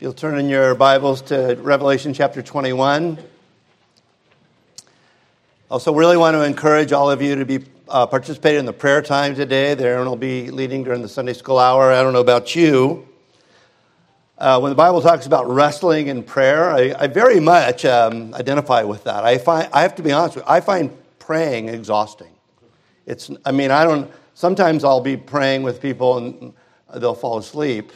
You'll 0.00 0.12
turn 0.12 0.40
in 0.40 0.48
your 0.48 0.74
Bibles 0.74 1.22
to 1.22 1.56
Revelation 1.60 2.12
chapter 2.12 2.42
21. 2.42 3.16
Also, 5.70 5.94
really 5.94 6.16
want 6.16 6.34
to 6.34 6.42
encourage 6.42 6.90
all 6.90 7.08
of 7.08 7.22
you 7.22 7.36
to 7.36 7.44
be 7.44 7.64
uh, 7.88 8.04
participating 8.04 8.58
in 8.58 8.66
the 8.66 8.72
prayer 8.72 9.00
time 9.00 9.36
today. 9.36 9.74
There 9.74 10.00
and 10.00 10.08
will 10.08 10.16
be 10.16 10.50
leading 10.50 10.82
during 10.82 11.00
the 11.00 11.08
Sunday 11.08 11.32
school 11.32 11.60
hour. 11.60 11.92
I 11.92 12.02
don't 12.02 12.12
know 12.12 12.20
about 12.20 12.56
you. 12.56 13.06
Uh, 14.36 14.58
when 14.58 14.70
the 14.70 14.76
Bible 14.76 15.00
talks 15.00 15.26
about 15.26 15.48
wrestling 15.48 16.10
and 16.10 16.26
prayer, 16.26 16.72
I, 16.72 16.92
I 16.98 17.06
very 17.06 17.38
much 17.38 17.84
um, 17.84 18.34
identify 18.34 18.82
with 18.82 19.04
that. 19.04 19.24
I 19.24 19.38
find 19.38 19.68
I 19.72 19.82
have 19.82 19.94
to 19.94 20.02
be 20.02 20.10
honest 20.10 20.34
with 20.34 20.44
you, 20.44 20.50
I 20.50 20.60
find 20.60 20.90
praying 21.20 21.68
exhausting. 21.68 22.32
It's 23.06 23.30
I 23.44 23.52
mean 23.52 23.70
I 23.70 23.84
don't. 23.84 24.10
Sometimes 24.34 24.82
I'll 24.82 25.00
be 25.00 25.16
praying 25.16 25.62
with 25.62 25.80
people 25.80 26.18
and 26.18 26.52
they'll 26.96 27.14
fall 27.14 27.38
asleep. 27.38 27.92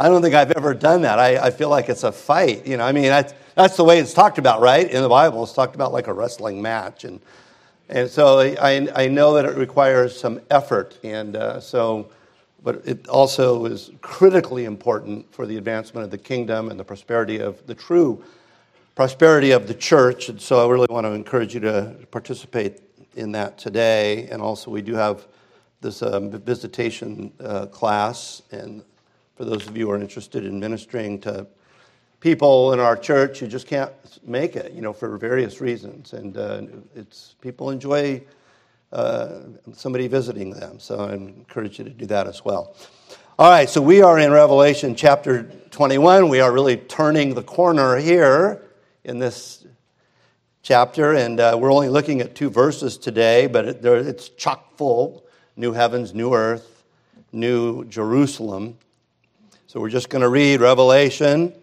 I 0.00 0.08
don't 0.08 0.22
think 0.22 0.34
I've 0.34 0.52
ever 0.52 0.72
done 0.72 1.02
that. 1.02 1.18
I, 1.18 1.36
I 1.36 1.50
feel 1.50 1.68
like 1.68 1.90
it's 1.90 2.04
a 2.04 2.10
fight. 2.10 2.66
You 2.66 2.78
know, 2.78 2.84
I 2.84 2.92
mean, 2.92 3.04
that's, 3.04 3.34
that's 3.54 3.76
the 3.76 3.84
way 3.84 3.98
it's 3.98 4.14
talked 4.14 4.38
about, 4.38 4.62
right? 4.62 4.90
In 4.90 5.02
the 5.02 5.10
Bible, 5.10 5.42
it's 5.42 5.52
talked 5.52 5.74
about 5.74 5.92
like 5.92 6.06
a 6.06 6.12
wrestling 6.14 6.62
match. 6.62 7.04
And, 7.04 7.20
and 7.90 8.08
so 8.08 8.38
I, 8.38 8.88
I 8.96 9.08
know 9.08 9.34
that 9.34 9.44
it 9.44 9.58
requires 9.58 10.18
some 10.18 10.40
effort. 10.50 10.98
And 11.04 11.36
uh, 11.36 11.60
so, 11.60 12.08
but 12.64 12.80
it 12.86 13.08
also 13.08 13.66
is 13.66 13.90
critically 14.00 14.64
important 14.64 15.30
for 15.34 15.44
the 15.44 15.58
advancement 15.58 16.06
of 16.06 16.10
the 16.10 16.16
kingdom 16.16 16.70
and 16.70 16.80
the 16.80 16.84
prosperity 16.84 17.38
of 17.38 17.66
the 17.66 17.74
true 17.74 18.24
prosperity 18.94 19.50
of 19.50 19.68
the 19.68 19.74
church. 19.74 20.30
And 20.30 20.40
so 20.40 20.66
I 20.66 20.72
really 20.72 20.86
want 20.88 21.04
to 21.04 21.12
encourage 21.12 21.52
you 21.52 21.60
to 21.60 21.94
participate 22.10 22.80
in 23.16 23.32
that 23.32 23.58
today. 23.58 24.28
And 24.28 24.40
also, 24.40 24.70
we 24.70 24.80
do 24.80 24.94
have 24.94 25.26
this 25.82 26.02
um, 26.02 26.30
visitation 26.30 27.34
uh, 27.38 27.66
class. 27.66 28.40
And 28.50 28.82
for 29.40 29.46
those 29.46 29.66
of 29.66 29.74
you 29.74 29.86
who 29.86 29.92
are 29.92 29.98
interested 29.98 30.44
in 30.44 30.60
ministering 30.60 31.18
to 31.18 31.46
people 32.20 32.74
in 32.74 32.78
our 32.78 32.94
church 32.94 33.38
who 33.38 33.46
just 33.46 33.66
can't 33.66 33.90
make 34.22 34.54
it, 34.54 34.74
you 34.74 34.82
know, 34.82 34.92
for 34.92 35.16
various 35.16 35.62
reasons. 35.62 36.12
And 36.12 36.36
uh, 36.36 36.60
it's 36.94 37.36
people 37.40 37.70
enjoy 37.70 38.22
uh, 38.92 39.38
somebody 39.72 40.08
visiting 40.08 40.50
them. 40.50 40.78
So 40.78 41.06
I 41.06 41.14
encourage 41.14 41.78
you 41.78 41.86
to 41.86 41.90
do 41.90 42.04
that 42.04 42.26
as 42.26 42.44
well. 42.44 42.76
All 43.38 43.48
right, 43.48 43.66
so 43.66 43.80
we 43.80 44.02
are 44.02 44.18
in 44.18 44.30
Revelation 44.30 44.94
chapter 44.94 45.44
21. 45.70 46.28
We 46.28 46.40
are 46.40 46.52
really 46.52 46.76
turning 46.76 47.32
the 47.32 47.42
corner 47.42 47.96
here 47.96 48.60
in 49.04 49.20
this 49.20 49.64
chapter, 50.60 51.14
and 51.14 51.40
uh, 51.40 51.56
we're 51.58 51.72
only 51.72 51.88
looking 51.88 52.20
at 52.20 52.34
two 52.34 52.50
verses 52.50 52.98
today, 52.98 53.46
but 53.46 53.64
it, 53.64 53.84
it's 53.86 54.28
chock 54.28 54.76
full 54.76 55.24
new 55.56 55.72
heavens, 55.72 56.12
new 56.12 56.34
earth, 56.34 56.84
new 57.32 57.86
Jerusalem. 57.86 58.76
So 59.70 59.78
we're 59.78 59.88
just 59.88 60.10
going 60.10 60.22
to 60.22 60.28
read 60.28 60.60
Revelation 60.60 61.54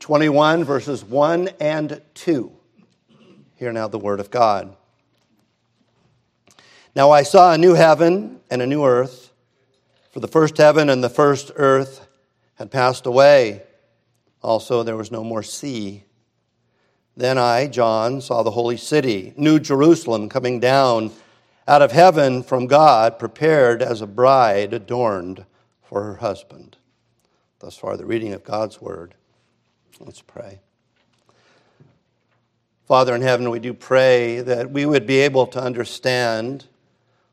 21, 0.00 0.64
verses 0.64 1.04
1 1.04 1.48
and 1.60 2.02
2. 2.14 2.52
Hear 3.54 3.72
now 3.72 3.86
the 3.86 4.00
word 4.00 4.18
of 4.18 4.32
God. 4.32 4.74
Now 6.96 7.12
I 7.12 7.22
saw 7.22 7.52
a 7.52 7.56
new 7.56 7.74
heaven 7.74 8.40
and 8.50 8.60
a 8.60 8.66
new 8.66 8.84
earth, 8.84 9.32
for 10.10 10.18
the 10.18 10.26
first 10.26 10.56
heaven 10.56 10.90
and 10.90 11.04
the 11.04 11.08
first 11.08 11.52
earth 11.54 12.08
had 12.56 12.72
passed 12.72 13.06
away. 13.06 13.62
Also, 14.42 14.82
there 14.82 14.96
was 14.96 15.12
no 15.12 15.22
more 15.22 15.44
sea. 15.44 16.02
Then 17.16 17.38
I, 17.38 17.68
John, 17.68 18.22
saw 18.22 18.42
the 18.42 18.50
holy 18.50 18.76
city, 18.76 19.32
New 19.36 19.60
Jerusalem, 19.60 20.28
coming 20.28 20.58
down 20.58 21.12
out 21.68 21.80
of 21.80 21.92
heaven 21.92 22.42
from 22.42 22.66
God, 22.66 23.20
prepared 23.20 23.82
as 23.82 24.00
a 24.00 24.08
bride 24.08 24.74
adorned 24.74 25.46
for 25.80 26.02
her 26.02 26.16
husband. 26.16 26.76
Thus 27.64 27.78
far, 27.78 27.96
the 27.96 28.04
reading 28.04 28.34
of 28.34 28.44
God's 28.44 28.78
word. 28.78 29.14
Let's 29.98 30.20
pray. 30.20 30.60
Father 32.86 33.14
in 33.14 33.22
heaven, 33.22 33.48
we 33.48 33.58
do 33.58 33.72
pray 33.72 34.42
that 34.42 34.70
we 34.70 34.84
would 34.84 35.06
be 35.06 35.20
able 35.20 35.46
to 35.46 35.62
understand 35.62 36.66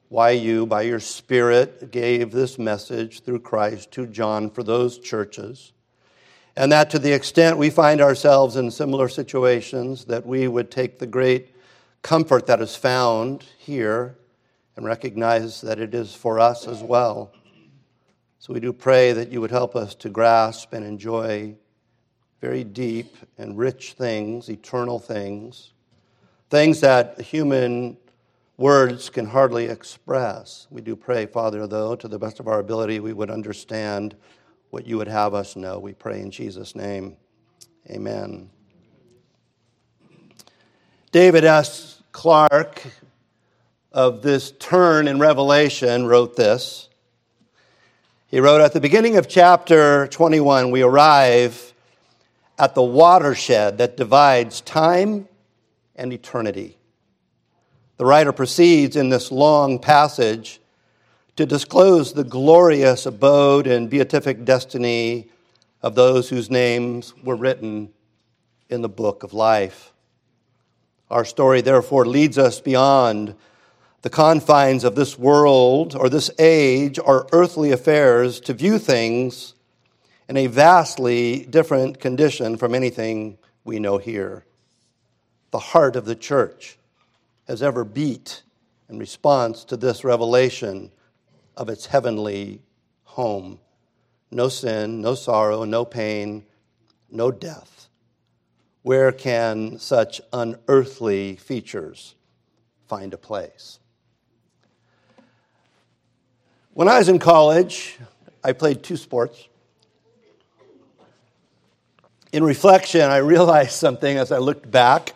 why 0.07 0.29
you, 0.29 0.65
by 0.65 0.83
your 0.83 1.01
Spirit, 1.01 1.91
gave 1.91 2.31
this 2.31 2.57
message 2.57 3.23
through 3.23 3.41
Christ 3.41 3.91
to 3.91 4.07
John 4.07 4.49
for 4.49 4.63
those 4.63 4.99
churches 4.99 5.73
and 6.55 6.71
that 6.71 6.89
to 6.91 6.99
the 6.99 7.11
extent 7.11 7.57
we 7.57 7.69
find 7.69 7.99
ourselves 7.99 8.55
in 8.55 8.71
similar 8.71 9.09
situations, 9.09 10.05
that 10.05 10.25
we 10.25 10.47
would 10.47 10.71
take 10.71 10.97
the 10.97 11.07
great 11.07 11.53
comfort 12.03 12.45
that 12.47 12.61
is 12.61 12.73
found 12.73 13.43
here 13.57 14.15
and 14.77 14.85
recognize 14.85 15.59
that 15.59 15.77
it 15.77 15.93
is 15.93 16.15
for 16.15 16.39
us 16.39 16.69
as 16.69 16.81
well. 16.81 17.33
So 18.41 18.55
we 18.55 18.59
do 18.59 18.73
pray 18.73 19.13
that 19.13 19.31
you 19.31 19.39
would 19.39 19.51
help 19.51 19.75
us 19.75 19.93
to 19.93 20.09
grasp 20.09 20.73
and 20.73 20.83
enjoy 20.83 21.53
very 22.41 22.63
deep 22.63 23.15
and 23.37 23.55
rich 23.55 23.93
things, 23.93 24.49
eternal 24.49 24.97
things, 24.97 25.73
things 26.49 26.79
that 26.79 27.21
human 27.21 27.97
words 28.57 29.11
can 29.11 29.27
hardly 29.27 29.65
express. 29.65 30.65
We 30.71 30.81
do 30.81 30.95
pray, 30.95 31.27
Father, 31.27 31.67
though, 31.67 31.95
to 31.97 32.07
the 32.07 32.17
best 32.17 32.39
of 32.39 32.47
our 32.47 32.57
ability, 32.57 32.99
we 32.99 33.13
would 33.13 33.29
understand 33.29 34.15
what 34.71 34.87
you 34.87 34.97
would 34.97 35.07
have 35.07 35.35
us 35.35 35.55
know. 35.55 35.77
We 35.77 35.93
pray 35.93 36.19
in 36.19 36.31
Jesus' 36.31 36.75
name. 36.75 37.17
Amen. 37.91 38.49
David 41.11 41.45
S. 41.45 42.01
Clark 42.11 42.81
of 43.91 44.23
this 44.23 44.49
turn 44.49 45.07
in 45.07 45.19
Revelation 45.19 46.07
wrote 46.07 46.35
this. 46.35 46.87
He 48.31 48.39
wrote 48.39 48.61
At 48.61 48.71
the 48.71 48.79
beginning 48.79 49.17
of 49.17 49.27
chapter 49.27 50.07
21, 50.07 50.71
we 50.71 50.83
arrive 50.83 51.73
at 52.57 52.75
the 52.75 52.81
watershed 52.81 53.77
that 53.79 53.97
divides 53.97 54.61
time 54.61 55.27
and 55.97 56.13
eternity. 56.13 56.77
The 57.97 58.05
writer 58.05 58.31
proceeds 58.31 58.95
in 58.95 59.09
this 59.09 59.33
long 59.33 59.79
passage 59.79 60.61
to 61.35 61.45
disclose 61.45 62.13
the 62.13 62.23
glorious 62.23 63.05
abode 63.05 63.67
and 63.67 63.89
beatific 63.89 64.45
destiny 64.45 65.27
of 65.81 65.95
those 65.95 66.29
whose 66.29 66.49
names 66.49 67.13
were 67.25 67.35
written 67.35 67.91
in 68.69 68.81
the 68.81 68.87
book 68.87 69.23
of 69.23 69.33
life. 69.33 69.91
Our 71.09 71.25
story, 71.25 71.59
therefore, 71.59 72.05
leads 72.05 72.37
us 72.37 72.61
beyond 72.61 73.35
the 74.01 74.09
confines 74.09 74.83
of 74.83 74.95
this 74.95 75.17
world 75.17 75.95
or 75.95 76.09
this 76.09 76.31
age 76.39 76.97
or 76.97 77.27
earthly 77.31 77.71
affairs 77.71 78.39
to 78.39 78.53
view 78.53 78.79
things 78.79 79.53
in 80.27 80.37
a 80.37 80.47
vastly 80.47 81.45
different 81.45 81.99
condition 81.99 82.57
from 82.57 82.73
anything 82.73 83.37
we 83.63 83.79
know 83.79 83.97
here. 83.97 84.45
The 85.51 85.59
heart 85.59 85.95
of 85.95 86.05
the 86.05 86.15
church 86.15 86.79
has 87.47 87.61
ever 87.61 87.83
beat 87.83 88.41
in 88.89 88.97
response 88.97 89.63
to 89.65 89.77
this 89.77 90.03
revelation 90.03 90.91
of 91.55 91.69
its 91.69 91.85
heavenly 91.85 92.61
home. 93.03 93.59
No 94.31 94.47
sin, 94.47 95.01
no 95.01 95.13
sorrow, 95.13 95.63
no 95.65 95.85
pain, 95.85 96.45
no 97.09 97.29
death. 97.29 97.89
Where 98.81 99.11
can 99.11 99.77
such 99.77 100.21
unearthly 100.33 101.35
features 101.35 102.15
find 102.87 103.13
a 103.13 103.17
place? 103.17 103.80
When 106.73 106.87
I 106.87 106.99
was 106.99 107.09
in 107.09 107.19
college, 107.19 107.97
I 108.43 108.53
played 108.53 108.83
two 108.83 108.97
sports. 108.97 109.47
In 112.31 112.43
reflection, 112.43 113.01
I 113.01 113.17
realized 113.33 113.71
something 113.73 114.17
as 114.17 114.31
I 114.31 114.37
looked 114.37 114.69
back 114.69 115.13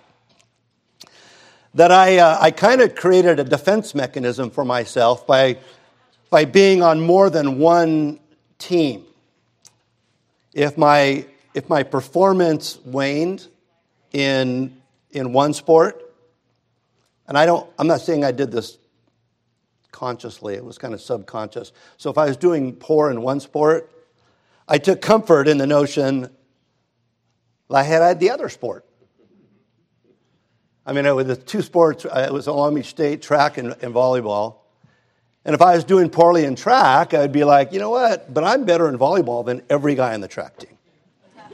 that 1.73 1.91
I, 1.91 2.17
uh, 2.17 2.37
I 2.39 2.51
kind 2.51 2.81
of 2.81 2.95
created 2.95 3.39
a 3.39 3.43
defense 3.43 3.95
mechanism 3.95 4.49
for 4.49 4.63
myself 4.63 5.27
by 5.27 5.57
by 6.29 6.43
being 6.43 6.81
on 6.81 6.99
more 6.99 7.29
than 7.29 7.59
one 7.59 8.19
team. 8.57 9.05
If 10.53 10.77
my, 10.77 11.25
if 11.53 11.69
my 11.69 11.83
performance 11.83 12.77
waned 12.83 13.47
in, 14.11 14.75
in 15.11 15.31
one 15.31 15.53
sport, 15.53 16.01
and 17.27 17.37
I 17.37 17.45
don't, 17.45 17.69
I'm 17.79 17.87
not 17.87 18.01
saying 18.01 18.25
I 18.25 18.31
did 18.31 18.51
this 18.51 18.77
consciously, 19.95 20.55
it 20.55 20.65
was 20.65 20.77
kind 20.77 20.93
of 20.93 20.99
subconscious. 20.99 21.71
So 21.95 22.09
if 22.11 22.17
I 22.17 22.25
was 22.25 22.35
doing 22.35 22.75
poor 22.75 23.09
in 23.09 23.21
one 23.21 23.39
sport, 23.39 23.89
I 24.67 24.77
took 24.77 25.01
comfort 25.01 25.47
in 25.47 25.57
the 25.57 25.65
notion 25.65 26.23
that 26.23 26.31
I 27.71 27.83
had, 27.83 28.01
I 28.01 28.09
had 28.09 28.19
the 28.19 28.31
other 28.31 28.49
sport. 28.49 28.85
I 30.85 30.91
mean, 30.91 31.05
it 31.05 31.15
was 31.15 31.27
the 31.27 31.37
two 31.37 31.61
sports, 31.61 32.03
it 32.03 32.33
was 32.33 32.45
Long 32.47 32.75
Beach 32.75 32.87
State 32.87 33.21
track 33.21 33.57
and, 33.57 33.73
and 33.81 33.93
volleyball. 33.93 34.57
And 35.45 35.55
if 35.55 35.61
I 35.61 35.75
was 35.75 35.85
doing 35.85 36.09
poorly 36.09 36.43
in 36.43 36.55
track, 36.55 37.13
I'd 37.13 37.31
be 37.31 37.45
like, 37.45 37.71
you 37.71 37.79
know 37.79 37.91
what? 37.91 38.33
But 38.33 38.43
I'm 38.43 38.65
better 38.65 38.89
in 38.89 38.97
volleyball 38.97 39.45
than 39.45 39.61
every 39.69 39.95
guy 39.95 40.13
on 40.13 40.19
the 40.19 40.27
track 40.27 40.57
team. 40.57 40.77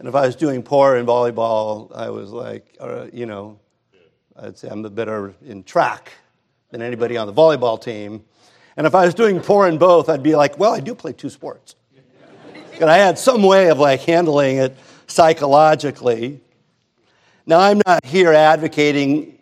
and 0.00 0.08
if 0.08 0.14
I 0.16 0.26
was 0.26 0.34
doing 0.34 0.64
poor 0.64 0.96
in 0.96 1.06
volleyball, 1.06 1.94
I 1.94 2.10
was 2.10 2.30
like, 2.30 2.66
uh, 2.80 3.06
you 3.12 3.26
know, 3.26 3.60
I'd 4.36 4.56
say 4.56 4.68
I'm 4.68 4.82
better 4.82 5.34
in 5.46 5.62
track 5.62 6.12
than 6.70 6.80
anybody 6.80 7.16
on 7.16 7.26
the 7.26 7.32
volleyball 7.32 7.80
team. 7.80 8.24
And 8.76 8.86
if 8.86 8.94
I 8.94 9.04
was 9.04 9.14
doing 9.14 9.40
poor 9.40 9.68
in 9.68 9.76
both, 9.76 10.08
I'd 10.08 10.22
be 10.22 10.34
like, 10.34 10.58
well, 10.58 10.72
I 10.72 10.80
do 10.80 10.94
play 10.94 11.12
two 11.12 11.28
sports. 11.28 11.74
and 12.80 12.88
I 12.88 12.96
had 12.96 13.18
some 13.18 13.42
way 13.42 13.68
of 13.68 13.78
like 13.78 14.00
handling 14.00 14.56
it 14.56 14.74
psychologically. 15.06 16.40
Now, 17.44 17.60
I'm 17.60 17.82
not 17.86 18.06
here 18.06 18.32
advocating 18.32 19.38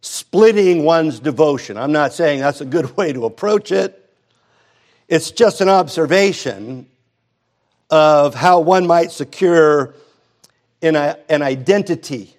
splitting 0.00 0.84
one's 0.84 1.18
devotion. 1.18 1.76
I'm 1.76 1.92
not 1.92 2.12
saying 2.12 2.40
that's 2.40 2.60
a 2.60 2.64
good 2.64 2.96
way 2.96 3.12
to 3.12 3.24
approach 3.24 3.72
it. 3.72 3.96
It's 5.08 5.32
just 5.32 5.60
an 5.60 5.68
observation 5.68 6.86
of 7.90 8.36
how 8.36 8.60
one 8.60 8.86
might 8.86 9.10
secure 9.10 9.94
an, 10.82 10.94
an 10.94 11.42
identity 11.42 12.36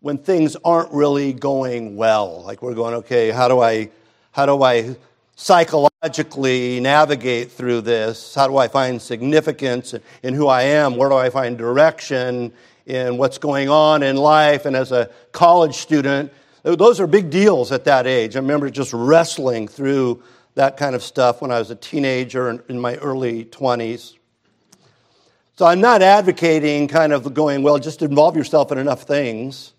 when 0.00 0.18
things 0.18 0.56
aren't 0.64 0.92
really 0.92 1.32
going 1.32 1.96
well. 1.96 2.42
Like 2.44 2.62
we're 2.62 2.74
going, 2.74 2.94
okay, 2.94 3.30
how 3.30 3.48
do 3.48 3.60
I, 3.60 3.90
how 4.30 4.46
do 4.46 4.62
I 4.62 4.96
psychologically 5.34 6.80
navigate 6.80 7.50
through 7.50 7.80
this? 7.80 8.34
How 8.34 8.46
do 8.46 8.56
I 8.58 8.68
find 8.68 9.00
significance 9.02 9.94
in 10.22 10.34
who 10.34 10.46
I 10.46 10.62
am? 10.62 10.96
Where 10.96 11.08
do 11.08 11.16
I 11.16 11.30
find 11.30 11.58
direction 11.58 12.52
in 12.86 13.18
what's 13.18 13.38
going 13.38 13.68
on 13.68 14.02
in 14.02 14.16
life? 14.16 14.66
And 14.66 14.76
as 14.76 14.92
a 14.92 15.10
college 15.32 15.74
student, 15.74 16.32
those 16.62 17.00
are 17.00 17.06
big 17.06 17.30
deals 17.30 17.72
at 17.72 17.84
that 17.84 18.06
age. 18.06 18.36
I 18.36 18.40
remember 18.40 18.70
just 18.70 18.92
wrestling 18.92 19.66
through 19.66 20.22
that 20.54 20.76
kind 20.76 20.94
of 20.94 21.02
stuff 21.02 21.40
when 21.40 21.50
I 21.50 21.58
was 21.58 21.70
a 21.70 21.76
teenager 21.76 22.64
in 22.68 22.80
my 22.80 22.96
early 22.96 23.44
20s. 23.46 24.14
So 25.56 25.66
I'm 25.66 25.80
not 25.80 26.02
advocating 26.02 26.86
kind 26.86 27.12
of 27.12 27.34
going, 27.34 27.62
well, 27.64 27.78
just 27.78 28.02
involve 28.02 28.36
yourself 28.36 28.70
in 28.70 28.78
enough 28.78 29.02
things 29.02 29.72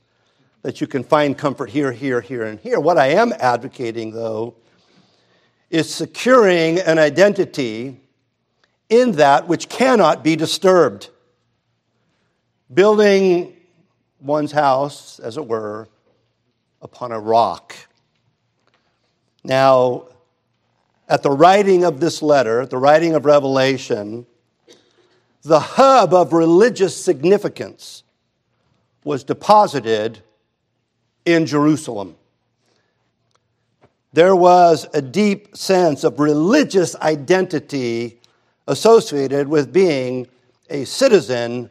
that 0.70 0.80
you 0.80 0.86
can 0.86 1.04
find 1.04 1.36
comfort 1.36 1.68
here, 1.68 1.92
here, 1.92 2.22
here, 2.22 2.44
and 2.44 2.60
here. 2.60 2.80
What 2.80 3.00
I 3.00 3.08
am 3.08 3.34
advocating, 3.40 4.12
though, 4.12 4.54
is 5.72 5.92
securing 5.92 6.78
an 6.78 7.00
identity 7.00 8.00
in 8.88 9.14
that 9.14 9.48
which 9.48 9.68
cannot 9.68 10.24
be 10.24 10.36
disturbed. 10.36 11.10
Building 12.72 13.58
one's 14.20 14.52
house, 14.52 15.18
as 15.18 15.38
it 15.38 15.48
were, 15.48 15.88
upon 16.84 17.14
a 17.14 17.20
rock. 17.20 17.76
Now, 19.44 20.10
at 21.08 21.24
the 21.24 21.32
writing 21.32 21.84
of 21.84 22.00
this 22.00 22.22
letter, 22.22 22.62
at 22.62 22.70
the 22.70 22.78
writing 22.78 23.16
of 23.16 23.26
Revelation, 23.26 24.28
the 25.42 25.62
hub 25.62 26.14
of 26.14 26.32
religious 26.32 26.96
significance 26.96 28.04
was 29.04 29.24
deposited 29.24 30.22
in 31.26 31.46
Jerusalem. 31.46 32.16
There 34.14 34.36
was 34.36 34.88
a 34.94 35.02
deep 35.02 35.56
sense 35.56 36.04
of 36.04 36.20
religious 36.20 36.96
identity 36.96 38.20
associated 38.68 39.48
with 39.48 39.72
being 39.72 40.28
a 40.70 40.86
citizen 40.86 41.70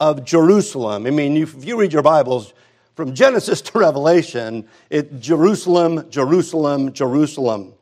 of 0.00 0.24
Jerusalem. 0.24 1.06
I 1.06 1.10
mean, 1.10 1.36
if 1.36 1.64
you 1.64 1.78
read 1.78 1.92
your 1.92 2.02
Bibles, 2.02 2.52
from 2.98 3.14
Genesis 3.14 3.60
to 3.62 3.78
Revelation, 3.78 4.66
it 4.90 5.20
Jerusalem, 5.20 6.10
Jerusalem, 6.10 6.92
Jerusalem. 6.92 7.74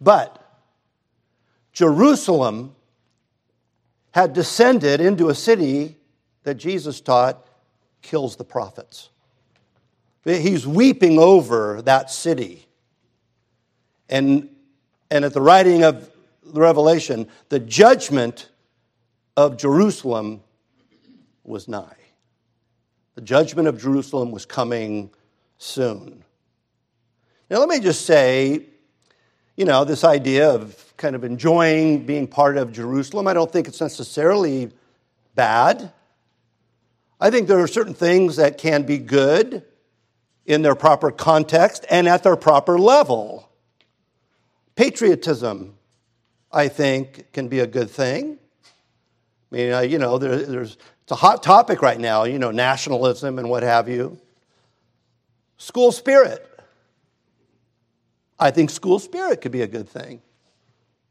But 0.00 0.38
Jerusalem 1.72 2.76
had 4.12 4.32
descended 4.32 5.00
into 5.00 5.28
a 5.28 5.34
city 5.34 5.96
that 6.44 6.54
Jesus 6.54 7.00
taught 7.00 7.46
kills 8.02 8.36
the 8.36 8.44
prophets. 8.44 9.10
He's 10.24 10.66
weeping 10.66 11.18
over 11.18 11.82
that 11.82 12.10
city. 12.10 12.66
And, 14.08 14.48
and 15.10 15.24
at 15.24 15.32
the 15.32 15.40
writing 15.40 15.82
of 15.82 16.08
the 16.44 16.60
Revelation, 16.60 17.28
the 17.48 17.58
judgment 17.58 18.48
of 19.36 19.56
Jerusalem 19.56 20.42
was 21.44 21.66
nigh. 21.66 21.96
The 23.14 23.20
judgment 23.20 23.68
of 23.68 23.80
Jerusalem 23.80 24.30
was 24.30 24.46
coming 24.46 25.10
soon. 25.58 26.24
Now, 27.50 27.58
let 27.58 27.68
me 27.68 27.80
just 27.80 28.06
say, 28.06 28.66
you 29.56 29.64
know, 29.64 29.84
this 29.84 30.04
idea 30.04 30.50
of 30.50 30.94
kind 30.96 31.16
of 31.16 31.24
enjoying 31.24 32.06
being 32.06 32.26
part 32.26 32.56
of 32.56 32.72
Jerusalem, 32.72 33.26
I 33.26 33.34
don't 33.34 33.50
think 33.50 33.66
it's 33.66 33.80
necessarily 33.80 34.70
bad. 35.34 35.92
I 37.20 37.30
think 37.30 37.48
there 37.48 37.58
are 37.58 37.68
certain 37.68 37.94
things 37.94 38.36
that 38.36 38.56
can 38.56 38.84
be 38.84 38.98
good 38.98 39.64
in 40.46 40.62
their 40.62 40.74
proper 40.74 41.10
context 41.10 41.86
and 41.90 42.08
at 42.08 42.22
their 42.22 42.36
proper 42.36 42.78
level. 42.78 43.48
Patriotism, 44.74 45.74
I 46.50 46.68
think, 46.68 47.32
can 47.32 47.48
be 47.48 47.60
a 47.60 47.66
good 47.66 47.90
thing. 47.90 48.38
I 49.50 49.54
mean, 49.54 49.90
you 49.90 49.98
know, 49.98 50.18
there, 50.18 50.36
there's, 50.36 50.78
it's 51.02 51.12
a 51.12 51.16
hot 51.16 51.42
topic 51.42 51.82
right 51.82 52.00
now, 52.00 52.24
you 52.24 52.38
know, 52.38 52.50
nationalism 52.50 53.38
and 53.38 53.50
what 53.50 53.62
have 53.62 53.88
you. 53.88 54.18
School 55.58 55.92
spirit. 55.92 56.48
I 58.38 58.50
think 58.50 58.70
school 58.70 58.98
spirit 58.98 59.40
could 59.40 59.52
be 59.52 59.62
a 59.62 59.66
good 59.66 59.88
thing. 59.88 60.22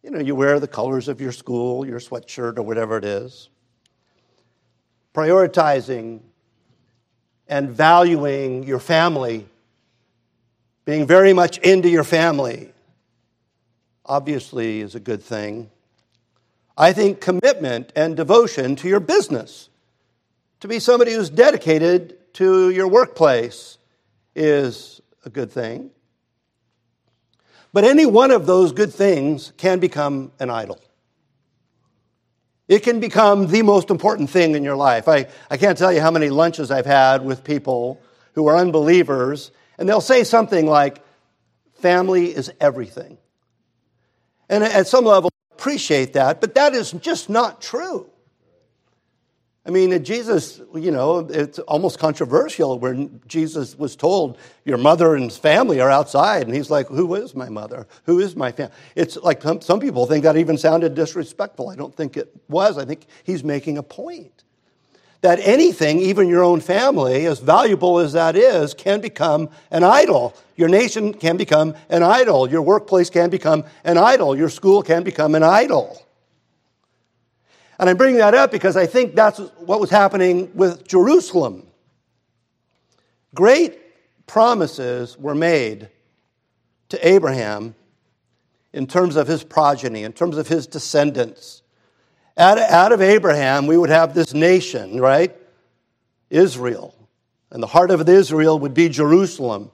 You 0.03 0.09
know, 0.09 0.19
you 0.19 0.35
wear 0.35 0.59
the 0.59 0.67
colors 0.67 1.07
of 1.07 1.21
your 1.21 1.31
school, 1.31 1.85
your 1.85 1.99
sweatshirt, 1.99 2.57
or 2.57 2.63
whatever 2.63 2.97
it 2.97 3.05
is. 3.05 3.49
Prioritizing 5.13 6.21
and 7.51 7.69
valuing 7.69 8.63
your 8.63 8.79
family, 8.79 9.45
being 10.85 11.05
very 11.05 11.33
much 11.33 11.57
into 11.57 11.89
your 11.89 12.05
family, 12.05 12.71
obviously 14.05 14.79
is 14.79 14.95
a 14.95 15.01
good 15.01 15.21
thing. 15.21 15.69
I 16.77 16.93
think 16.93 17.19
commitment 17.19 17.91
and 17.93 18.15
devotion 18.15 18.77
to 18.77 18.87
your 18.87 19.01
business, 19.01 19.67
to 20.61 20.69
be 20.69 20.79
somebody 20.79 21.13
who's 21.13 21.29
dedicated 21.29 22.33
to 22.35 22.69
your 22.69 22.87
workplace, 22.87 23.77
is 24.33 25.01
a 25.25 25.29
good 25.29 25.51
thing. 25.51 25.91
But 27.73 27.83
any 27.83 28.05
one 28.05 28.31
of 28.31 28.45
those 28.45 28.71
good 28.71 28.93
things 28.93 29.51
can 29.57 29.79
become 29.79 30.31
an 30.39 30.49
idol. 30.49 30.79
It 32.71 32.83
can 32.83 33.01
become 33.01 33.47
the 33.47 33.63
most 33.63 33.89
important 33.89 34.29
thing 34.29 34.55
in 34.55 34.63
your 34.63 34.77
life. 34.77 35.09
I, 35.09 35.27
I 35.49 35.57
can't 35.57 35.77
tell 35.77 35.91
you 35.91 35.99
how 35.99 36.09
many 36.09 36.29
lunches 36.29 36.71
I've 36.71 36.85
had 36.85 37.21
with 37.21 37.43
people 37.43 38.01
who 38.33 38.47
are 38.47 38.55
unbelievers, 38.55 39.51
and 39.77 39.89
they'll 39.89 39.99
say 39.99 40.23
something 40.23 40.65
like, 40.65 41.03
Family 41.73 42.33
is 42.33 42.49
everything. 42.61 43.17
And 44.47 44.63
at 44.63 44.87
some 44.87 45.03
level, 45.03 45.29
I 45.33 45.55
appreciate 45.55 46.13
that, 46.13 46.39
but 46.39 46.55
that 46.55 46.73
is 46.73 46.93
just 46.93 47.29
not 47.29 47.59
true. 47.59 48.09
I 49.63 49.69
mean, 49.69 50.03
Jesus, 50.03 50.59
you 50.73 50.89
know, 50.89 51.19
it's 51.19 51.59
almost 51.59 51.99
controversial 51.99 52.79
when 52.79 53.21
Jesus 53.27 53.77
was 53.77 53.95
told, 53.95 54.39
Your 54.65 54.79
mother 54.79 55.13
and 55.15 55.31
family 55.31 55.79
are 55.79 55.89
outside. 55.89 56.47
And 56.47 56.55
he's 56.55 56.71
like, 56.71 56.87
Who 56.87 57.13
is 57.13 57.35
my 57.35 57.47
mother? 57.47 57.85
Who 58.05 58.19
is 58.19 58.35
my 58.35 58.51
family? 58.51 58.73
It's 58.95 59.17
like 59.17 59.43
some, 59.43 59.61
some 59.61 59.79
people 59.79 60.07
think 60.07 60.23
that 60.23 60.35
even 60.35 60.57
sounded 60.57 60.95
disrespectful. 60.95 61.69
I 61.69 61.75
don't 61.75 61.95
think 61.95 62.17
it 62.17 62.35
was. 62.49 62.79
I 62.79 62.85
think 62.85 63.05
he's 63.23 63.43
making 63.43 63.77
a 63.77 63.83
point 63.83 64.43
that 65.21 65.39
anything, 65.41 65.99
even 65.99 66.27
your 66.27 66.43
own 66.43 66.59
family, 66.59 67.27
as 67.27 67.39
valuable 67.39 67.99
as 67.99 68.13
that 68.13 68.35
is, 68.35 68.73
can 68.73 68.99
become 68.99 69.49
an 69.69 69.83
idol. 69.83 70.35
Your 70.55 70.69
nation 70.69 71.13
can 71.13 71.37
become 71.37 71.75
an 71.89 72.01
idol. 72.01 72.49
Your 72.49 72.63
workplace 72.63 73.11
can 73.11 73.29
become 73.29 73.63
an 73.83 73.99
idol. 73.99 74.35
Your 74.35 74.49
school 74.49 74.81
can 74.81 75.03
become 75.03 75.35
an 75.35 75.43
idol. 75.43 76.03
And 77.81 77.89
I'm 77.89 77.97
bringing 77.97 78.19
that 78.19 78.35
up 78.35 78.51
because 78.51 78.77
I 78.77 78.85
think 78.85 79.15
that's 79.15 79.39
what 79.39 79.81
was 79.81 79.89
happening 79.89 80.51
with 80.53 80.87
Jerusalem. 80.87 81.65
Great 83.33 83.79
promises 84.27 85.17
were 85.17 85.33
made 85.33 85.89
to 86.89 87.07
Abraham 87.07 87.73
in 88.71 88.85
terms 88.85 89.15
of 89.15 89.27
his 89.27 89.43
progeny, 89.43 90.03
in 90.03 90.13
terms 90.13 90.37
of 90.37 90.47
his 90.47 90.67
descendants. 90.67 91.63
Out, 92.37 92.91
of 92.91 93.01
Abraham, 93.01 93.65
we 93.65 93.77
would 93.77 93.89
have 93.89 94.13
this 94.13 94.31
nation, 94.35 95.01
right? 95.01 95.35
Israel. 96.29 96.93
And 97.49 97.63
the 97.63 97.67
heart 97.67 97.89
of 97.89 98.07
Israel 98.07 98.59
would 98.59 98.75
be 98.75 98.89
Jerusalem. 98.89 99.71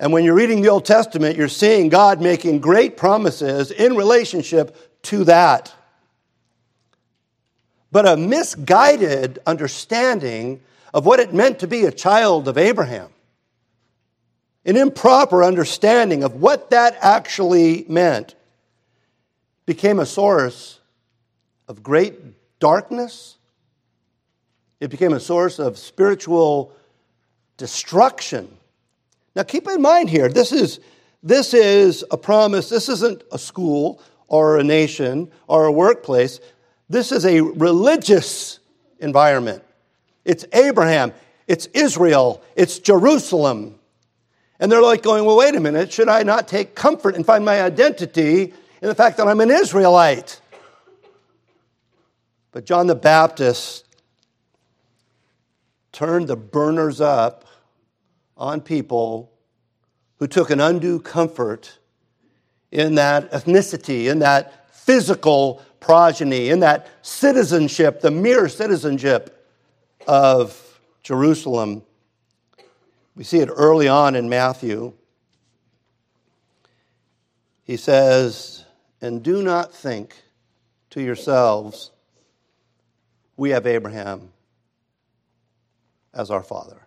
And 0.00 0.12
when 0.12 0.24
you're 0.24 0.34
reading 0.34 0.62
the 0.62 0.68
Old 0.70 0.84
Testament, 0.84 1.36
you're 1.36 1.48
seeing 1.48 1.90
God 1.90 2.20
making 2.20 2.58
great 2.58 2.96
promises 2.96 3.70
in 3.70 3.94
relationship 3.94 5.02
to 5.04 5.22
that 5.24 5.72
but 7.92 8.06
a 8.06 8.16
misguided 8.16 9.38
understanding 9.46 10.60
of 10.92 11.06
what 11.06 11.20
it 11.20 11.32
meant 11.34 11.58
to 11.60 11.66
be 11.66 11.84
a 11.84 11.92
child 11.92 12.48
of 12.48 12.58
Abraham. 12.58 13.08
An 14.64 14.76
improper 14.76 15.42
understanding 15.42 16.22
of 16.22 16.34
what 16.34 16.70
that 16.70 16.96
actually 17.00 17.84
meant 17.88 18.34
became 19.66 19.98
a 19.98 20.06
source 20.06 20.78
of 21.68 21.82
great 21.82 22.14
darkness. 22.58 23.36
It 24.80 24.90
became 24.90 25.12
a 25.12 25.20
source 25.20 25.58
of 25.58 25.78
spiritual 25.78 26.72
destruction. 27.56 28.56
Now, 29.34 29.44
keep 29.44 29.68
in 29.68 29.80
mind 29.80 30.10
here, 30.10 30.28
this 30.28 30.52
is, 30.52 30.80
This 31.22 31.52
is 31.52 32.04
a 32.10 32.16
promise. 32.16 32.68
This 32.70 32.88
isn't 32.88 33.22
a 33.30 33.38
school 33.38 34.00
or 34.28 34.58
a 34.58 34.64
nation 34.64 35.30
or 35.48 35.66
a 35.66 35.72
workplace. 35.72 36.40
This 36.90 37.12
is 37.12 37.24
a 37.24 37.40
religious 37.40 38.58
environment. 38.98 39.62
It's 40.24 40.44
Abraham, 40.52 41.12
it's 41.46 41.66
Israel, 41.66 42.42
it's 42.56 42.80
Jerusalem. 42.80 43.78
And 44.58 44.70
they're 44.70 44.82
like 44.82 45.00
going, 45.02 45.24
well, 45.24 45.36
wait 45.36 45.54
a 45.54 45.60
minute, 45.60 45.92
should 45.92 46.08
I 46.08 46.24
not 46.24 46.48
take 46.48 46.74
comfort 46.74 47.14
and 47.14 47.24
find 47.24 47.44
my 47.44 47.62
identity 47.62 48.52
in 48.82 48.88
the 48.88 48.94
fact 48.94 49.18
that 49.18 49.28
I'm 49.28 49.40
an 49.40 49.52
Israelite? 49.52 50.40
But 52.50 52.66
John 52.66 52.88
the 52.88 52.96
Baptist 52.96 53.86
turned 55.92 56.26
the 56.26 56.36
burners 56.36 57.00
up 57.00 57.44
on 58.36 58.60
people 58.60 59.30
who 60.18 60.26
took 60.26 60.50
an 60.50 60.60
undue 60.60 60.98
comfort 60.98 61.78
in 62.72 62.96
that 62.96 63.30
ethnicity, 63.30 64.10
in 64.10 64.18
that 64.18 64.74
physical 64.74 65.62
progeny, 65.80 66.50
in 66.50 66.60
that 66.60 66.88
citizenship, 67.02 68.00
the 68.00 68.10
mere 68.10 68.48
citizenship 68.48 69.46
of 70.06 70.80
Jerusalem. 71.02 71.82
We 73.16 73.24
see 73.24 73.38
it 73.38 73.48
early 73.48 73.88
on 73.88 74.14
in 74.14 74.28
Matthew. 74.28 74.92
He 77.64 77.76
says, 77.76 78.64
And 79.00 79.22
do 79.22 79.42
not 79.42 79.74
think 79.74 80.14
to 80.90 81.00
yourselves, 81.00 81.90
we 83.36 83.50
have 83.50 83.66
Abraham 83.66 84.32
as 86.12 86.30
our 86.30 86.42
father. 86.42 86.86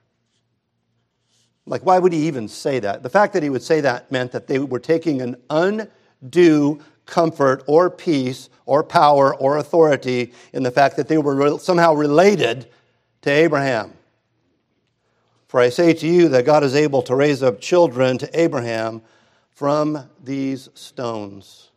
Like, 1.65 1.85
why 1.85 1.97
would 1.99 2.11
he 2.11 2.27
even 2.27 2.47
say 2.47 2.79
that? 2.79 3.03
The 3.03 3.09
fact 3.09 3.33
that 3.33 3.43
he 3.43 3.49
would 3.49 3.63
say 3.63 3.81
that 3.81 4.11
meant 4.11 4.33
that 4.33 4.47
they 4.47 4.59
were 4.59 4.79
taking 4.79 5.21
an 5.21 5.37
undue 5.49 6.81
comfort 7.05 7.63
or 7.67 7.89
peace 7.89 8.49
or 8.65 8.83
power 8.83 9.35
or 9.35 9.57
authority 9.57 10.33
in 10.53 10.63
the 10.63 10.71
fact 10.71 10.97
that 10.97 11.07
they 11.07 11.17
were 11.17 11.59
somehow 11.59 11.93
related 11.93 12.67
to 13.21 13.29
Abraham. 13.29 13.93
For 15.47 15.59
I 15.59 15.69
say 15.69 15.93
to 15.93 16.07
you 16.07 16.29
that 16.29 16.45
God 16.45 16.63
is 16.63 16.75
able 16.75 17.01
to 17.03 17.15
raise 17.15 17.43
up 17.43 17.61
children 17.61 18.17
to 18.17 18.39
Abraham 18.39 19.01
from 19.51 20.09
these 20.23 20.69
stones. 20.73 21.69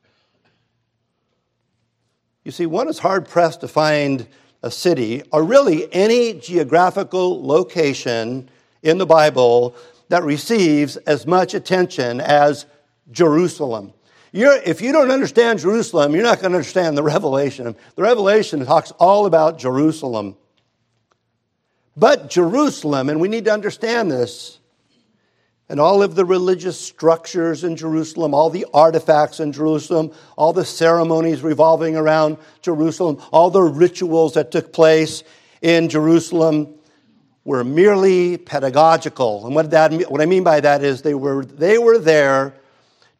You 2.45 2.53
see, 2.53 2.67
one 2.67 2.89
is 2.89 2.99
hard 2.99 3.29
pressed 3.29 3.61
to 3.61 3.69
find 3.69 4.27
a 4.63 4.71
city 4.71 5.23
or 5.33 5.45
really 5.45 5.93
any 5.93 6.33
geographical 6.35 7.45
location 7.45 8.49
in 8.83 8.99
the 8.99 9.07
Bible 9.07 9.77
that 10.09 10.23
receives 10.23 10.97
as 10.97 11.27
much 11.27 11.55
attention 11.55 12.21
as 12.21 12.67
Jerusalem. 13.11 13.93
You're, 14.37 14.59
if 14.67 14.83
you 14.83 14.93
don't 14.93 15.11
understand 15.11 15.61
Jerusalem, 15.61 16.13
you're 16.13 16.23
not 16.23 16.43
going 16.43 16.53
to 16.53 16.59
understand 16.59 16.95
the 16.95 17.03
Revelation. 17.03 17.75
The 17.95 18.03
Revelation 18.03 18.67
talks 18.67 18.91
all 18.99 19.25
about 19.25 19.59
Jerusalem. 19.59 20.37
But 21.97 22.29
Jerusalem, 22.29 23.09
and 23.09 23.19
we 23.19 23.29
need 23.29 23.47
to 23.47 23.53
understand 23.55 24.11
this, 24.11 24.59
and 25.71 25.81
all 25.81 26.03
of 26.03 26.17
the 26.17 26.27
religious 26.27 26.79
structures 26.79 27.65
in 27.65 27.77
Jerusalem, 27.77 28.35
all 28.35 28.51
the 28.51 28.67
artifacts 28.75 29.41
in 29.41 29.53
Jerusalem, 29.53 30.13
all 30.37 30.53
the 30.53 30.67
ceremonies 30.67 31.41
revolving 31.41 31.97
around 31.97 32.37
Jerusalem, 32.61 33.23
all 33.33 33.49
the 33.49 33.63
rituals 33.63 34.35
that 34.35 34.51
took 34.51 34.71
place 34.71 35.25
in 35.63 35.89
Jerusalem 35.89 36.75
were 37.47 37.65
merely 37.65 38.37
pedagogical. 38.37 39.47
And 39.47 39.55
what, 39.55 39.71
that, 39.71 39.95
what 40.11 40.21
I 40.21 40.27
mean 40.27 40.45
by 40.45 40.61
that 40.61 40.85
is 40.85 41.01
they 41.01 41.15
were, 41.15 41.43
they 41.43 41.79
were 41.79 41.97
there 41.97 42.53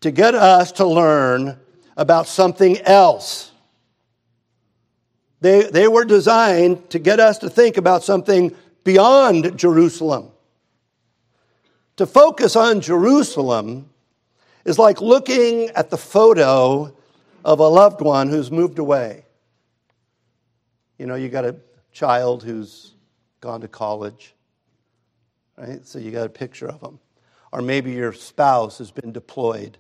to 0.07 0.13
get 0.13 0.37
us 0.37 0.71
to 0.71 0.87
learn 0.87 1.59
about 1.97 2.29
something 2.29 2.79
else. 2.83 3.51
They, 5.41 5.65
they 5.65 5.89
were 5.89 6.05
designed 6.05 6.91
to 6.91 7.01
get 7.01 7.19
us 7.19 7.39
to 7.39 7.51
think 7.51 7.77
about 7.77 8.05
something 8.05 8.55
beyond 8.85 9.59
Jerusalem. 9.59 10.31
To 11.97 12.07
focus 12.07 12.55
on 12.55 12.81
Jerusalem 12.83 13.91
is 14.65 14.79
like 14.79 15.01
looking 15.01 15.71
at 15.71 15.91
the 15.91 15.99
photo 15.99 16.97
of 17.45 17.59
a 17.59 17.67
loved 17.67 18.01
one 18.01 18.29
who's 18.29 18.49
moved 18.49 18.79
away. 18.79 19.25
You 20.99 21.07
know, 21.07 21.17
you 21.17 21.29
got 21.29 21.45
a 21.45 21.57
child 21.91 22.45
who's 22.45 22.95
gone 23.41 23.61
to 23.63 23.69
college, 23.69 24.37
right? 25.57 25.85
So 25.85 25.99
you 25.99 26.13
got 26.13 26.27
a 26.27 26.31
picture 26.31 26.69
of 26.69 26.81
them. 26.81 27.01
Or 27.51 27.61
maybe 27.61 27.91
your 27.91 28.13
spouse 28.13 28.79
has 28.79 28.93
been 28.93 29.11
deployed 29.11 29.79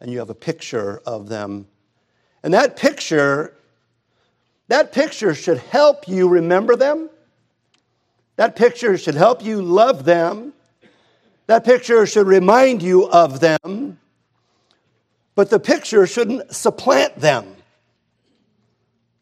and 0.00 0.10
you 0.10 0.18
have 0.18 0.30
a 0.30 0.34
picture 0.34 1.00
of 1.06 1.28
them. 1.28 1.66
And 2.42 2.54
that 2.54 2.76
picture, 2.76 3.56
that 4.68 4.92
picture 4.92 5.34
should 5.34 5.58
help 5.58 6.08
you 6.08 6.28
remember 6.28 6.76
them. 6.76 7.10
That 8.36 8.56
picture 8.56 8.98
should 8.98 9.14
help 9.14 9.42
you 9.42 9.62
love 9.62 10.04
them 10.04 10.52
that 11.46 11.64
picture 11.64 12.06
should 12.06 12.26
remind 12.26 12.82
you 12.82 13.08
of 13.08 13.40
them, 13.40 13.98
but 15.34 15.50
the 15.50 15.60
picture 15.60 16.06
shouldn't 16.06 16.54
supplant 16.54 17.16
them. 17.16 17.56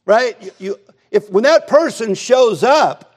Right? 0.07 0.40
You, 0.43 0.50
you, 0.59 0.81
if 1.11 1.31
when 1.31 1.45
that 1.45 1.69
person 1.69 2.14
shows 2.14 2.62
up, 2.62 3.11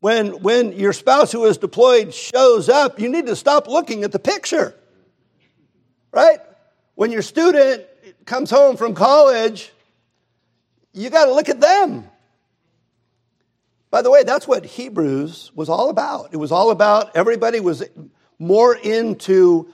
when, 0.00 0.42
when 0.42 0.72
your 0.72 0.92
spouse 0.92 1.32
who 1.32 1.44
is 1.46 1.58
deployed 1.58 2.14
shows 2.14 2.68
up, 2.68 3.00
you 3.00 3.08
need 3.08 3.26
to 3.26 3.36
stop 3.36 3.66
looking 3.66 4.04
at 4.04 4.12
the 4.12 4.18
picture. 4.18 4.74
Right? 6.12 6.38
When 6.96 7.12
your 7.12 7.22
student 7.22 7.84
comes 8.24 8.50
home 8.50 8.76
from 8.76 8.94
college, 8.94 9.70
you 10.92 11.10
got 11.10 11.26
to 11.26 11.34
look 11.34 11.48
at 11.48 11.60
them. 11.60 12.08
By 13.90 14.02
the 14.02 14.10
way, 14.10 14.24
that's 14.24 14.48
what 14.48 14.64
Hebrews 14.64 15.52
was 15.54 15.68
all 15.68 15.90
about. 15.90 16.30
It 16.32 16.38
was 16.38 16.50
all 16.50 16.70
about 16.70 17.14
everybody 17.14 17.60
was 17.60 17.84
more 18.38 18.74
into 18.74 19.72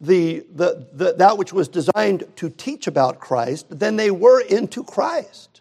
the, 0.00 0.46
the, 0.54 0.86
the, 0.92 1.14
that 1.14 1.36
which 1.36 1.52
was 1.52 1.68
designed 1.68 2.24
to 2.36 2.48
teach 2.48 2.86
about 2.86 3.18
Christ 3.18 3.66
than 3.68 3.96
they 3.96 4.10
were 4.12 4.40
into 4.40 4.82
Christ. 4.82 5.60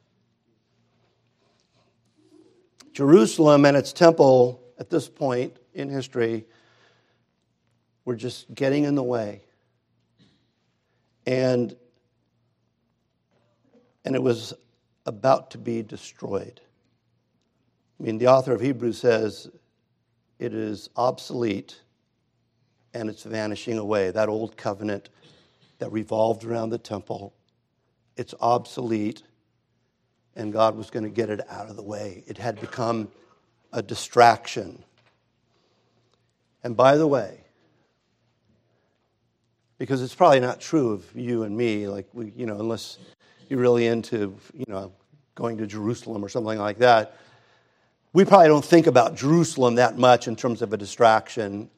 Jerusalem 2.94 3.66
and 3.66 3.76
its 3.76 3.94
temple 3.94 4.62
at 4.78 4.90
this 4.92 5.10
point 5.10 5.58
in 5.74 5.90
history 5.90 6.46
were 8.06 8.16
just 8.16 8.54
getting 8.54 8.84
in 8.84 8.94
the 8.96 9.04
way. 9.04 9.42
And, 11.26 11.76
and 14.06 14.16
it 14.16 14.24
was 14.24 14.54
about 15.06 15.52
to 15.52 15.58
be 15.58 15.82
destroyed. 15.84 16.62
I 18.00 18.04
mean, 18.04 18.18
the 18.18 18.28
author 18.28 18.54
of 18.54 18.62
Hebrews 18.62 19.00
says 19.00 19.50
it 20.38 20.54
is 20.54 20.90
obsolete 20.96 21.82
and 22.94 23.10
it's 23.10 23.24
vanishing 23.24 23.78
away. 23.78 24.12
That 24.12 24.30
old 24.30 24.56
covenant 24.58 25.10
that 25.80 25.92
revolved 25.92 26.44
around 26.44 26.70
the 26.70 26.78
temple, 26.78 27.34
it's 28.16 28.34
obsolete, 28.40 29.24
and 30.36 30.54
God 30.54 30.76
was 30.76 30.90
going 30.90 31.04
to 31.04 31.10
get 31.10 31.30
it 31.30 31.42
out 31.50 31.70
of 31.70 31.76
the 31.76 31.84
way. 31.84 32.24
It 32.28 32.38
had 32.38 32.60
become 32.60 33.10
a 33.74 33.82
distraction. 33.82 34.84
And 36.64 36.76
by 36.76 36.98
the 36.98 37.08
way, 37.08 37.42
because 39.80 40.04
it's 40.04 40.14
probably 40.14 40.40
not 40.40 40.62
true 40.62 40.92
of 40.92 41.04
you 41.16 41.42
and 41.44 41.58
me, 41.58 41.88
like 41.88 42.08
we, 42.14 42.32
you 42.36 42.46
know, 42.46 42.60
unless 42.60 43.00
you're 43.48 43.60
really 43.60 43.88
into, 43.88 44.38
you 44.54 44.66
know, 44.68 44.92
going 45.34 45.58
to 45.58 45.66
Jerusalem 45.66 46.24
or 46.24 46.30
something 46.30 46.60
like 46.60 46.78
that. 46.78 47.18
We 48.14 48.26
probably 48.26 48.50
don't 48.50 48.64
think 48.64 48.86
about 48.86 49.16
Jerusalem 49.16 49.76
that 49.76 49.98
much 49.98 50.28
in 50.28 50.36
terms 50.36 50.62
of 50.62 50.74
a 50.74 50.78
distraction 50.78 51.72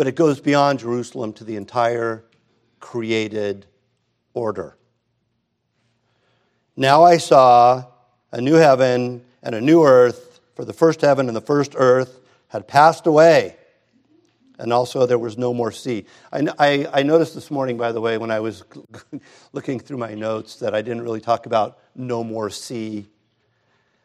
but 0.00 0.06
it 0.06 0.14
goes 0.14 0.40
beyond 0.40 0.78
Jerusalem 0.78 1.34
to 1.34 1.44
the 1.44 1.56
entire 1.56 2.24
created 2.78 3.66
order. 4.32 4.78
Now 6.74 7.02
I 7.02 7.18
saw 7.18 7.84
a 8.32 8.40
new 8.40 8.54
heaven 8.54 9.22
and 9.42 9.54
a 9.54 9.60
new 9.60 9.84
earth, 9.84 10.40
for 10.54 10.64
the 10.64 10.72
first 10.72 11.02
heaven 11.02 11.28
and 11.28 11.36
the 11.36 11.42
first 11.42 11.74
earth 11.76 12.18
had 12.48 12.66
passed 12.66 13.06
away, 13.06 13.58
and 14.60 14.74
also 14.74 15.06
there 15.06 15.18
was 15.18 15.38
no 15.38 15.54
more 15.54 15.72
sea. 15.72 16.04
I, 16.30 16.46
I, 16.58 16.86
I 16.92 17.02
noticed 17.02 17.34
this 17.34 17.50
morning, 17.50 17.78
by 17.78 17.92
the 17.92 18.00
way, 18.00 18.18
when 18.18 18.30
I 18.30 18.40
was 18.40 18.62
looking 19.52 19.80
through 19.80 19.96
my 19.96 20.12
notes, 20.12 20.56
that 20.56 20.74
I 20.74 20.82
didn't 20.82 21.00
really 21.00 21.20
talk 21.20 21.46
about 21.46 21.78
no 21.96 22.22
more 22.22 22.50
sea. 22.50 23.08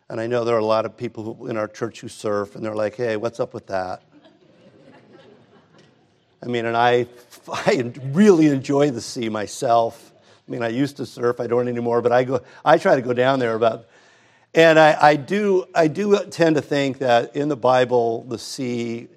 And 0.09 0.21
I 0.21 0.27
know 0.27 0.45
there 0.45 0.55
are 0.55 0.59
a 0.59 0.65
lot 0.65 0.85
of 0.85 0.95
people 0.95 1.47
in 1.47 1.57
our 1.57 1.67
church 1.67 1.99
who 1.99 2.07
surf, 2.07 2.55
and 2.55 2.63
they're 2.63 2.73
like, 2.73 2.95
hey, 2.95 3.17
what's 3.17 3.41
up 3.41 3.53
with 3.53 3.67
that? 3.67 4.01
I 6.41 6.47
mean, 6.47 6.65
and 6.65 6.77
I, 6.77 7.07
I 7.51 7.91
really 8.13 8.47
enjoy 8.47 8.91
the 8.91 9.01
sea 9.01 9.27
myself. 9.27 10.13
I 10.47 10.51
mean, 10.51 10.63
I 10.63 10.69
used 10.69 10.95
to 10.97 11.05
surf, 11.05 11.41
I 11.41 11.47
don't 11.47 11.67
anymore, 11.67 12.01
but 12.01 12.13
I, 12.13 12.23
go, 12.23 12.41
I 12.63 12.77
try 12.77 12.95
to 12.95 13.01
go 13.01 13.11
down 13.11 13.39
there 13.39 13.55
about. 13.55 13.87
And 14.53 14.79
I, 14.79 14.97
I, 15.01 15.15
do, 15.17 15.65
I 15.75 15.89
do 15.89 16.17
tend 16.29 16.55
to 16.55 16.61
think 16.61 16.99
that 16.99 17.35
in 17.35 17.49
the 17.49 17.57
Bible, 17.57 18.23
the 18.23 18.39
sea 18.39 19.09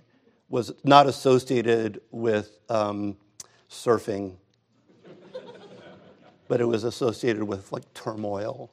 was 0.49 0.73
not 0.85 1.07
associated 1.07 2.01
with 2.11 2.59
um, 2.69 3.17
surfing, 3.71 4.35
but 6.49 6.61
it 6.61 6.65
was 6.65 6.85
associated 6.85 7.43
with 7.43 7.71
like 7.73 7.93
turmoil. 7.95 8.71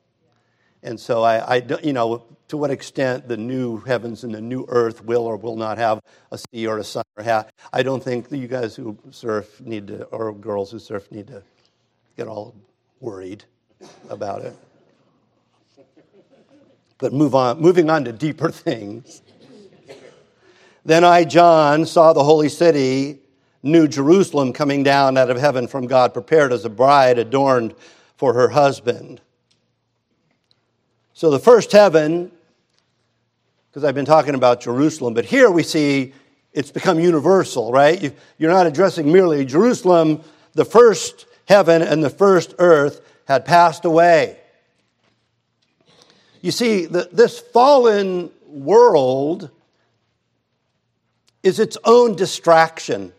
And 0.83 0.99
so 0.99 1.23
I, 1.23 1.55
I, 1.55 1.63
you 1.83 1.93
know, 1.93 2.23
to 2.47 2.57
what 2.57 2.69
extent 2.69 3.27
the 3.27 3.37
new 3.37 3.79
heavens 3.79 4.23
and 4.23 4.33
the 4.33 4.39
new 4.41 4.65
earth 4.69 5.03
will 5.03 5.25
or 5.25 5.35
will 5.35 5.55
not 5.55 5.77
have 5.77 5.99
a 6.31 6.37
sea 6.37 6.67
or 6.67 6.77
a 6.77 6.83
sun 6.83 7.03
or 7.17 7.23
have, 7.23 7.51
I 7.73 7.81
don't 7.81 8.03
think 8.03 8.31
you 8.31 8.47
guys 8.47 8.75
who 8.75 8.97
surf 9.09 9.59
need 9.61 9.87
to, 9.87 10.03
or 10.05 10.31
girls 10.31 10.71
who 10.71 10.79
surf 10.79 11.11
need 11.11 11.27
to 11.27 11.41
get 12.15 12.27
all 12.27 12.55
worried 12.99 13.43
about 14.09 14.43
it. 14.43 14.55
But 16.97 17.13
move 17.13 17.35
on, 17.35 17.59
moving 17.59 17.89
on 17.89 18.05
to 18.05 18.13
deeper 18.13 18.49
things. 18.51 19.21
Then 20.85 21.03
I, 21.03 21.23
John, 21.23 21.87
saw 21.87 22.13
the 22.13 22.23
holy 22.23 22.47
city, 22.47 23.17
New 23.63 23.87
Jerusalem, 23.87 24.53
coming 24.53 24.83
down 24.83 25.17
out 25.17 25.31
of 25.31 25.37
heaven 25.37 25.67
from 25.67 25.87
God, 25.87 26.13
prepared 26.13 26.53
as 26.53 26.63
a 26.63 26.69
bride 26.69 27.17
adorned 27.17 27.73
for 28.17 28.33
her 28.33 28.49
husband. 28.49 29.19
So 31.13 31.31
the 31.31 31.39
first 31.39 31.71
heaven, 31.71 32.31
because 33.69 33.83
I've 33.83 33.95
been 33.95 34.05
talking 34.05 34.35
about 34.35 34.61
Jerusalem, 34.61 35.15
but 35.15 35.25
here 35.25 35.49
we 35.49 35.63
see 35.63 36.13
it's 36.53 36.71
become 36.71 36.99
universal, 36.99 37.71
right? 37.71 38.13
You're 38.37 38.51
not 38.51 38.67
addressing 38.67 39.11
merely 39.11 39.43
Jerusalem. 39.43 40.21
The 40.53 40.65
first 40.65 41.25
heaven 41.47 41.81
and 41.81 42.03
the 42.03 42.09
first 42.11 42.53
earth 42.59 43.01
had 43.27 43.43
passed 43.43 43.85
away. 43.85 44.37
You 46.41 46.51
see, 46.51 46.85
this 46.85 47.39
fallen 47.39 48.29
world 48.47 49.49
is 51.45 51.59
its 51.59 51.77
own 51.85 52.15
distraction. 52.15 53.13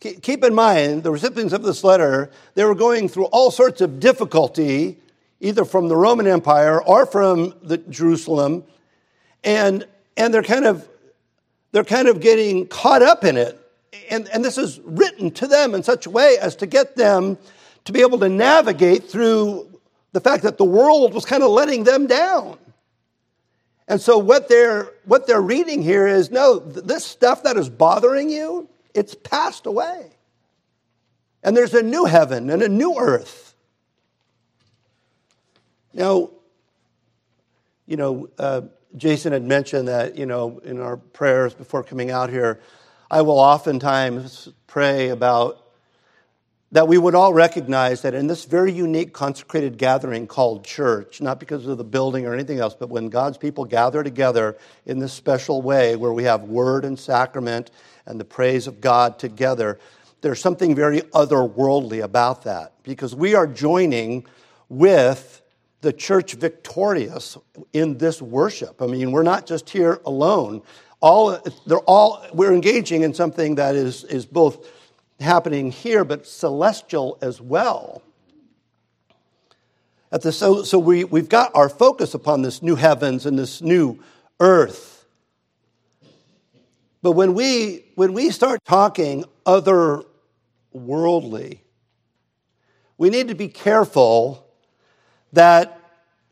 Keep 0.00 0.44
in 0.44 0.54
mind, 0.54 1.04
the 1.04 1.10
recipients 1.10 1.54
of 1.54 1.62
this 1.62 1.84
letter, 1.84 2.30
they 2.56 2.64
were 2.64 2.74
going 2.74 3.08
through 3.08 3.26
all 3.26 3.50
sorts 3.50 3.80
of 3.80 4.00
difficulty 4.00 4.98
either 5.40 5.64
from 5.64 5.88
the 5.88 5.96
Roman 5.96 6.26
Empire 6.26 6.82
or 6.82 7.06
from 7.06 7.54
Jerusalem, 7.88 8.64
and, 9.44 9.86
and 10.16 10.34
they're, 10.34 10.42
kind 10.42 10.64
of, 10.64 10.86
they're 11.72 11.84
kind 11.84 12.08
of 12.08 12.20
getting 12.20 12.66
caught 12.66 13.02
up 13.02 13.24
in 13.24 13.36
it. 13.36 13.60
And, 14.10 14.28
and 14.28 14.44
this 14.44 14.58
is 14.58 14.80
written 14.80 15.30
to 15.32 15.46
them 15.46 15.74
in 15.74 15.82
such 15.82 16.06
a 16.06 16.10
way 16.10 16.36
as 16.40 16.56
to 16.56 16.66
get 16.66 16.96
them 16.96 17.38
to 17.84 17.92
be 17.92 18.00
able 18.00 18.18
to 18.18 18.28
navigate 18.28 19.04
through 19.04 19.70
the 20.12 20.20
fact 20.20 20.42
that 20.42 20.58
the 20.58 20.64
world 20.64 21.14
was 21.14 21.24
kind 21.24 21.42
of 21.42 21.50
letting 21.50 21.84
them 21.84 22.06
down. 22.06 22.58
And 23.86 24.00
so 24.00 24.18
what 24.18 24.48
they're 24.48 24.90
what 25.04 25.26
they're 25.26 25.42
reading 25.42 25.82
here 25.82 26.06
is 26.06 26.30
no, 26.30 26.58
this 26.58 27.04
stuff 27.04 27.42
that 27.42 27.56
is 27.56 27.68
bothering 27.68 28.30
you, 28.30 28.68
it's 28.94 29.14
passed 29.14 29.66
away. 29.66 30.10
And 31.42 31.54
there's 31.56 31.74
a 31.74 31.82
new 31.82 32.06
heaven 32.06 32.48
and 32.48 32.62
a 32.62 32.68
new 32.68 32.98
earth. 32.98 33.54
Now, 35.92 36.30
you 37.86 37.96
know, 37.96 38.28
uh, 38.38 38.62
Jason 38.96 39.32
had 39.32 39.44
mentioned 39.44 39.88
that, 39.88 40.16
you 40.16 40.24
know, 40.24 40.60
in 40.64 40.80
our 40.80 40.96
prayers 40.96 41.52
before 41.52 41.82
coming 41.82 42.10
out 42.10 42.30
here, 42.30 42.60
I 43.10 43.20
will 43.22 43.38
oftentimes 43.38 44.48
pray 44.66 45.10
about 45.10 45.63
that 46.74 46.88
we 46.88 46.98
would 46.98 47.14
all 47.14 47.32
recognize 47.32 48.02
that 48.02 48.14
in 48.14 48.26
this 48.26 48.46
very 48.46 48.72
unique 48.72 49.12
consecrated 49.12 49.78
gathering 49.78 50.26
called 50.26 50.64
church, 50.64 51.20
not 51.20 51.38
because 51.38 51.68
of 51.68 51.78
the 51.78 51.84
building 51.84 52.26
or 52.26 52.34
anything 52.34 52.58
else, 52.58 52.74
but 52.74 52.88
when 52.88 53.08
God's 53.08 53.38
people 53.38 53.64
gather 53.64 54.02
together 54.02 54.56
in 54.84 54.98
this 54.98 55.12
special 55.12 55.62
way 55.62 55.94
where 55.94 56.12
we 56.12 56.24
have 56.24 56.42
word 56.42 56.84
and 56.84 56.98
sacrament 56.98 57.70
and 58.06 58.18
the 58.18 58.24
praise 58.24 58.66
of 58.66 58.80
God 58.80 59.20
together, 59.20 59.78
there's 60.20 60.40
something 60.40 60.74
very 60.74 61.02
otherworldly 61.12 62.02
about 62.02 62.42
that 62.42 62.72
because 62.82 63.14
we 63.14 63.36
are 63.36 63.46
joining 63.46 64.26
with 64.68 65.42
the 65.80 65.92
church 65.92 66.32
victorious 66.34 67.38
in 67.72 67.98
this 67.98 68.20
worship. 68.20 68.82
I 68.82 68.88
mean, 68.88 69.12
we're 69.12 69.22
not 69.22 69.46
just 69.46 69.70
here 69.70 70.00
alone. 70.04 70.60
All, 71.00 71.38
they're 71.66 71.78
all, 71.78 72.26
we're 72.32 72.52
engaging 72.52 73.02
in 73.02 73.14
something 73.14 73.54
that 73.54 73.76
is, 73.76 74.02
is 74.02 74.26
both 74.26 74.66
happening 75.20 75.70
here, 75.70 76.04
but 76.04 76.26
celestial 76.26 77.18
as 77.20 77.40
well. 77.40 78.02
At 80.10 80.22
the, 80.22 80.32
so 80.32 80.62
so 80.62 80.78
we, 80.78 81.04
we've 81.04 81.28
got 81.28 81.54
our 81.54 81.68
focus 81.68 82.14
upon 82.14 82.42
this 82.42 82.62
new 82.62 82.76
heavens 82.76 83.26
and 83.26 83.38
this 83.38 83.60
new 83.60 83.98
earth. 84.38 85.04
But 87.02 87.12
when 87.12 87.34
we, 87.34 87.84
when 87.96 88.14
we 88.14 88.30
start 88.30 88.64
talking 88.64 89.24
otherworldly, 89.44 91.58
we 92.96 93.10
need 93.10 93.28
to 93.28 93.34
be 93.34 93.48
careful 93.48 94.46
that 95.32 95.80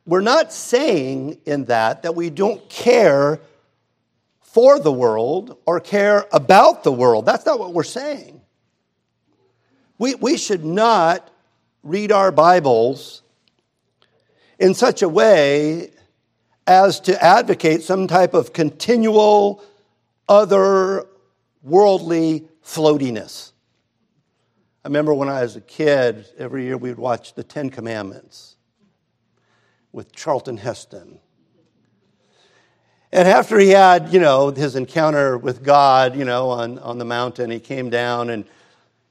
we're 0.07 0.21
not 0.21 0.53
saying 0.53 1.41
in 1.45 1.65
that 1.67 2.03
that 2.03 2.15
we 2.15 2.31
don't 2.31 2.69
care 2.69 3.41
for 4.41 4.79
the 4.79 4.93
world 4.93 5.59
or 5.67 5.81
care 5.81 6.27
about 6.33 6.85
the 6.85 6.93
world. 6.93 7.27
That's 7.27 7.47
not 7.47 7.59
what 7.59 7.73
we're 7.73 7.83
saying. 7.83 8.42
We, 9.99 10.15
we 10.17 10.37
should 10.37 10.65
not 10.65 11.31
read 11.83 12.13
our 12.13 12.33
Bibles 12.33 13.23
in 14.59 14.75
such 14.75 15.03
a 15.03 15.09
way 15.09 15.91
as 16.67 17.01
to 17.01 17.23
advocate 17.23 17.83
some 17.83 18.07
type 18.07 18.35
of 18.35 18.53
continual 18.53 19.63
other 20.29 21.07
worldly 21.63 22.49
floatiness. 22.65 23.53
I 24.85 24.89
remember 24.89 25.15
when 25.15 25.29
I 25.29 25.43
was 25.43 25.57
a 25.57 25.61
kid, 25.61 26.27
every 26.39 26.65
year 26.65 26.77
we'd 26.77 26.97
watch 26.97 27.35
the 27.35 27.45
Ten 27.45 27.71
Commandments 27.71 28.57
with 29.93 30.13
Charlton 30.13 30.57
Heston. 30.57 31.19
And 33.13 33.29
after 33.29 33.59
he 33.59 33.69
had, 33.69 34.13
you 34.13 34.21
know, 34.21 34.51
his 34.51 34.75
encounter 34.75 35.37
with 35.37 35.63
God, 35.63 36.17
you 36.17 36.25
know, 36.25 36.49
on, 36.49 36.79
on 36.79 36.99
the 36.99 37.05
mountain, 37.05 37.51
he 37.51 37.61
came 37.61 37.91
down 37.91 38.31
and, 38.31 38.45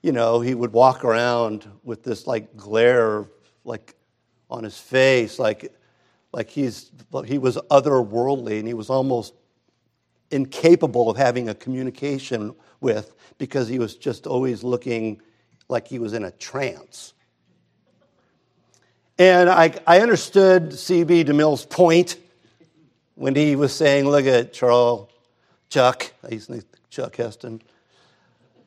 you 0.02 0.12
know, 0.12 0.40
he 0.40 0.56
would 0.56 0.74
walk 0.74 1.04
around 1.04 1.70
with 1.84 2.04
this 2.04 2.26
like 2.26 2.56
glare, 2.58 3.26
like 3.64 3.96
on 4.50 4.64
his 4.64 4.78
face, 4.78 5.38
like, 5.40 5.74
like 6.34 6.50
he's, 6.50 6.92
he 7.26 7.38
was 7.38 7.58
otherworldly 7.70 8.60
and 8.60 8.68
he 8.68 8.74
was 8.74 8.90
almost 8.90 9.34
incapable 10.32 11.10
of 11.10 11.18
having 11.18 11.50
a 11.50 11.54
communication 11.54 12.56
with 12.80 13.14
because 13.38 13.68
he 13.68 13.80
was 13.80 13.96
just 13.96 14.26
always 14.26 14.64
looking 14.64 15.22
like 15.70 15.88
he 15.88 16.00
was 16.00 16.14
in 16.14 16.24
a 16.26 16.32
trance. 16.32 17.14
And 19.20 19.50
I, 19.50 19.74
I 19.86 20.00
understood 20.00 20.74
C.B. 20.74 21.26
DeMille's 21.26 21.66
point 21.66 22.18
when 23.16 23.36
he 23.36 23.56
was 23.56 23.72
saying, 23.74 24.10
look 24.10 24.26
at 24.26 24.52
Charles, 24.52 25.10
Chuck, 25.70 26.12
think 26.28 26.64
Chuck 26.90 27.16
Heston. 27.16 27.62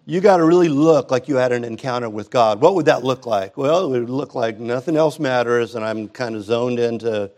You 0.06 0.20
got 0.20 0.36
to 0.36 0.44
really 0.44 0.68
look 0.68 1.10
like 1.10 1.28
you 1.28 1.36
had 1.36 1.52
an 1.52 1.64
encounter 1.64 2.10
with 2.10 2.30
God. 2.30 2.60
What 2.60 2.74
would 2.74 2.86
that 2.86 3.04
look 3.04 3.24
like? 3.24 3.56
Well, 3.56 3.94
it 3.94 4.00
would 4.00 4.10
look 4.10 4.34
like 4.34 4.58
nothing 4.58 4.96
else 4.96 5.18
matters, 5.18 5.74
and 5.74 5.84
I'm 5.84 6.08
kind 6.08 6.36
of 6.36 6.42
zoned 6.42 6.78
into 6.78 7.30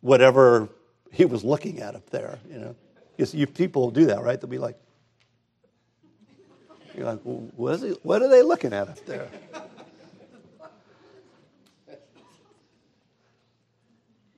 whatever 0.00 0.68
he 1.10 1.24
was 1.24 1.42
looking 1.42 1.80
at 1.80 1.96
up 1.96 2.08
there. 2.10 2.38
You 2.48 2.58
know, 2.58 2.76
because 3.16 3.34
you 3.34 3.46
people 3.46 3.90
do 3.90 4.06
that, 4.06 4.22
right? 4.22 4.40
They'll 4.40 4.48
be 4.48 4.58
like, 4.58 4.76
you're 6.96 7.06
like, 7.06 7.20
what, 7.22 7.74
is 7.74 7.82
he, 7.82 7.88
what 8.02 8.22
are 8.22 8.28
they 8.28 8.42
looking 8.42 8.72
at 8.72 8.88
up 8.88 9.04
there? 9.06 9.28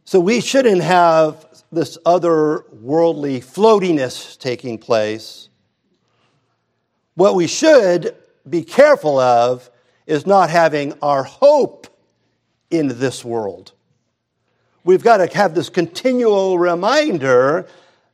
So 0.05 0.21
we 0.21 0.41
shouldn't 0.41 0.83
have 0.83 1.47
this 1.71 1.97
other 2.05 2.65
worldly 2.71 3.41
floatiness 3.41 4.39
taking 4.39 4.77
place. 4.77 5.49
What 7.15 7.35
we 7.35 7.47
should 7.47 8.17
be 8.49 8.63
careful 8.63 9.19
of 9.19 9.71
is 10.07 10.27
not 10.27 10.51
having 10.51 10.95
our 11.03 11.23
hope 11.23 11.87
in 12.71 12.89
this 12.99 13.25
world. 13.25 13.73
We've 14.85 15.03
got 15.03 15.19
to 15.19 15.37
have 15.37 15.55
this 15.55 15.69
continual 15.69 16.59
reminder 16.59 17.69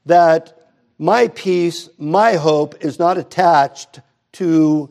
that 0.07 0.71
my 0.99 1.29
peace, 1.29 1.89
my 1.97 2.35
hope 2.35 2.85
is 2.85 2.99
not 2.99 3.17
attached 3.17 4.01
to 4.33 4.91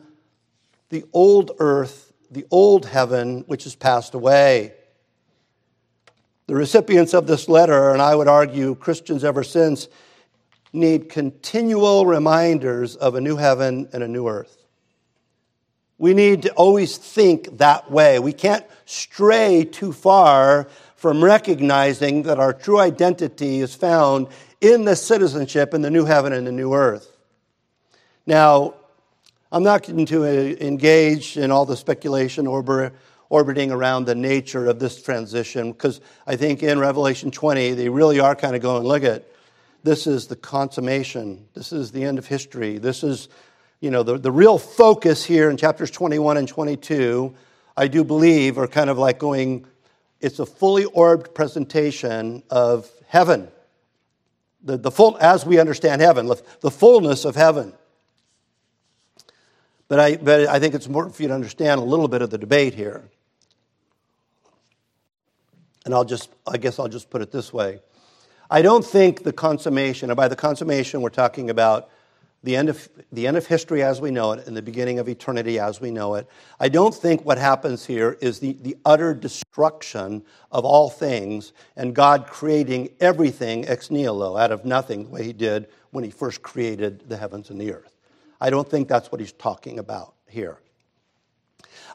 the 0.88 1.04
old 1.12 1.52
earth, 1.58 2.12
the 2.30 2.46
old 2.50 2.86
heaven, 2.86 3.44
which 3.46 3.64
has 3.64 3.76
passed 3.76 4.14
away. 4.14 4.72
The 6.46 6.54
recipients 6.54 7.12
of 7.12 7.26
this 7.26 7.48
letter, 7.48 7.90
and 7.90 8.00
I 8.00 8.14
would 8.14 8.26
argue 8.26 8.74
Christians 8.74 9.22
ever 9.22 9.44
since, 9.44 9.86
need 10.72 11.08
continual 11.08 12.06
reminders 12.06 12.96
of 12.96 13.14
a 13.14 13.20
new 13.20 13.36
heaven 13.36 13.88
and 13.92 14.02
a 14.02 14.08
new 14.08 14.28
earth. 14.28 14.56
We 15.98 16.14
need 16.14 16.42
to 16.42 16.52
always 16.52 16.96
think 16.96 17.58
that 17.58 17.90
way. 17.90 18.18
We 18.18 18.32
can't 18.32 18.64
stray 18.84 19.64
too 19.64 19.92
far 19.92 20.68
from 20.94 21.24
recognizing 21.24 22.22
that 22.24 22.38
our 22.38 22.52
true 22.52 22.78
identity 22.78 23.60
is 23.60 23.74
found 23.74 24.28
in 24.60 24.84
the 24.84 24.96
citizenship 24.96 25.74
in 25.74 25.82
the 25.82 25.90
new 25.90 26.04
heaven 26.04 26.32
and 26.32 26.46
the 26.46 26.52
new 26.52 26.72
earth. 26.74 27.16
Now, 28.26 28.74
I'm 29.50 29.62
not 29.62 29.86
going 29.86 30.04
to 30.06 30.64
engage 30.64 31.36
in 31.36 31.50
all 31.50 31.64
the 31.64 31.76
speculation 31.76 32.46
orbiting 32.46 33.72
around 33.72 34.04
the 34.04 34.14
nature 34.14 34.66
of 34.66 34.78
this 34.78 35.02
transition 35.02 35.72
because 35.72 36.00
I 36.26 36.36
think 36.36 36.62
in 36.62 36.78
Revelation 36.78 37.30
20, 37.30 37.72
they 37.72 37.88
really 37.88 38.20
are 38.20 38.36
kind 38.36 38.54
of 38.54 38.62
going, 38.62 38.84
look 38.84 39.04
at 39.04 39.24
this 39.82 40.06
is 40.06 40.26
the 40.26 40.36
consummation, 40.36 41.46
this 41.54 41.72
is 41.72 41.92
the 41.92 42.04
end 42.04 42.18
of 42.18 42.26
history, 42.26 42.78
this 42.78 43.02
is, 43.02 43.28
you 43.80 43.90
know, 43.90 44.02
the, 44.02 44.18
the 44.18 44.32
real 44.32 44.58
focus 44.58 45.24
here 45.24 45.50
in 45.50 45.56
chapters 45.56 45.90
21 45.90 46.36
and 46.36 46.48
22, 46.48 47.34
I 47.76 47.88
do 47.88 48.04
believe, 48.04 48.58
are 48.58 48.66
kind 48.66 48.90
of 48.90 48.98
like 48.98 49.18
going, 49.18 49.66
it's 50.20 50.38
a 50.38 50.46
fully 50.46 50.84
orbed 50.84 51.34
presentation 51.34 52.42
of 52.50 52.90
heaven. 53.06 53.48
The, 54.64 54.76
the 54.76 54.90
full, 54.90 55.16
as 55.20 55.46
we 55.46 55.60
understand 55.60 56.02
heaven, 56.02 56.26
the 56.26 56.70
fullness 56.70 57.24
of 57.24 57.36
heaven. 57.36 57.72
But 59.86 60.00
I, 60.00 60.16
but 60.16 60.48
I 60.48 60.58
think 60.58 60.74
it's 60.74 60.86
important 60.86 61.14
for 61.14 61.22
you 61.22 61.28
to 61.28 61.34
understand 61.34 61.80
a 61.80 61.84
little 61.84 62.08
bit 62.08 62.20
of 62.20 62.30
the 62.30 62.38
debate 62.38 62.74
here. 62.74 63.08
And 65.84 65.94
I'll 65.94 66.04
just, 66.04 66.30
I 66.46 66.58
guess 66.58 66.78
I'll 66.78 66.88
just 66.88 67.08
put 67.08 67.22
it 67.22 67.32
this 67.32 67.52
way. 67.52 67.80
I 68.50 68.62
don't 68.62 68.84
think 68.84 69.24
the 69.24 69.32
consummation, 69.32 70.10
and 70.10 70.16
by 70.16 70.28
the 70.28 70.36
consummation, 70.36 71.02
we're 71.02 71.10
talking 71.10 71.50
about 71.50 71.90
the 72.42 72.56
end 72.56 72.68
of, 72.68 72.88
the 73.12 73.26
end 73.26 73.36
of 73.36 73.46
history 73.46 73.82
as 73.82 74.00
we 74.00 74.10
know 74.10 74.32
it 74.32 74.46
and 74.46 74.56
the 74.56 74.62
beginning 74.62 74.98
of 74.98 75.08
eternity 75.08 75.58
as 75.58 75.80
we 75.80 75.90
know 75.90 76.14
it. 76.14 76.26
I 76.58 76.68
don't 76.68 76.94
think 76.94 77.24
what 77.24 77.36
happens 77.36 77.84
here 77.84 78.16
is 78.20 78.38
the, 78.38 78.52
the 78.62 78.76
utter 78.84 79.12
destruction 79.12 80.22
of 80.50 80.64
all 80.64 80.88
things 80.88 81.52
and 81.76 81.94
God 81.94 82.26
creating 82.26 82.90
everything 83.00 83.66
ex 83.66 83.90
nihilo, 83.90 84.36
out 84.36 84.52
of 84.52 84.64
nothing, 84.64 85.04
the 85.04 85.10
way 85.10 85.24
He 85.24 85.32
did 85.32 85.68
when 85.90 86.04
He 86.04 86.10
first 86.10 86.40
created 86.42 87.08
the 87.08 87.16
heavens 87.16 87.50
and 87.50 87.60
the 87.60 87.72
earth. 87.72 87.92
I 88.40 88.50
don't 88.50 88.68
think 88.68 88.88
that's 88.88 89.10
what 89.10 89.20
He's 89.20 89.32
talking 89.32 89.78
about 89.78 90.14
here. 90.26 90.58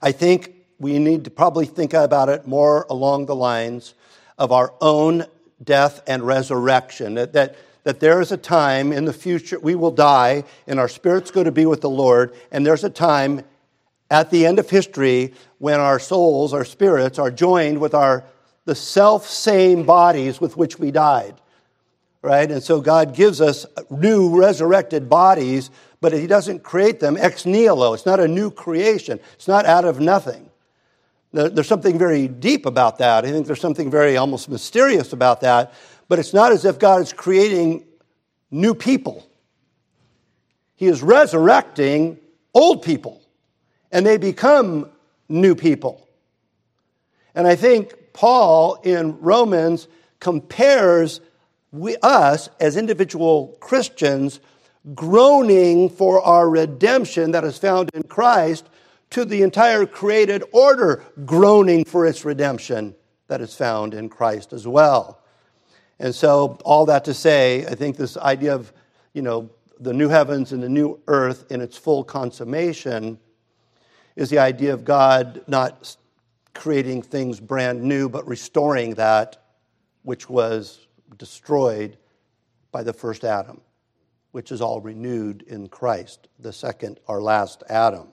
I 0.01 0.11
think 0.11 0.53
we 0.77 0.99
need 0.99 1.23
to 1.23 1.31
probably 1.31 1.65
think 1.65 1.93
about 1.93 2.29
it 2.29 2.45
more 2.45 2.85
along 2.89 3.25
the 3.25 3.35
lines 3.35 3.93
of 4.37 4.51
our 4.51 4.73
own 4.81 5.25
death 5.63 6.01
and 6.07 6.23
resurrection. 6.23 7.15
That, 7.15 7.33
that, 7.33 7.55
that 7.83 7.99
there 7.99 8.21
is 8.21 8.31
a 8.31 8.37
time 8.37 8.91
in 8.91 9.05
the 9.05 9.13
future 9.13 9.59
we 9.59 9.75
will 9.75 9.91
die 9.91 10.43
and 10.67 10.79
our 10.79 10.87
spirits 10.87 11.31
go 11.31 11.43
to 11.43 11.51
be 11.51 11.65
with 11.65 11.81
the 11.81 11.89
Lord, 11.89 12.33
and 12.51 12.65
there's 12.65 12.83
a 12.83 12.89
time 12.89 13.43
at 14.09 14.29
the 14.29 14.45
end 14.45 14.59
of 14.59 14.69
history 14.69 15.33
when 15.57 15.79
our 15.79 15.99
souls, 15.99 16.53
our 16.53 16.65
spirits, 16.65 17.17
are 17.17 17.31
joined 17.31 17.79
with 17.79 17.93
our 17.93 18.23
the 18.65 18.75
self 18.75 19.27
same 19.27 19.83
bodies 19.83 20.39
with 20.39 20.55
which 20.55 20.79
we 20.79 20.91
died. 20.91 21.35
Right? 22.21 22.49
And 22.49 22.63
so 22.63 22.79
God 22.79 23.13
gives 23.13 23.41
us 23.41 23.65
new 23.89 24.39
resurrected 24.39 25.09
bodies, 25.09 25.69
but 25.99 26.13
He 26.13 26.27
doesn't 26.27 26.63
create 26.63 27.01
them 27.01 27.17
ex 27.17 27.45
nihilo. 27.45 27.93
It's 27.93 28.05
not 28.05 28.21
a 28.21 28.27
new 28.27 28.49
creation, 28.49 29.19
it's 29.33 29.47
not 29.47 29.65
out 29.65 29.83
of 29.83 29.99
nothing. 29.99 30.49
There's 31.33 31.67
something 31.67 31.97
very 31.97 32.27
deep 32.27 32.67
about 32.67 32.99
that. 32.99 33.25
I 33.25 33.31
think 33.31 33.47
there's 33.47 33.59
something 33.59 33.89
very 33.89 34.17
almost 34.17 34.49
mysterious 34.49 35.13
about 35.13 35.41
that. 35.41 35.73
But 36.07 36.19
it's 36.19 36.33
not 36.33 36.51
as 36.51 36.63
if 36.63 36.77
God 36.77 37.01
is 37.01 37.11
creating 37.11 37.85
new 38.51 38.75
people. 38.75 39.27
He 40.75 40.85
is 40.85 41.01
resurrecting 41.01 42.19
old 42.53 42.83
people, 42.83 43.21
and 43.91 44.05
they 44.05 44.17
become 44.17 44.91
new 45.27 45.55
people. 45.55 46.07
And 47.33 47.47
I 47.47 47.55
think 47.55 47.95
Paul 48.13 48.75
in 48.83 49.19
Romans 49.19 49.87
compares 50.19 51.19
we, 51.71 51.95
us 52.03 52.49
as 52.59 52.77
individual 52.77 53.57
Christians 53.59 54.39
groaning 54.93 55.89
for 55.89 56.21
our 56.21 56.47
redemption 56.47 57.31
that 57.31 57.43
is 57.43 57.57
found 57.57 57.89
in 57.95 58.03
Christ 58.03 58.69
to 59.13 59.25
the 59.25 59.43
entire 59.43 59.85
created 59.85 60.43
order 60.51 61.03
groaning 61.23 61.85
for 61.85 62.05
its 62.05 62.25
redemption 62.25 62.95
that 63.27 63.41
is 63.41 63.55
found 63.55 63.93
in 63.93 64.09
Christ 64.09 64.53
as 64.53 64.67
well. 64.67 65.21
And 65.99 66.13
so, 66.13 66.57
all 66.65 66.87
that 66.87 67.05
to 67.05 67.13
say, 67.13 67.63
I 67.67 67.75
think 67.75 67.95
this 67.95 68.17
idea 68.17 68.55
of, 68.55 68.73
you 69.13 69.21
know, 69.21 69.51
the 69.79 69.93
new 69.93 70.09
heavens 70.09 70.51
and 70.51 70.63
the 70.63 70.69
new 70.69 70.99
earth 71.07 71.51
in 71.51 71.61
its 71.61 71.77
full 71.77 72.03
consummation 72.03 73.19
is 74.15 74.31
the 74.31 74.39
idea 74.39 74.73
of 74.73 74.83
God 74.83 75.43
not 75.45 75.95
creating 76.55 77.03
things 77.03 77.39
brand 77.39 77.83
new, 77.83 78.09
but 78.09 78.27
restoring 78.27 78.95
that 78.95 79.43
which 80.01 80.27
was 80.27 80.87
destroyed 81.17 81.97
by 82.71 82.81
the 82.81 82.93
first 82.93 83.23
Adam, 83.23 83.61
which 84.31 84.51
is 84.51 84.59
all 84.59 84.81
renewed 84.81 85.43
in 85.43 85.67
Christ, 85.67 86.29
the 86.39 86.51
second 86.51 86.99
or 87.07 87.21
last 87.21 87.61
Adam. 87.69 88.12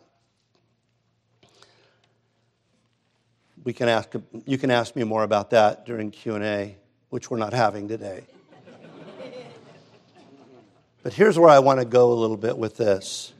We 3.64 3.72
can 3.72 3.88
ask, 3.88 4.12
you 4.46 4.58
can 4.58 4.70
ask 4.70 4.96
me 4.96 5.04
more 5.04 5.22
about 5.22 5.50
that 5.50 5.84
during 5.84 6.10
Q&A, 6.10 6.76
which 7.10 7.30
we're 7.30 7.38
not 7.38 7.52
having 7.52 7.88
today. 7.88 8.24
but 11.02 11.12
here's 11.12 11.38
where 11.38 11.50
I 11.50 11.58
want 11.58 11.80
to 11.80 11.84
go 11.84 12.12
a 12.12 12.14
little 12.14 12.36
bit 12.36 12.56
with 12.56 12.76
this. 12.76 13.32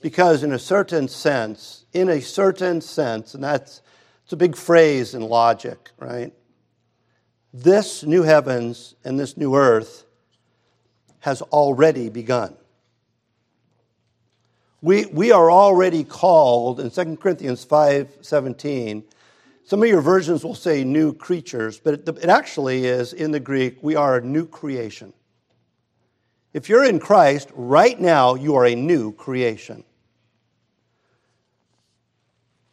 Because 0.00 0.42
in 0.42 0.52
a 0.52 0.58
certain 0.58 1.08
sense, 1.08 1.84
in 1.92 2.08
a 2.08 2.20
certain 2.20 2.80
sense, 2.80 3.34
and 3.34 3.42
that's 3.42 3.82
it's 4.24 4.32
a 4.32 4.36
big 4.36 4.56
phrase 4.56 5.14
in 5.14 5.22
logic, 5.22 5.90
right? 5.98 6.32
This 7.54 8.02
new 8.02 8.24
heavens 8.24 8.96
and 9.04 9.20
this 9.20 9.36
new 9.36 9.54
earth 9.54 10.04
has 11.20 11.42
already 11.42 12.08
begun. 12.08 12.56
We, 14.82 15.06
we 15.06 15.32
are 15.32 15.50
already 15.50 16.04
called 16.04 16.80
in 16.80 16.90
2 16.90 17.16
Corinthians 17.16 17.64
5:17. 17.64 19.04
Some 19.64 19.82
of 19.82 19.88
your 19.88 20.00
versions 20.00 20.44
will 20.44 20.54
say 20.54 20.84
new 20.84 21.12
creatures, 21.12 21.80
but 21.80 21.94
it, 21.94 22.08
it 22.08 22.28
actually 22.28 22.84
is 22.84 23.12
in 23.12 23.32
the 23.32 23.40
Greek, 23.40 23.78
we 23.82 23.96
are 23.96 24.16
a 24.16 24.20
new 24.20 24.46
creation. 24.46 25.12
If 26.52 26.68
you're 26.68 26.84
in 26.84 27.00
Christ, 27.00 27.50
right 27.52 28.00
now, 28.00 28.34
you 28.34 28.54
are 28.54 28.64
a 28.64 28.74
new 28.74 29.12
creation. 29.12 29.82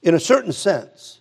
In 0.03 0.13
a 0.13 0.19
certain 0.19 0.51
sense. 0.51 1.19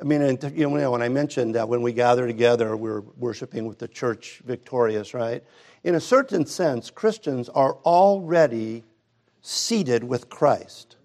I 0.00 0.04
mean, 0.04 0.38
you 0.54 0.68
know, 0.68 0.90
when 0.90 1.00
I 1.00 1.08
mentioned 1.08 1.54
that 1.54 1.68
when 1.68 1.80
we 1.80 1.92
gather 1.92 2.26
together, 2.26 2.76
we're 2.76 3.00
worshiping 3.00 3.66
with 3.66 3.78
the 3.78 3.88
church 3.88 4.42
victorious, 4.44 5.14
right? 5.14 5.42
In 5.86 5.94
a 5.94 6.00
certain 6.00 6.44
sense, 6.46 6.90
Christians 6.90 7.48
are 7.48 7.74
already 7.84 8.82
seated 9.40 10.02
with 10.02 10.28
Christ. 10.28 10.96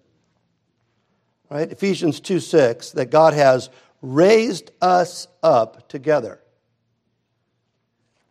Right? 1.48 1.70
Ephesians 1.70 2.18
2 2.18 2.40
6, 2.40 2.90
that 2.90 3.06
God 3.06 3.32
has 3.32 3.70
raised 4.02 4.72
us 4.82 5.28
up 5.40 5.88
together. 5.88 6.40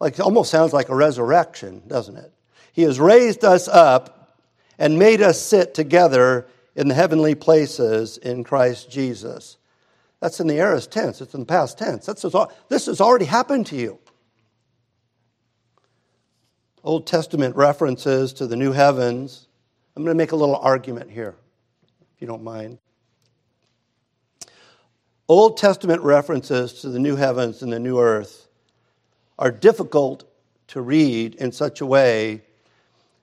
Like, 0.01 0.15
it 0.15 0.19
almost 0.19 0.51
sounds 0.51 0.73
like 0.73 0.89
a 0.89 0.95
resurrection, 0.95 1.83
doesn't 1.87 2.17
it? 2.17 2.33
He 2.73 2.81
has 2.81 2.99
raised 2.99 3.45
us 3.45 3.69
up 3.69 4.35
and 4.77 4.99
made 4.99 5.21
us 5.21 5.41
sit 5.41 5.73
together 5.73 6.47
in 6.75 6.89
the 6.89 6.95
heavenly 6.95 7.33
places 7.33 8.17
in 8.17 8.43
Christ 8.43 8.91
Jesus. 8.91 9.55
That's 10.19 10.41
in 10.41 10.47
the 10.47 10.59
aorist 10.59 10.91
tense, 10.91 11.21
it's 11.21 11.33
in 11.33 11.39
the 11.39 11.45
past 11.45 11.77
tense. 11.77 12.05
That's, 12.05 12.25
this 12.67 12.87
has 12.87 12.99
already 12.99 13.25
happened 13.25 13.67
to 13.67 13.77
you. 13.77 13.99
Old 16.83 17.05
Testament 17.05 17.55
references 17.55 18.33
to 18.33 18.47
the 18.47 18.55
new 18.55 18.71
heavens. 18.71 19.47
I'm 19.95 20.03
going 20.03 20.15
to 20.15 20.17
make 20.17 20.31
a 20.31 20.35
little 20.35 20.55
argument 20.55 21.11
here, 21.11 21.35
if 22.15 22.21
you 22.21 22.27
don't 22.27 22.43
mind. 22.43 22.79
Old 25.27 25.57
Testament 25.57 26.01
references 26.01 26.81
to 26.81 26.89
the 26.89 26.99
new 26.99 27.15
heavens 27.15 27.61
and 27.61 27.71
the 27.71 27.79
new 27.79 27.99
earth 27.99 28.47
are 29.37 29.51
difficult 29.51 30.23
to 30.67 30.81
read 30.81 31.35
in 31.35 31.51
such 31.51 31.81
a 31.81 31.85
way 31.85 32.41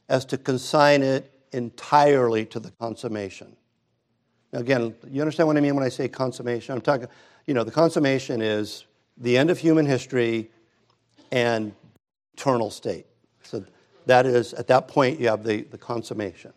as 0.08 0.24
to 0.26 0.38
consign 0.38 1.02
it 1.02 1.30
entirely 1.52 2.46
to 2.46 2.60
the 2.60 2.70
consummation. 2.72 3.56
Now, 4.52 4.60
again, 4.60 4.94
you 5.10 5.20
understand 5.20 5.48
what 5.48 5.56
I 5.56 5.60
mean 5.60 5.74
when 5.74 5.84
I 5.84 5.88
say 5.88 6.08
consummation? 6.08 6.74
I'm 6.74 6.80
talking, 6.80 7.08
you 7.46 7.54
know, 7.54 7.64
the 7.64 7.70
consummation 7.70 8.40
is 8.40 8.84
the 9.16 9.36
end 9.36 9.50
of 9.50 9.58
human 9.58 9.84
history 9.84 10.50
and 11.32 11.74
eternal 12.34 12.70
state. 12.70 13.06
That 14.08 14.24
is, 14.24 14.54
at 14.54 14.68
that 14.68 14.88
point, 14.88 15.20
you 15.20 15.28
have 15.28 15.44
the, 15.44 15.62
the 15.64 15.76
consummation. 15.76 16.54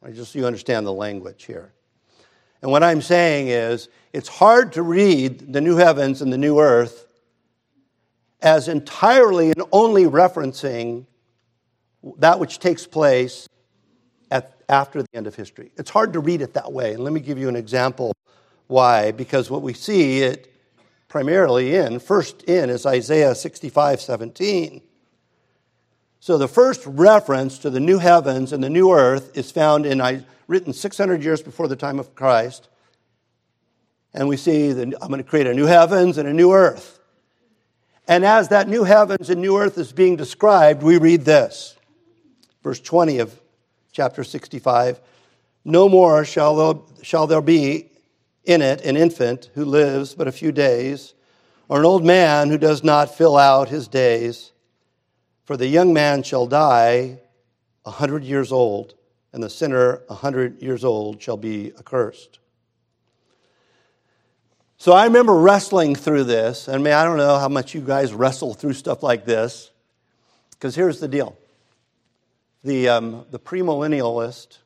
Right? 0.00 0.14
Just 0.14 0.32
so 0.32 0.38
you 0.38 0.46
understand 0.46 0.86
the 0.86 0.92
language 0.92 1.44
here. 1.44 1.74
And 2.62 2.70
what 2.70 2.82
I'm 2.82 3.02
saying 3.02 3.48
is, 3.48 3.90
it's 4.14 4.26
hard 4.28 4.72
to 4.72 4.82
read 4.82 5.52
the 5.52 5.60
new 5.60 5.76
heavens 5.76 6.22
and 6.22 6.32
the 6.32 6.38
new 6.38 6.58
earth 6.58 7.06
as 8.40 8.68
entirely 8.68 9.50
and 9.50 9.62
only 9.70 10.04
referencing 10.04 11.04
that 12.16 12.40
which 12.40 12.58
takes 12.58 12.86
place 12.86 13.50
at, 14.30 14.62
after 14.70 15.02
the 15.02 15.08
end 15.12 15.26
of 15.26 15.34
history. 15.34 15.72
It's 15.76 15.90
hard 15.90 16.14
to 16.14 16.20
read 16.20 16.40
it 16.40 16.54
that 16.54 16.72
way. 16.72 16.94
And 16.94 17.04
let 17.04 17.12
me 17.12 17.20
give 17.20 17.36
you 17.36 17.50
an 17.50 17.56
example 17.56 18.14
why. 18.66 19.12
Because 19.12 19.50
what 19.50 19.60
we 19.60 19.74
see 19.74 20.22
it 20.22 20.50
primarily 21.08 21.74
in, 21.74 21.98
first 21.98 22.44
in, 22.44 22.70
is 22.70 22.86
Isaiah 22.86 23.34
65 23.34 24.00
17 24.00 24.80
So 26.24 26.38
the 26.38 26.48
first 26.48 26.86
reference 26.86 27.58
to 27.58 27.68
the 27.68 27.80
new 27.80 27.98
heavens 27.98 28.54
and 28.54 28.64
the 28.64 28.70
new 28.70 28.90
earth 28.94 29.36
is 29.36 29.50
found 29.50 29.84
in 29.84 30.24
written 30.48 30.72
600 30.72 31.22
years 31.22 31.42
before 31.42 31.68
the 31.68 31.76
time 31.76 31.98
of 31.98 32.14
Christ. 32.14 32.66
And 34.14 34.26
we 34.26 34.38
see 34.38 34.72
that 34.72 34.94
I'm 35.02 35.08
going 35.08 35.18
to 35.18 35.22
create 35.22 35.46
a 35.46 35.52
new 35.52 35.66
heavens 35.66 36.16
and 36.16 36.26
a 36.26 36.32
new 36.32 36.54
earth. 36.54 36.98
And 38.08 38.24
as 38.24 38.48
that 38.48 38.70
new 38.70 38.84
heavens 38.84 39.28
and 39.28 39.42
new 39.42 39.58
earth 39.58 39.76
is 39.76 39.92
being 39.92 40.16
described, 40.16 40.82
we 40.82 40.96
read 40.96 41.26
this. 41.26 41.76
Verse 42.62 42.80
20 42.80 43.18
of 43.18 43.38
chapter 43.92 44.24
65 44.24 45.02
No 45.62 45.90
more 45.90 46.24
shall 46.24 46.86
shall 47.02 47.26
there 47.26 47.42
be 47.42 47.90
in 48.44 48.62
it 48.62 48.80
an 48.80 48.96
infant 48.96 49.50
who 49.52 49.66
lives 49.66 50.14
but 50.14 50.26
a 50.26 50.32
few 50.32 50.52
days, 50.52 51.12
or 51.68 51.80
an 51.80 51.84
old 51.84 52.02
man 52.02 52.48
who 52.48 52.56
does 52.56 52.82
not 52.82 53.14
fill 53.14 53.36
out 53.36 53.68
his 53.68 53.88
days. 53.88 54.52
For 55.44 55.58
the 55.58 55.66
young 55.66 55.92
man 55.92 56.22
shall 56.22 56.46
die 56.46 57.20
a 57.84 57.90
hundred 57.90 58.24
years 58.24 58.50
old, 58.50 58.94
and 59.32 59.42
the 59.42 59.50
sinner 59.50 60.02
a 60.08 60.14
hundred 60.14 60.62
years 60.62 60.84
old 60.84 61.20
shall 61.20 61.36
be 61.36 61.72
accursed. 61.78 62.38
So 64.78 64.92
I 64.92 65.04
remember 65.04 65.34
wrestling 65.34 65.94
through 65.94 66.24
this, 66.24 66.66
and 66.66 66.86
I 66.88 67.04
don't 67.04 67.18
know 67.18 67.38
how 67.38 67.48
much 67.48 67.74
you 67.74 67.82
guys 67.82 68.12
wrestle 68.14 68.54
through 68.54 68.72
stuff 68.72 69.02
like 69.02 69.26
this, 69.26 69.70
because 70.50 70.74
here's 70.74 70.98
the 70.98 71.08
deal. 71.08 71.36
The, 72.62 72.88
um, 72.88 73.26
the 73.30 73.38
premillennialist 73.38 74.58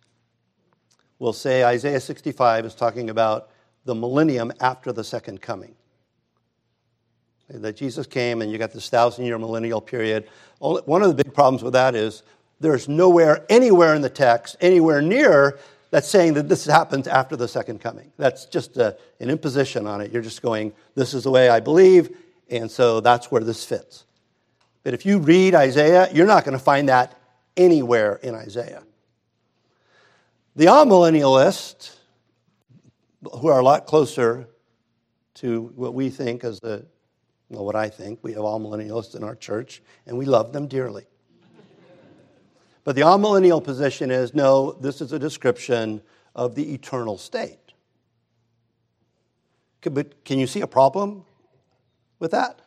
will 1.18 1.32
say 1.32 1.64
Isaiah 1.64 2.00
65 2.00 2.66
is 2.66 2.74
talking 2.76 3.10
about 3.10 3.50
the 3.84 3.96
millennium 3.96 4.52
after 4.60 4.92
the 4.92 5.02
second 5.02 5.40
coming 5.40 5.74
that 7.48 7.76
Jesus 7.76 8.06
came 8.06 8.42
and 8.42 8.52
you 8.52 8.58
got 8.58 8.72
this 8.72 8.88
thousand 8.88 9.24
year 9.24 9.38
millennial 9.38 9.80
period. 9.80 10.28
One 10.58 11.02
of 11.02 11.08
the 11.08 11.22
big 11.22 11.34
problems 11.34 11.62
with 11.62 11.74
that 11.74 11.94
is 11.94 12.22
there's 12.60 12.88
nowhere, 12.88 13.46
anywhere 13.48 13.94
in 13.94 14.02
the 14.02 14.10
text, 14.10 14.56
anywhere 14.60 15.00
near 15.00 15.58
that's 15.90 16.08
saying 16.08 16.34
that 16.34 16.48
this 16.48 16.64
happens 16.66 17.06
after 17.06 17.36
the 17.36 17.48
second 17.48 17.80
coming. 17.80 18.12
That's 18.18 18.44
just 18.44 18.76
a, 18.76 18.96
an 19.20 19.30
imposition 19.30 19.86
on 19.86 20.00
it. 20.00 20.12
You're 20.12 20.22
just 20.22 20.42
going, 20.42 20.72
this 20.94 21.14
is 21.14 21.24
the 21.24 21.30
way 21.30 21.48
I 21.48 21.60
believe, 21.60 22.14
and 22.50 22.70
so 22.70 23.00
that's 23.00 23.30
where 23.30 23.42
this 23.42 23.64
fits. 23.64 24.04
But 24.82 24.94
if 24.94 25.06
you 25.06 25.18
read 25.18 25.54
Isaiah, 25.54 26.08
you're 26.12 26.26
not 26.26 26.44
going 26.44 26.56
to 26.56 26.62
find 26.62 26.88
that 26.88 27.18
anywhere 27.56 28.16
in 28.16 28.34
Isaiah. 28.34 28.82
The 30.56 30.66
amillennialists, 30.66 31.94
who 33.40 33.48
are 33.48 33.60
a 33.60 33.64
lot 33.64 33.86
closer 33.86 34.48
to 35.34 35.72
what 35.74 35.94
we 35.94 36.10
think 36.10 36.44
as 36.44 36.60
the 36.60 36.84
know 37.50 37.62
what 37.62 37.76
I 37.76 37.88
think. 37.88 38.20
We 38.22 38.32
have 38.32 38.42
amillennialists 38.42 39.14
in 39.14 39.24
our 39.24 39.34
church, 39.34 39.82
and 40.06 40.18
we 40.18 40.26
love 40.26 40.52
them 40.52 40.66
dearly. 40.66 41.06
but 42.84 42.94
the 42.94 43.02
amillennial 43.02 43.62
position 43.62 44.10
is 44.10 44.34
no, 44.34 44.72
this 44.72 45.00
is 45.00 45.12
a 45.12 45.18
description 45.18 46.02
of 46.34 46.54
the 46.54 46.74
eternal 46.74 47.18
state. 47.18 47.58
But 49.82 50.24
can 50.24 50.38
you 50.38 50.46
see 50.46 50.60
a 50.60 50.66
problem 50.66 51.24
with 52.18 52.32
that? 52.32 52.60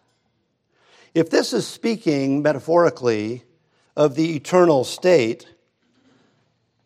If 1.13 1.29
this 1.29 1.53
is 1.53 1.67
speaking 1.67 2.41
metaphorically 2.41 3.43
of 3.95 4.15
the 4.15 4.35
eternal 4.35 4.83
state, 4.83 5.47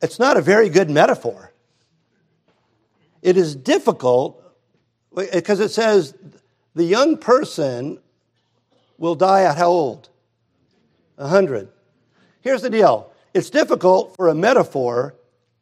it's 0.02 0.20
not 0.20 0.36
a 0.36 0.42
very 0.42 0.70
good 0.70 0.90
metaphor. 0.90 1.54
It 3.22 3.38
is 3.38 3.56
difficult 3.56 4.42
because 5.32 5.60
it 5.60 5.70
says 5.70 6.14
the 6.76 6.84
young 6.84 7.18
person 7.18 8.00
will 8.98 9.16
die 9.16 9.44
at 9.44 9.58
how 9.58 9.68
old? 9.68 10.10
A 11.18 11.28
hundred. 11.28 11.70
Here's 12.42 12.62
the 12.62 12.70
deal 12.70 13.12
it's 13.34 13.50
difficult 13.50 14.16
for 14.16 14.28
a 14.28 14.36
metaphor 14.36 15.16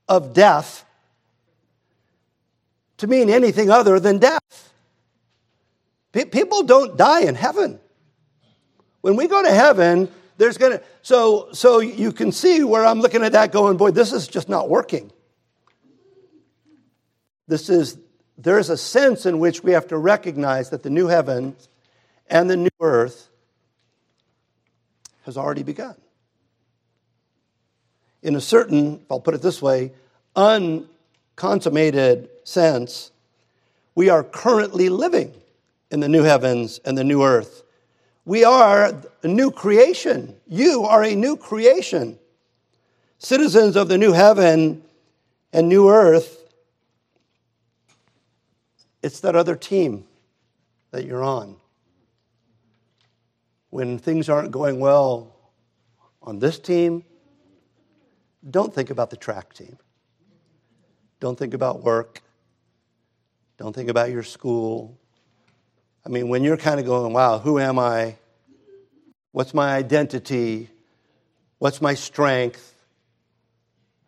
of 0.09 0.33
death 0.33 0.85
to 2.97 3.07
mean 3.07 3.29
anything 3.29 3.69
other 3.69 3.99
than 3.99 4.19
death. 4.19 4.73
People 6.11 6.63
don't 6.63 6.95
die 6.95 7.21
in 7.21 7.35
heaven. 7.35 7.79
When 9.01 9.15
we 9.15 9.27
go 9.27 9.41
to 9.41 9.51
heaven, 9.51 10.09
there's 10.37 10.57
going 10.57 10.73
to 10.73 10.83
so 11.01 11.49
so 11.53 11.79
you 11.79 12.11
can 12.11 12.31
see 12.31 12.63
where 12.63 12.85
I'm 12.85 13.01
looking 13.01 13.23
at 13.23 13.31
that 13.33 13.51
going, 13.51 13.77
boy, 13.77 13.91
this 13.91 14.13
is 14.13 14.27
just 14.27 14.49
not 14.49 14.69
working. 14.69 15.11
This 17.47 17.69
is 17.69 17.97
there's 18.37 18.69
a 18.69 18.77
sense 18.77 19.25
in 19.25 19.39
which 19.39 19.63
we 19.63 19.71
have 19.71 19.87
to 19.87 19.97
recognize 19.97 20.69
that 20.71 20.83
the 20.83 20.89
new 20.89 21.07
heaven 21.07 21.55
and 22.27 22.49
the 22.49 22.57
new 22.57 22.69
earth 22.79 23.29
has 25.23 25.37
already 25.37 25.63
begun. 25.63 25.95
In 28.21 28.35
a 28.35 28.41
certain, 28.41 28.95
if 28.95 29.11
I'll 29.11 29.19
put 29.19 29.35
it 29.35 29.41
this 29.41 29.61
way, 29.61 29.91
unconsummated 30.35 32.29
sense, 32.43 33.11
we 33.95 34.09
are 34.09 34.23
currently 34.23 34.89
living 34.89 35.33
in 35.91 35.99
the 35.99 36.09
new 36.09 36.23
heavens 36.23 36.79
and 36.83 36.97
the 36.97 37.03
new 37.03 37.23
earth. 37.23 37.63
We 38.25 38.43
are 38.43 38.93
a 39.21 39.27
new 39.27 39.51
creation. 39.51 40.35
You 40.47 40.85
are 40.85 41.03
a 41.03 41.15
new 41.15 41.35
creation. 41.37 42.17
Citizens 43.19 43.75
of 43.75 43.89
the 43.89 43.97
new 43.97 44.13
heaven 44.13 44.83
and 45.51 45.69
new 45.69 45.89
earth 45.89 46.42
it's 49.03 49.19
that 49.19 49.35
other 49.35 49.55
team 49.55 50.05
that 50.91 51.05
you're 51.05 51.23
on. 51.23 51.57
When 53.69 53.99
things 53.99 54.29
aren't 54.29 54.51
going 54.51 54.79
well 54.79 55.35
on 56.21 56.39
this 56.39 56.57
team, 56.57 57.03
don't 58.49 58.73
think 58.73 58.89
about 58.89 59.09
the 59.09 59.17
track 59.17 59.53
team. 59.53 59.77
Don't 61.19 61.37
think 61.37 61.53
about 61.53 61.83
work. 61.83 62.21
Don't 63.57 63.75
think 63.75 63.89
about 63.89 64.09
your 64.09 64.23
school. 64.23 64.97
I 66.05 66.09
mean, 66.09 66.29
when 66.29 66.43
you're 66.43 66.57
kind 66.57 66.79
of 66.79 66.85
going, 66.85 67.13
wow, 67.13 67.39
who 67.39 67.59
am 67.59 67.79
I? 67.79 68.15
What's 69.31 69.53
my 69.53 69.75
identity? 69.75 70.69
What's 71.59 71.81
my 71.81 71.93
strength? 71.93 72.75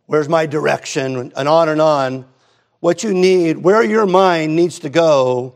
Where's 0.05 0.29
my 0.29 0.45
direction? 0.45 1.31
And 1.36 1.47
on 1.47 1.69
and 1.69 1.81
on 1.81 2.25
what 2.86 3.04
you 3.04 3.15
need, 3.15 3.58
where 3.58 3.82
your 3.82 4.06
mind 4.06 4.56
needs 4.56 4.78
to 4.78 4.91
go, 4.91 5.56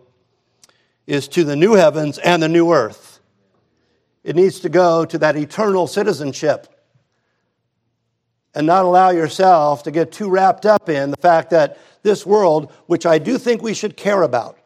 is 1.06 1.28
to 1.28 1.44
the 1.44 1.56
new 1.56 1.74
heavens 1.74 2.18
and 2.18 2.42
the 2.42 2.50
new 2.50 2.74
earth. 2.74 3.20
It 4.24 4.36
needs 4.36 4.62
to 4.62 4.70
go 4.70 5.06
to 5.06 5.16
that 5.20 5.36
eternal 5.36 5.86
citizenship 5.86 6.66
and 8.56 8.66
not 8.66 8.84
allow 8.84 9.12
yourself 9.12 9.84
to 9.84 9.92
get 9.92 10.12
too 10.12 10.28
wrapped 10.28 10.66
up 10.66 10.90
in 10.90 11.12
the 11.12 11.18
fact 11.18 11.52
that 11.52 11.78
this 12.02 12.26
world, 12.26 12.74
which 12.88 13.06
I 13.06 13.20
do 13.20 13.38
think 13.38 13.62
we 13.62 13.76
should 13.76 13.96
care 13.96 14.24
about, 14.24 14.58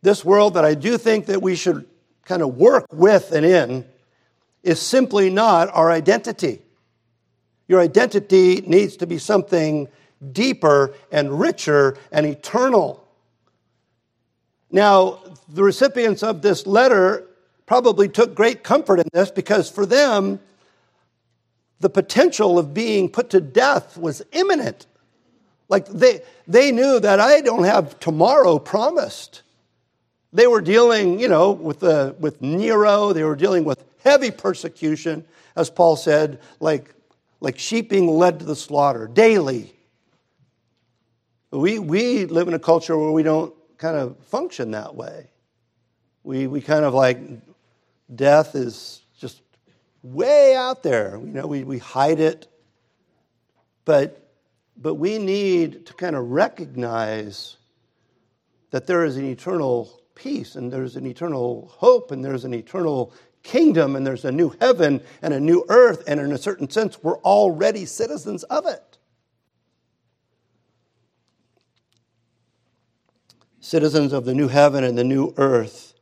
this 0.00 0.24
world 0.24 0.54
that 0.54 0.64
I 0.64 0.74
do 0.74 0.96
think 0.96 1.26
that 1.26 1.42
we 1.42 1.56
should 1.56 1.88
kind 2.24 2.40
of 2.40 2.56
work 2.56 2.86
with 2.92 3.32
and 3.32 3.44
in, 3.44 3.84
is 4.62 4.80
simply 4.80 5.28
not 5.28 5.68
our 5.72 5.90
identity. 5.90 6.62
Your 7.66 7.80
identity 7.80 8.60
needs 8.60 8.96
to 8.98 9.08
be 9.08 9.18
something 9.18 9.88
deeper 10.32 10.94
and 11.10 11.40
richer 11.40 11.96
and 12.12 12.26
eternal. 12.26 13.06
Now, 14.70 15.20
the 15.48 15.62
recipients 15.62 16.22
of 16.22 16.42
this 16.42 16.66
letter 16.66 17.26
probably 17.66 18.08
took 18.08 18.34
great 18.34 18.62
comfort 18.62 19.00
in 19.00 19.08
this 19.12 19.30
because 19.30 19.70
for 19.70 19.86
them, 19.86 20.40
the 21.80 21.90
potential 21.90 22.58
of 22.58 22.74
being 22.74 23.08
put 23.08 23.30
to 23.30 23.40
death 23.40 23.96
was 23.96 24.22
imminent. 24.32 24.86
Like 25.68 25.86
they, 25.86 26.22
they 26.46 26.72
knew 26.72 27.00
that 27.00 27.20
I 27.20 27.40
don't 27.40 27.64
have 27.64 27.98
tomorrow 27.98 28.58
promised. 28.58 29.42
They 30.32 30.46
were 30.46 30.60
dealing, 30.60 31.18
you 31.18 31.28
know, 31.28 31.52
with, 31.52 31.80
the, 31.80 32.14
with 32.18 32.42
Nero, 32.42 33.12
they 33.12 33.24
were 33.24 33.36
dealing 33.36 33.64
with 33.64 33.84
heavy 34.04 34.30
persecution, 34.30 35.24
as 35.56 35.70
Paul 35.70 35.96
said, 35.96 36.40
like, 36.60 36.94
like 37.40 37.58
sheep 37.58 37.88
being 37.88 38.08
led 38.08 38.40
to 38.40 38.44
the 38.44 38.56
slaughter 38.56 39.08
daily. 39.08 39.72
We, 41.52 41.78
we 41.78 42.26
live 42.26 42.46
in 42.48 42.54
a 42.54 42.60
culture 42.60 42.96
where 42.96 43.10
we 43.10 43.22
don't 43.22 43.52
kind 43.76 43.96
of 43.96 44.16
function 44.26 44.70
that 44.72 44.94
way. 44.94 45.30
We, 46.22 46.46
we 46.46 46.60
kind 46.60 46.84
of 46.84 46.94
like 46.94 47.18
death 48.14 48.54
is 48.54 49.02
just 49.18 49.42
way 50.02 50.54
out 50.54 50.82
there. 50.82 51.16
You 51.16 51.32
know, 51.32 51.46
we, 51.46 51.64
we 51.64 51.78
hide 51.78 52.20
it. 52.20 52.46
But, 53.84 54.30
but 54.76 54.94
we 54.94 55.18
need 55.18 55.86
to 55.86 55.94
kind 55.94 56.14
of 56.14 56.30
recognize 56.30 57.56
that 58.70 58.86
there 58.86 59.04
is 59.04 59.16
an 59.16 59.24
eternal 59.24 60.00
peace 60.14 60.54
and 60.54 60.72
there's 60.72 60.94
an 60.94 61.06
eternal 61.06 61.72
hope 61.74 62.12
and 62.12 62.24
there's 62.24 62.44
an 62.44 62.54
eternal 62.54 63.12
kingdom 63.42 63.96
and 63.96 64.06
there's 64.06 64.24
a 64.24 64.30
new 64.30 64.54
heaven 64.60 65.00
and 65.22 65.34
a 65.34 65.40
new 65.40 65.64
earth. 65.68 66.04
And 66.06 66.20
in 66.20 66.30
a 66.32 66.38
certain 66.38 66.70
sense, 66.70 67.02
we're 67.02 67.18
already 67.18 67.86
citizens 67.86 68.44
of 68.44 68.66
it. 68.66 68.89
Citizens 73.70 74.12
of 74.12 74.24
the 74.24 74.34
new 74.34 74.48
heaven 74.48 74.82
and 74.82 74.98
the 74.98 75.04
new 75.04 75.32
earth, 75.36 75.94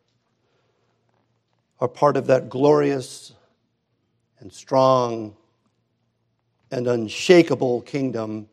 are 1.80 1.86
part 1.86 2.16
of 2.16 2.28
that 2.28 2.48
glorious 2.48 3.34
and 4.40 4.50
strong 4.50 5.36
and 6.70 6.86
unshakable 6.86 7.82
kingdom 7.82 8.48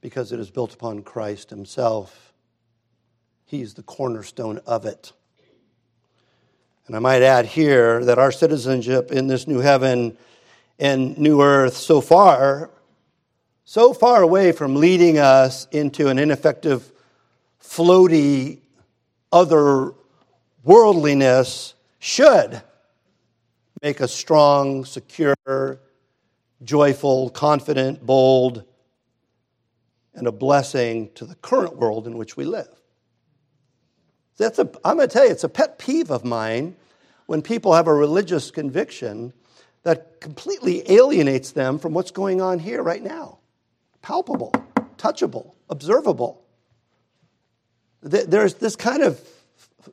because 0.00 0.30
it 0.30 0.38
is 0.38 0.52
built 0.52 0.72
upon 0.72 1.02
Christ 1.02 1.50
Himself. 1.50 2.32
He's 3.44 3.74
the 3.74 3.82
cornerstone 3.82 4.60
of 4.68 4.86
it. 4.86 5.12
And 6.86 6.94
I 6.94 7.00
might 7.00 7.22
add 7.22 7.44
here 7.44 8.04
that 8.04 8.20
our 8.20 8.30
citizenship 8.30 9.10
in 9.10 9.26
this 9.26 9.48
new 9.48 9.58
heaven 9.58 10.16
and 10.78 11.18
new 11.18 11.42
earth 11.42 11.76
so 11.76 12.00
far, 12.00 12.70
so 13.64 13.92
far 13.92 14.22
away 14.22 14.52
from 14.52 14.76
leading 14.76 15.18
us 15.18 15.66
into 15.72 16.06
an 16.06 16.20
ineffective, 16.20 16.92
floaty, 17.64 18.60
other 19.32 19.92
worldliness, 20.62 21.74
should 21.98 22.62
make 23.82 24.00
us 24.00 24.12
strong, 24.12 24.84
secure, 24.84 25.80
joyful, 26.62 27.30
confident, 27.30 28.04
bold, 28.04 28.64
and 30.14 30.26
a 30.26 30.32
blessing 30.32 31.10
to 31.14 31.24
the 31.24 31.34
current 31.36 31.76
world 31.76 32.06
in 32.06 32.16
which 32.16 32.36
we 32.36 32.44
live. 32.44 32.68
That's 34.36 34.58
a, 34.58 34.70
I'm 34.84 34.96
going 34.96 35.08
to 35.08 35.12
tell 35.12 35.24
you, 35.24 35.30
it's 35.30 35.44
a 35.44 35.48
pet 35.48 35.78
peeve 35.78 36.10
of 36.10 36.24
mine 36.24 36.76
when 37.26 37.42
people 37.42 37.72
have 37.72 37.86
a 37.86 37.94
religious 37.94 38.50
conviction 38.50 39.32
that 39.82 40.20
completely 40.20 40.90
alienates 40.90 41.52
them 41.52 41.78
from 41.78 41.94
what's 41.94 42.10
going 42.10 42.40
on 42.40 42.58
here 42.58 42.82
right 42.82 43.02
now. 43.02 43.38
Palpable, 44.02 44.52
touchable, 44.96 45.52
observable. 45.70 46.43
There's 48.04 48.54
this 48.54 48.76
kind 48.76 49.02
of, 49.02 49.18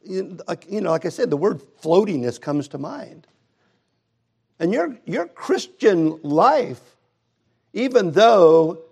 you 0.04 0.38
know, 0.70 0.92
like 0.92 1.06
I 1.06 1.10
said, 1.10 1.30
the 1.30 1.38
word 1.38 1.62
floatiness 1.82 2.40
comes 2.40 2.68
to 2.70 2.78
mind. 2.78 3.26
And 4.60 4.74
your, 4.74 4.98
your 5.06 5.28
Christian 5.28 6.20
life, 6.22 6.82
even 7.72 8.12
though 8.12 8.84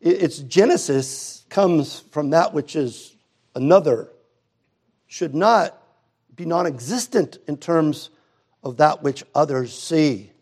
its 0.00 0.38
genesis 0.38 1.46
comes 1.50 2.00
from 2.10 2.30
that 2.30 2.52
which 2.52 2.74
is 2.74 3.14
another, 3.54 4.08
should 5.06 5.36
not 5.36 5.80
be 6.34 6.44
non 6.44 6.66
existent 6.66 7.38
in 7.46 7.56
terms 7.56 8.10
of 8.64 8.78
that 8.78 9.04
which 9.04 9.22
others 9.36 9.72
see. 9.72 10.32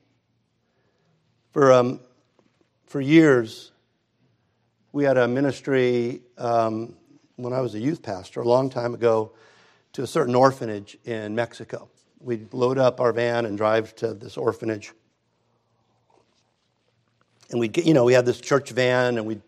For, 1.52 1.70
um, 1.70 2.00
for 2.86 3.00
years, 3.00 3.72
we 4.92 5.04
had 5.04 5.18
a 5.18 5.28
ministry 5.28 6.22
um, 6.38 6.94
when 7.42 7.53
I 7.53 7.61
was 7.61 7.74
a 7.74 7.81
youth 7.81 8.03
pastor 8.03 8.40
a 8.40 8.48
long 8.48 8.70
time 8.70 8.94
ago 8.94 9.33
to 9.92 10.03
a 10.03 10.07
certain 10.07 10.35
orphanage 10.35 10.96
in 11.05 11.35
Mexico. 11.35 11.88
We'd 12.20 12.53
load 12.53 12.79
up 12.79 13.00
our 13.00 13.12
van 13.12 13.46
and 13.46 13.57
drive 13.57 13.94
to 13.96 14.14
this 14.14 14.37
orphanage. 14.37 14.92
And 17.50 17.59
we'd 17.59 17.72
get, 17.72 17.87
you 17.87 17.94
know, 17.94 18.05
we 18.05 18.12
had 18.12 18.26
this 18.26 18.40
church 18.40 18.70
van 18.70 19.18
and 19.18 19.26
we'd 19.26 19.42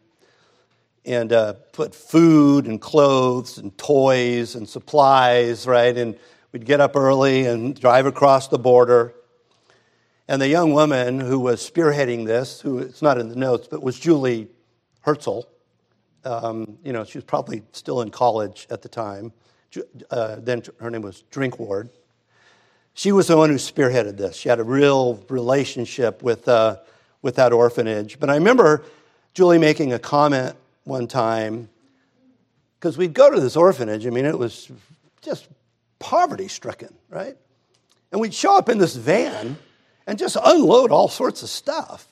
and 1.04 1.32
uh, 1.32 1.54
put 1.72 1.94
food 1.94 2.66
and 2.66 2.80
clothes 2.80 3.58
and 3.58 3.76
toys 3.76 4.54
and 4.54 4.68
supplies, 4.68 5.66
right? 5.66 5.96
And 5.96 6.16
we'd 6.52 6.64
get 6.64 6.80
up 6.80 6.94
early 6.94 7.46
and 7.46 7.78
drive 7.78 8.06
across 8.06 8.48
the 8.48 8.58
border. 8.58 9.12
And 10.28 10.40
the 10.40 10.48
young 10.48 10.72
woman 10.72 11.18
who 11.18 11.40
was 11.40 11.68
spearheading 11.68 12.26
this, 12.26 12.60
who 12.60 12.78
it's 12.78 13.02
not 13.02 13.18
in 13.18 13.28
the 13.28 13.36
notes, 13.36 13.66
but 13.68 13.82
was 13.82 13.98
Julie 13.98 14.48
Herzl. 15.00 15.42
Um, 16.24 16.78
you 16.84 16.92
know, 16.92 17.04
she 17.04 17.18
was 17.18 17.24
probably 17.24 17.62
still 17.72 18.00
in 18.00 18.10
college 18.10 18.66
at 18.70 18.82
the 18.82 18.88
time. 18.88 19.32
Uh, 20.10 20.36
then 20.38 20.62
her 20.80 20.90
name 20.90 21.02
was 21.02 21.24
Drinkward. 21.30 21.88
She 22.94 23.10
was 23.10 23.28
the 23.28 23.36
one 23.36 23.48
who 23.48 23.56
spearheaded 23.56 24.18
this. 24.18 24.36
She 24.36 24.48
had 24.48 24.60
a 24.60 24.64
real 24.64 25.24
relationship 25.28 26.22
with, 26.22 26.46
uh, 26.46 26.76
with 27.22 27.36
that 27.36 27.52
orphanage. 27.52 28.20
But 28.20 28.28
I 28.28 28.34
remember 28.34 28.84
Julie 29.34 29.58
making 29.58 29.92
a 29.92 29.98
comment 29.98 30.54
one 30.84 31.06
time 31.06 31.68
because 32.78 32.98
we'd 32.98 33.14
go 33.14 33.30
to 33.30 33.40
this 33.40 33.56
orphanage. 33.56 34.06
I 34.06 34.10
mean, 34.10 34.26
it 34.26 34.38
was 34.38 34.70
just 35.22 35.48
poverty 35.98 36.48
stricken, 36.48 36.92
right? 37.08 37.36
And 38.10 38.20
we'd 38.20 38.34
show 38.34 38.58
up 38.58 38.68
in 38.68 38.78
this 38.78 38.94
van 38.94 39.56
and 40.06 40.18
just 40.18 40.36
unload 40.44 40.90
all 40.90 41.08
sorts 41.08 41.42
of 41.42 41.48
stuff. 41.48 42.06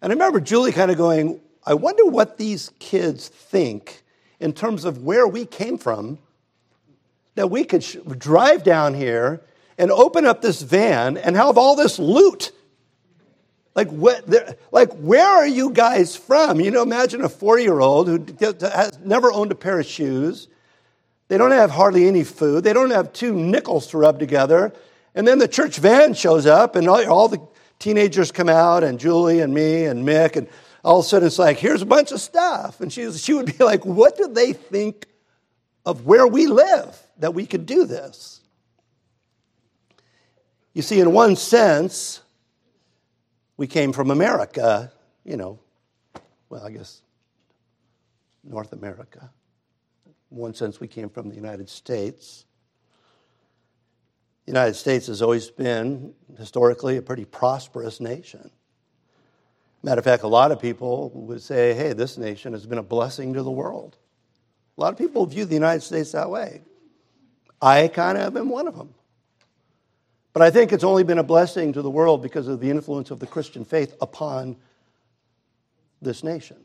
And 0.00 0.12
I 0.12 0.14
remember 0.14 0.40
Julie 0.40 0.72
kind 0.72 0.90
of 0.90 0.96
going, 0.96 1.40
I 1.66 1.74
wonder 1.74 2.04
what 2.06 2.38
these 2.38 2.70
kids 2.78 3.28
think 3.28 4.02
in 4.38 4.52
terms 4.52 4.84
of 4.84 5.02
where 5.02 5.26
we 5.26 5.44
came 5.44 5.78
from, 5.78 6.18
that 7.34 7.50
we 7.50 7.64
could 7.64 7.82
sh- 7.82 7.96
drive 8.18 8.62
down 8.62 8.94
here 8.94 9.42
and 9.76 9.90
open 9.90 10.24
up 10.24 10.42
this 10.42 10.62
van 10.62 11.16
and 11.16 11.36
have 11.36 11.58
all 11.58 11.74
this 11.74 11.98
loot. 11.98 12.52
Like, 13.74 13.88
what, 13.90 14.24
like, 14.72 14.92
where 14.94 15.26
are 15.26 15.46
you 15.46 15.70
guys 15.70 16.16
from? 16.16 16.60
You 16.60 16.70
know, 16.70 16.82
imagine 16.82 17.20
a 17.20 17.28
four 17.28 17.58
year 17.58 17.80
old 17.80 18.08
who 18.08 18.24
has 18.60 18.98
never 19.04 19.32
owned 19.32 19.52
a 19.52 19.56
pair 19.56 19.80
of 19.80 19.86
shoes. 19.86 20.48
They 21.28 21.36
don't 21.36 21.50
have 21.50 21.70
hardly 21.70 22.06
any 22.06 22.24
food. 22.24 22.64
They 22.64 22.72
don't 22.72 22.90
have 22.90 23.12
two 23.12 23.34
nickels 23.34 23.88
to 23.88 23.98
rub 23.98 24.18
together. 24.18 24.72
And 25.14 25.26
then 25.26 25.38
the 25.38 25.48
church 25.48 25.78
van 25.78 26.14
shows 26.14 26.46
up, 26.46 26.76
and 26.76 26.88
all, 26.88 27.06
all 27.10 27.28
the 27.28 27.40
teenagers 27.78 28.30
come 28.30 28.48
out, 28.48 28.84
and 28.84 29.00
Julie 29.00 29.40
and 29.40 29.52
me 29.52 29.84
and 29.86 30.06
Mick, 30.06 30.36
and 30.36 30.48
all 30.86 31.00
of 31.00 31.04
a 31.04 31.08
sudden 31.08 31.26
it's 31.26 31.38
like, 31.38 31.58
here's 31.58 31.82
a 31.82 31.86
bunch 31.86 32.12
of 32.12 32.20
stuff. 32.20 32.80
And 32.80 32.92
she, 32.92 33.10
she 33.12 33.34
would 33.34 33.46
be 33.46 33.52
like, 33.64 33.84
what 33.84 34.16
do 34.16 34.28
they 34.28 34.52
think 34.52 35.06
of 35.84 36.06
where 36.06 36.26
we 36.26 36.46
live 36.46 36.96
that 37.18 37.34
we 37.34 37.44
could 37.44 37.66
do 37.66 37.84
this? 37.84 38.40
You 40.74 40.82
see, 40.82 41.00
in 41.00 41.12
one 41.12 41.34
sense, 41.34 42.22
we 43.56 43.66
came 43.66 43.92
from 43.92 44.10
America, 44.10 44.92
you 45.24 45.36
know, 45.36 45.58
well, 46.48 46.64
I 46.64 46.70
guess 46.70 47.02
North 48.44 48.72
America. 48.72 49.30
In 50.30 50.36
one 50.36 50.54
sense, 50.54 50.78
we 50.78 50.86
came 50.86 51.08
from 51.08 51.28
the 51.28 51.34
United 51.34 51.68
States. 51.68 52.44
The 54.44 54.52
United 54.52 54.74
States 54.74 55.08
has 55.08 55.20
always 55.20 55.50
been, 55.50 56.14
historically, 56.38 56.96
a 56.96 57.02
pretty 57.02 57.24
prosperous 57.24 57.98
nation. 57.98 58.50
Matter 59.86 60.00
of 60.00 60.04
fact, 60.04 60.24
a 60.24 60.26
lot 60.26 60.50
of 60.50 60.60
people 60.60 61.12
would 61.14 61.40
say, 61.40 61.72
hey, 61.72 61.92
this 61.92 62.18
nation 62.18 62.54
has 62.54 62.66
been 62.66 62.78
a 62.78 62.82
blessing 62.82 63.34
to 63.34 63.44
the 63.44 63.52
world. 63.52 63.96
A 64.76 64.80
lot 64.80 64.92
of 64.92 64.98
people 64.98 65.24
view 65.26 65.44
the 65.44 65.54
United 65.54 65.80
States 65.80 66.10
that 66.10 66.28
way. 66.28 66.62
I 67.62 67.86
kind 67.86 68.18
of 68.18 68.36
am 68.36 68.48
one 68.48 68.66
of 68.66 68.76
them. 68.76 68.92
But 70.32 70.42
I 70.42 70.50
think 70.50 70.72
it's 70.72 70.82
only 70.82 71.04
been 71.04 71.20
a 71.20 71.22
blessing 71.22 71.72
to 71.74 71.82
the 71.82 71.88
world 71.88 72.20
because 72.20 72.48
of 72.48 72.58
the 72.58 72.68
influence 72.68 73.12
of 73.12 73.20
the 73.20 73.28
Christian 73.28 73.64
faith 73.64 73.94
upon 74.00 74.56
this 76.02 76.24
nation. 76.24 76.56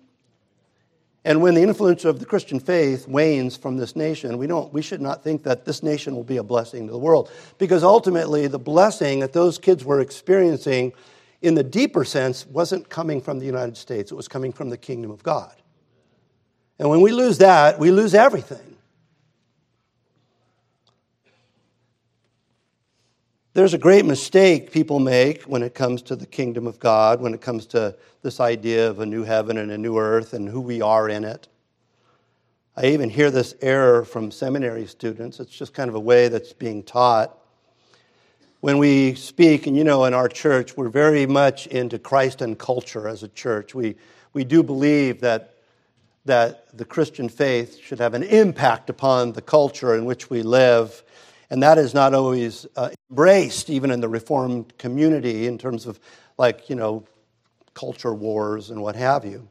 And 1.24 1.44
when 1.44 1.54
the 1.54 1.62
influence 1.62 2.06
of 2.06 2.18
the 2.18 2.26
Christian 2.26 2.60
faith 2.60 3.08
wanes 3.08 3.56
from 3.56 3.78
this 3.78 3.96
nation, 3.96 4.40
we, 4.40 4.48
don't, 4.48 4.74
we 4.74 4.82
should 4.82 5.00
not 5.00 5.24
think 5.24 5.44
that 5.44 5.64
this 5.64 5.84
nation 5.84 6.16
will 6.16 6.24
be 6.24 6.38
a 6.38 6.44
blessing 6.44 6.88
to 6.88 6.92
the 6.92 6.98
world. 6.98 7.30
Because 7.60 7.84
ultimately, 7.84 8.48
the 8.48 8.58
blessing 8.58 9.20
that 9.20 9.32
those 9.32 9.60
kids 9.60 9.86
were 9.86 10.02
experiencing 10.02 10.94
in 11.42 11.56
the 11.56 11.64
deeper 11.64 12.06
sense 12.06 12.46
wasn't 12.46 12.90
coming 12.90 13.22
from 13.22 13.40
the 13.40 13.46
United 13.46 13.78
States, 13.78 14.12
it 14.12 14.16
was 14.16 14.28
coming 14.28 14.52
from 14.52 14.70
the 14.70 14.78
kingdom 14.78 15.12
of 15.12 15.24
God. 15.24 15.56
And 16.80 16.90
when 16.90 17.02
we 17.02 17.12
lose 17.12 17.38
that, 17.40 17.80
we 17.80 17.92
lose 17.92 18.14
everything. 18.14 18.78
There's 23.54 23.74
a 23.74 23.78
great 23.78 24.06
mistake 24.06 24.72
people 24.72 25.00
make 25.00 25.44
when 25.44 25.62
it 25.62 25.76
comes 25.76 26.02
to 26.04 26.16
the 26.16 26.26
kingdom 26.26 26.68
of 26.68 26.80
God, 26.80 27.20
when 27.20 27.34
it 27.34 27.42
comes 27.42 27.66
to 27.68 27.96
this 28.22 28.40
idea 28.40 28.90
of 28.90 29.00
a 29.00 29.06
new 29.06 29.24
heaven 29.24 29.58
and 29.58 29.72
a 29.72 29.78
new 29.78 29.98
earth 29.98 30.34
and 30.34 30.48
who 30.48 30.62
we 30.62 30.82
are 30.82 31.10
in 31.10 31.26
it. 31.26 31.50
I 32.78 32.86
even 32.86 33.10
hear 33.10 33.30
this 33.30 33.54
error 33.62 34.06
from 34.06 34.32
seminary 34.32 34.88
students. 34.88 35.42
It's 35.42 35.52
just 35.52 35.74
kind 35.74 35.90
of 35.90 35.96
a 35.96 36.00
way 36.00 36.30
that's 36.30 36.54
being 36.54 36.82
taught. 36.82 37.38
When 38.62 38.78
we 38.78 39.16
speak, 39.16 39.68
and 39.68 39.76
you 39.76 39.84
know, 39.84 40.06
in 40.06 40.14
our 40.14 40.30
church, 40.30 40.78
we're 40.78 40.90
very 40.90 41.26
much 41.26 41.68
into 41.68 42.00
Christ 42.00 42.42
and 42.42 42.58
culture 42.58 43.08
as 43.08 43.24
a 43.24 43.28
church. 43.28 43.76
We, 43.76 43.96
we 44.34 44.44
do 44.44 44.64
believe 44.64 45.22
that, 45.22 45.56
that 46.26 46.76
the 46.78 46.86
Christian 46.86 47.28
faith 47.28 47.80
should 47.80 48.00
have 48.00 48.14
an 48.14 48.24
impact 48.24 48.90
upon 48.90 49.34
the 49.34 49.42
culture 49.42 49.96
in 49.96 50.06
which 50.06 50.30
we 50.30 50.42
live 50.44 51.04
and 51.52 51.62
that 51.64 51.78
is 51.78 51.94
not 51.94 52.14
always 52.14 52.66
uh, 52.78 52.92
embraced, 53.10 53.70
even 53.70 53.92
in 53.92 54.00
the 54.00 54.08
Reformed 54.08 54.78
community, 54.78 55.48
in 55.48 55.58
terms 55.58 55.86
of 55.86 56.00
like, 56.38 56.70
you 56.70 56.78
know, 56.78 57.04
culture 57.74 58.14
wars 58.14 58.70
and 58.70 58.82
what 58.82 58.96
have 58.96 59.26
you. 59.26 59.50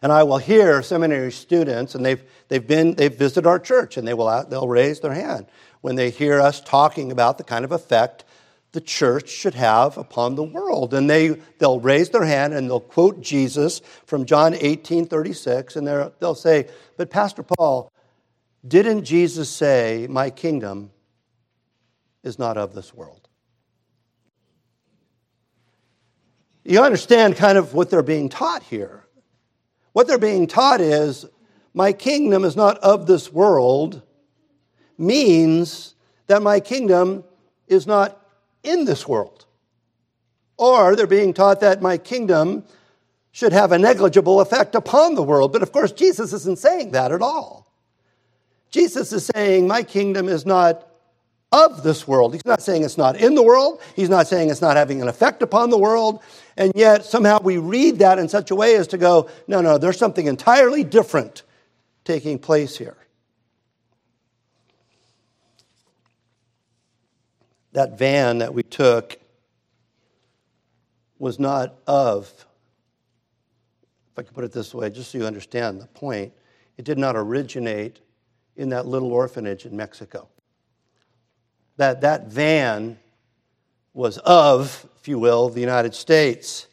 And 0.00 0.10
I 0.10 0.22
will 0.22 0.38
hear 0.38 0.82
seminary 0.82 1.30
students, 1.30 1.94
and 1.94 2.04
they've, 2.04 2.24
they've, 2.48 2.66
been, 2.66 2.94
they've 2.94 3.14
visited 3.14 3.46
our 3.46 3.58
church, 3.58 3.98
and 3.98 4.08
they 4.08 4.14
will, 4.14 4.46
they'll 4.48 4.66
raise 4.66 5.00
their 5.00 5.12
hand 5.12 5.46
when 5.84 5.96
they 5.96 6.08
hear 6.08 6.40
us 6.40 6.62
talking 6.62 7.12
about 7.12 7.36
the 7.36 7.44
kind 7.44 7.62
of 7.62 7.70
effect 7.70 8.24
the 8.72 8.80
church 8.80 9.28
should 9.28 9.52
have 9.52 9.98
upon 9.98 10.34
the 10.34 10.42
world. 10.42 10.94
And 10.94 11.10
they, 11.10 11.28
they'll 11.58 11.78
raise 11.78 12.08
their 12.08 12.24
hand 12.24 12.54
and 12.54 12.70
they'll 12.70 12.80
quote 12.80 13.20
Jesus 13.20 13.82
from 14.06 14.24
John 14.24 14.54
18 14.54 15.04
36, 15.04 15.76
and 15.76 15.86
they'll 15.86 16.34
say, 16.34 16.68
But 16.96 17.10
Pastor 17.10 17.42
Paul, 17.42 17.92
didn't 18.66 19.04
Jesus 19.04 19.50
say, 19.50 20.06
My 20.08 20.30
kingdom 20.30 20.90
is 22.22 22.38
not 22.38 22.56
of 22.56 22.74
this 22.74 22.94
world? 22.94 23.28
You 26.64 26.80
understand 26.80 27.36
kind 27.36 27.58
of 27.58 27.74
what 27.74 27.90
they're 27.90 28.02
being 28.02 28.30
taught 28.30 28.62
here. 28.62 29.04
What 29.92 30.06
they're 30.06 30.16
being 30.16 30.46
taught 30.46 30.80
is, 30.80 31.26
my 31.74 31.92
kingdom 31.92 32.42
is 32.46 32.56
not 32.56 32.78
of 32.78 33.06
this 33.06 33.30
world, 33.30 34.00
means 34.98 35.94
that 36.26 36.42
my 36.42 36.60
kingdom 36.60 37.24
is 37.68 37.86
not 37.86 38.20
in 38.62 38.84
this 38.84 39.06
world. 39.06 39.46
Or 40.56 40.94
they're 40.94 41.06
being 41.06 41.34
taught 41.34 41.60
that 41.60 41.82
my 41.82 41.98
kingdom 41.98 42.64
should 43.32 43.52
have 43.52 43.72
a 43.72 43.78
negligible 43.78 44.40
effect 44.40 44.74
upon 44.74 45.14
the 45.14 45.22
world. 45.22 45.52
But 45.52 45.62
of 45.62 45.72
course, 45.72 45.90
Jesus 45.92 46.32
isn't 46.32 46.58
saying 46.58 46.92
that 46.92 47.10
at 47.10 47.20
all. 47.20 47.72
Jesus 48.70 49.12
is 49.12 49.26
saying, 49.26 49.66
My 49.66 49.82
kingdom 49.82 50.28
is 50.28 50.46
not 50.46 50.88
of 51.50 51.82
this 51.82 52.06
world. 52.06 52.32
He's 52.32 52.44
not 52.44 52.62
saying 52.62 52.82
it's 52.82 52.98
not 52.98 53.16
in 53.16 53.34
the 53.34 53.42
world. 53.42 53.80
He's 53.94 54.08
not 54.08 54.26
saying 54.26 54.50
it's 54.50 54.60
not 54.60 54.76
having 54.76 55.00
an 55.00 55.08
effect 55.08 55.42
upon 55.42 55.70
the 55.70 55.78
world. 55.78 56.20
And 56.56 56.72
yet, 56.74 57.04
somehow 57.04 57.40
we 57.40 57.58
read 57.58 58.00
that 58.00 58.18
in 58.18 58.28
such 58.28 58.50
a 58.50 58.54
way 58.54 58.74
as 58.76 58.88
to 58.88 58.98
go, 58.98 59.28
no, 59.46 59.60
no, 59.60 59.78
there's 59.78 59.98
something 59.98 60.26
entirely 60.26 60.82
different 60.82 61.42
taking 62.04 62.38
place 62.38 62.76
here. 62.76 62.96
That 67.74 67.98
van 67.98 68.38
that 68.38 68.54
we 68.54 68.62
took 68.62 69.18
was 71.18 71.38
not 71.38 71.74
of, 71.86 72.32
if 74.12 74.18
I 74.18 74.22
could 74.22 74.34
put 74.34 74.44
it 74.44 74.52
this 74.52 74.72
way, 74.74 74.90
just 74.90 75.10
so 75.10 75.18
you 75.18 75.26
understand 75.26 75.80
the 75.80 75.86
point, 75.86 76.32
it 76.76 76.84
did 76.84 76.98
not 76.98 77.16
originate 77.16 78.00
in 78.56 78.70
that 78.70 78.86
little 78.86 79.12
orphanage 79.12 79.66
in 79.66 79.76
Mexico. 79.76 80.28
That, 81.76 82.00
that 82.02 82.28
van 82.28 82.98
was 83.92 84.18
of, 84.18 84.86
if 85.00 85.08
you 85.08 85.18
will, 85.18 85.48
the 85.48 85.60
United 85.60 85.94
States. 85.94 86.66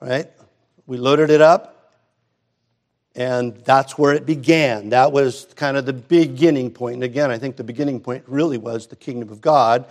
Right? 0.00 0.30
We 0.86 0.96
loaded 0.96 1.30
it 1.30 1.40
up, 1.40 1.77
and 3.18 3.56
that's 3.64 3.98
where 3.98 4.14
it 4.14 4.26
began. 4.26 4.90
That 4.90 5.10
was 5.10 5.48
kind 5.56 5.76
of 5.76 5.84
the 5.84 5.92
beginning 5.92 6.70
point. 6.70 6.94
And 6.94 7.02
again, 7.02 7.32
I 7.32 7.38
think 7.38 7.56
the 7.56 7.64
beginning 7.64 7.98
point 7.98 8.22
really 8.28 8.58
was 8.58 8.86
the 8.86 8.94
kingdom 8.94 9.30
of 9.30 9.40
God, 9.40 9.86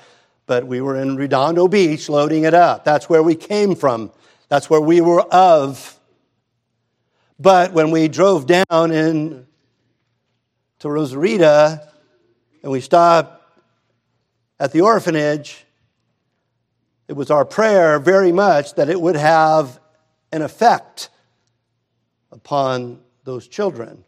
but 0.45 0.65
we 0.65 0.79
were 0.79 0.95
in 0.95 1.17
Redondo 1.17 1.67
Beach 1.67 2.07
loading 2.07 2.45
it 2.45 2.53
up. 2.53 2.85
That's 2.85 3.09
where 3.09 3.21
we 3.21 3.35
came 3.35 3.75
from, 3.75 4.11
that's 4.47 4.69
where 4.69 4.79
we 4.79 5.01
were 5.01 5.23
of. 5.23 5.99
But 7.37 7.73
when 7.73 7.91
we 7.91 8.07
drove 8.07 8.47
down 8.47 8.91
in 8.91 9.45
to 10.79 10.87
Rosarita 10.87 11.85
and 12.63 12.71
we 12.71 12.79
stopped 12.79 13.43
at 14.57 14.71
the 14.71 14.79
orphanage, 14.79 15.65
it 17.09 17.13
was 17.13 17.29
our 17.29 17.43
prayer 17.43 17.99
very 17.99 18.31
much 18.31 18.75
that 18.75 18.89
it 18.89 19.01
would 19.01 19.17
have 19.17 19.81
an 20.31 20.41
effect 20.41 21.09
upon 22.31 23.01
those 23.27 23.47
children. 23.49 24.05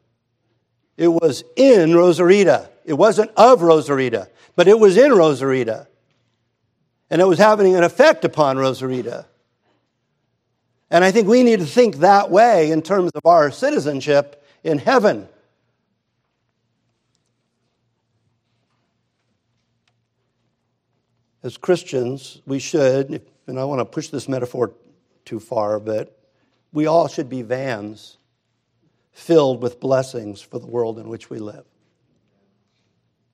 It 0.96 1.10
was 1.10 1.44
in 1.58 1.90
Rosarita. 1.90 2.70
It 2.86 2.94
wasn't 2.94 3.32
of 3.36 3.60
Rosarita, 3.60 4.30
but 4.56 4.70
it 4.70 4.80
was 4.80 4.96
in 4.96 5.12
Rosarita. 5.12 5.88
And 7.10 7.22
it 7.22 7.26
was 7.26 7.38
having 7.38 7.76
an 7.76 7.84
effect 7.84 8.24
upon 8.24 8.56
Rosarita. 8.56 9.26
And 10.90 11.04
I 11.04 11.12
think 11.12 11.28
we 11.28 11.44
need 11.44 11.60
to 11.60 11.66
think 11.66 11.98
that 11.98 12.32
way 12.32 12.72
in 12.72 12.82
terms 12.82 13.12
of 13.14 13.26
our 13.26 13.52
citizenship 13.52 14.42
in 14.64 14.78
heaven. 14.78 15.28
As 21.44 21.58
Christians, 21.58 22.42
we 22.46 22.60
should, 22.60 23.22
and 23.48 23.60
I 23.60 23.66
want 23.66 23.80
to 23.80 23.86
push 23.86 24.08
this 24.08 24.30
metaphor 24.30 24.72
too 25.26 25.42
far, 25.42 25.78
but 25.80 26.18
we 26.72 26.88
all 26.88 27.10
should 27.10 27.30
be 27.30 27.42
vans 27.42 28.16
filled 29.20 29.62
with 29.62 29.80
blessings 29.80 30.42
for 30.42 30.60
the 30.60 30.68
world 30.68 30.98
in 31.00 31.10
which 31.10 31.30
we 31.30 31.40
live. 31.40 31.66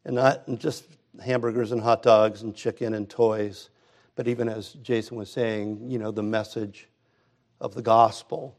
And 0.03 0.15
not 0.15 0.43
just 0.57 0.86
hamburgers 1.23 1.71
and 1.71 1.81
hot 1.81 2.03
dogs 2.03 2.41
and 2.41 2.55
chicken 2.55 2.93
and 2.93 3.09
toys, 3.09 3.69
but 4.15 4.27
even 4.27 4.49
as 4.49 4.73
Jason 4.73 5.17
was 5.17 5.29
saying, 5.29 5.89
you 5.89 5.99
know, 5.99 6.11
the 6.11 6.23
message 6.23 6.88
of 7.59 7.73
the 7.73 7.81
gospel, 7.81 8.57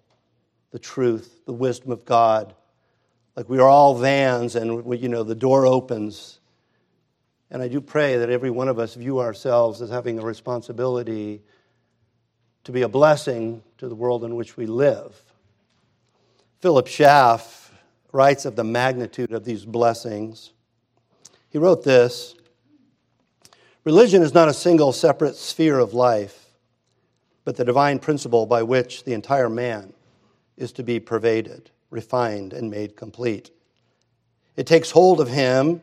the 0.71 0.79
truth, 0.79 1.41
the 1.47 1.53
wisdom 1.53 1.93
of 1.93 2.05
God. 2.05 2.55
Like 3.37 3.49
we 3.49 3.59
are 3.59 3.69
all 3.69 3.97
vans 3.99 4.57
and, 4.57 4.85
we, 4.85 4.99
you 4.99 5.09
know, 5.09 5.23
the 5.23 5.35
door 5.35 5.67
opens 5.67 6.41
and 7.51 7.63
I 7.63 7.69
do 7.69 7.81
pray 7.81 8.17
that 8.17 8.29
every 8.29 8.51
one 8.51 8.69
of 8.69 8.79
us 8.79 8.95
view 8.95 9.21
ourselves 9.21 9.81
as 9.81 9.91
having 9.91 10.19
a 10.19 10.23
responsibility 10.25 11.43
to 12.65 12.73
be 12.73 12.83
a 12.83 12.89
blessing 12.89 13.63
to 13.79 13.89
the 13.89 13.95
world 13.95 14.25
in 14.25 14.35
which 14.35 14.57
we 14.57 14.67
live. 14.67 15.23
Philip 16.61 16.87
Schaff 16.87 17.73
writes 18.13 18.47
of 18.47 18.57
the 18.57 18.65
magnitude 18.65 19.33
of 19.33 19.45
these 19.45 19.65
blessings. 19.65 20.53
He 21.51 21.59
wrote 21.59 21.85
this 21.85 22.35
Religion 23.85 24.23
is 24.23 24.35
not 24.35 24.49
a 24.49 24.55
single 24.55 24.93
separate 24.93 25.37
sphere 25.37 25.79
of 25.79 25.93
life, 25.93 26.47
but 27.45 27.57
the 27.57 27.65
divine 27.65 27.99
principle 27.99 28.47
by 28.47 28.63
which 28.63 29.05
the 29.05 29.13
entire 29.13 29.51
man 29.51 29.93
is 30.57 30.73
to 30.73 30.83
be 30.83 30.99
pervaded, 30.99 31.71
refined, 31.91 32.53
and 32.53 32.71
made 32.71 32.97
complete. 32.97 33.51
It 34.57 34.67
takes 34.67 34.91
hold 34.91 35.21
of 35.21 35.29
him 35.29 35.83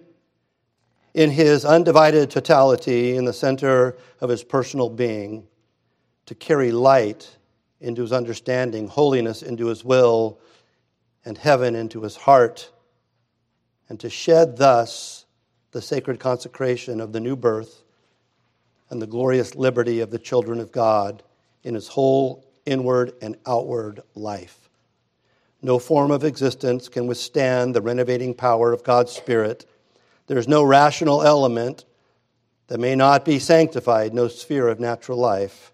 in 1.13 1.29
his 1.29 1.63
undivided 1.63 2.31
totality 2.31 3.15
in 3.15 3.25
the 3.25 3.33
center 3.33 3.95
of 4.19 4.29
his 4.29 4.43
personal 4.43 4.89
being 4.89 5.47
to 6.25 6.33
carry 6.33 6.71
light 6.71 7.37
into 7.79 8.01
his 8.01 8.11
understanding, 8.11 8.87
holiness 8.87 9.43
into 9.43 9.67
his 9.67 9.85
will, 9.85 10.39
and 11.25 11.37
heaven 11.37 11.75
into 11.75 12.01
his 12.01 12.15
heart, 12.15 12.71
and 13.89 13.99
to 13.99 14.09
shed 14.09 14.57
thus 14.57 15.25
the 15.71 15.81
sacred 15.81 16.19
consecration 16.19 16.99
of 17.01 17.13
the 17.13 17.19
new 17.19 17.35
birth 17.35 17.83
and 18.89 19.01
the 19.01 19.07
glorious 19.07 19.55
liberty 19.55 19.99
of 20.01 20.11
the 20.11 20.19
children 20.19 20.59
of 20.59 20.71
God 20.71 21.23
in 21.63 21.73
his 21.75 21.87
whole 21.87 22.45
inward 22.65 23.13
and 23.21 23.37
outward 23.45 24.01
life. 24.15 24.69
No 25.61 25.79
form 25.79 26.11
of 26.11 26.23
existence 26.23 26.89
can 26.89 27.07
withstand 27.07 27.73
the 27.73 27.81
renovating 27.81 28.33
power 28.33 28.73
of 28.73 28.83
God's 28.83 29.11
Spirit 29.11 29.65
there's 30.27 30.47
no 30.47 30.63
rational 30.63 31.21
element 31.21 31.85
that 32.67 32.79
may 32.79 32.95
not 32.95 33.25
be 33.25 33.39
sanctified, 33.39 34.13
no 34.13 34.27
sphere 34.27 34.67
of 34.67 34.79
natural 34.79 35.17
life 35.17 35.73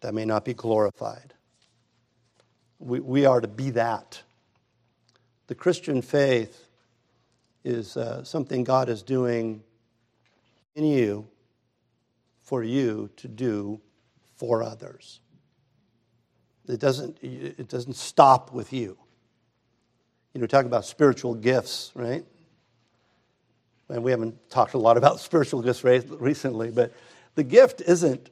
that 0.00 0.14
may 0.14 0.24
not 0.24 0.44
be 0.44 0.54
glorified. 0.54 1.34
We, 2.78 3.00
we 3.00 3.26
are 3.26 3.40
to 3.40 3.48
be 3.48 3.70
that. 3.70 4.22
The 5.46 5.54
Christian 5.54 6.02
faith 6.02 6.68
is 7.64 7.96
uh, 7.96 8.24
something 8.24 8.64
God 8.64 8.88
is 8.88 9.02
doing 9.02 9.62
in 10.74 10.84
you 10.84 11.28
for 12.42 12.62
you 12.62 13.10
to 13.16 13.28
do 13.28 13.80
for 14.36 14.62
others. 14.62 15.20
It 16.68 16.80
doesn't, 16.80 17.18
it 17.22 17.68
doesn't 17.68 17.96
stop 17.96 18.52
with 18.52 18.72
you. 18.72 18.98
You 20.34 20.40
know, 20.40 20.46
talk 20.46 20.66
about 20.66 20.84
spiritual 20.84 21.34
gifts, 21.34 21.92
right? 21.94 22.24
and 23.88 24.02
we 24.02 24.10
haven't 24.10 24.50
talked 24.50 24.74
a 24.74 24.78
lot 24.78 24.96
about 24.96 25.20
spiritual 25.20 25.62
gifts 25.62 25.84
recently, 25.84 26.70
but 26.70 26.92
the 27.34 27.44
gift 27.44 27.80
isn't 27.80 28.30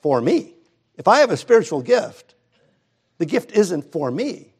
for 0.00 0.20
me. 0.20 0.54
If 0.96 1.08
I 1.08 1.20
have 1.20 1.30
a 1.30 1.36
spiritual 1.36 1.82
gift, 1.82 2.34
the 3.18 3.26
gift 3.26 3.52
isn't 3.52 3.92
for 3.92 4.10
me. 4.10 4.52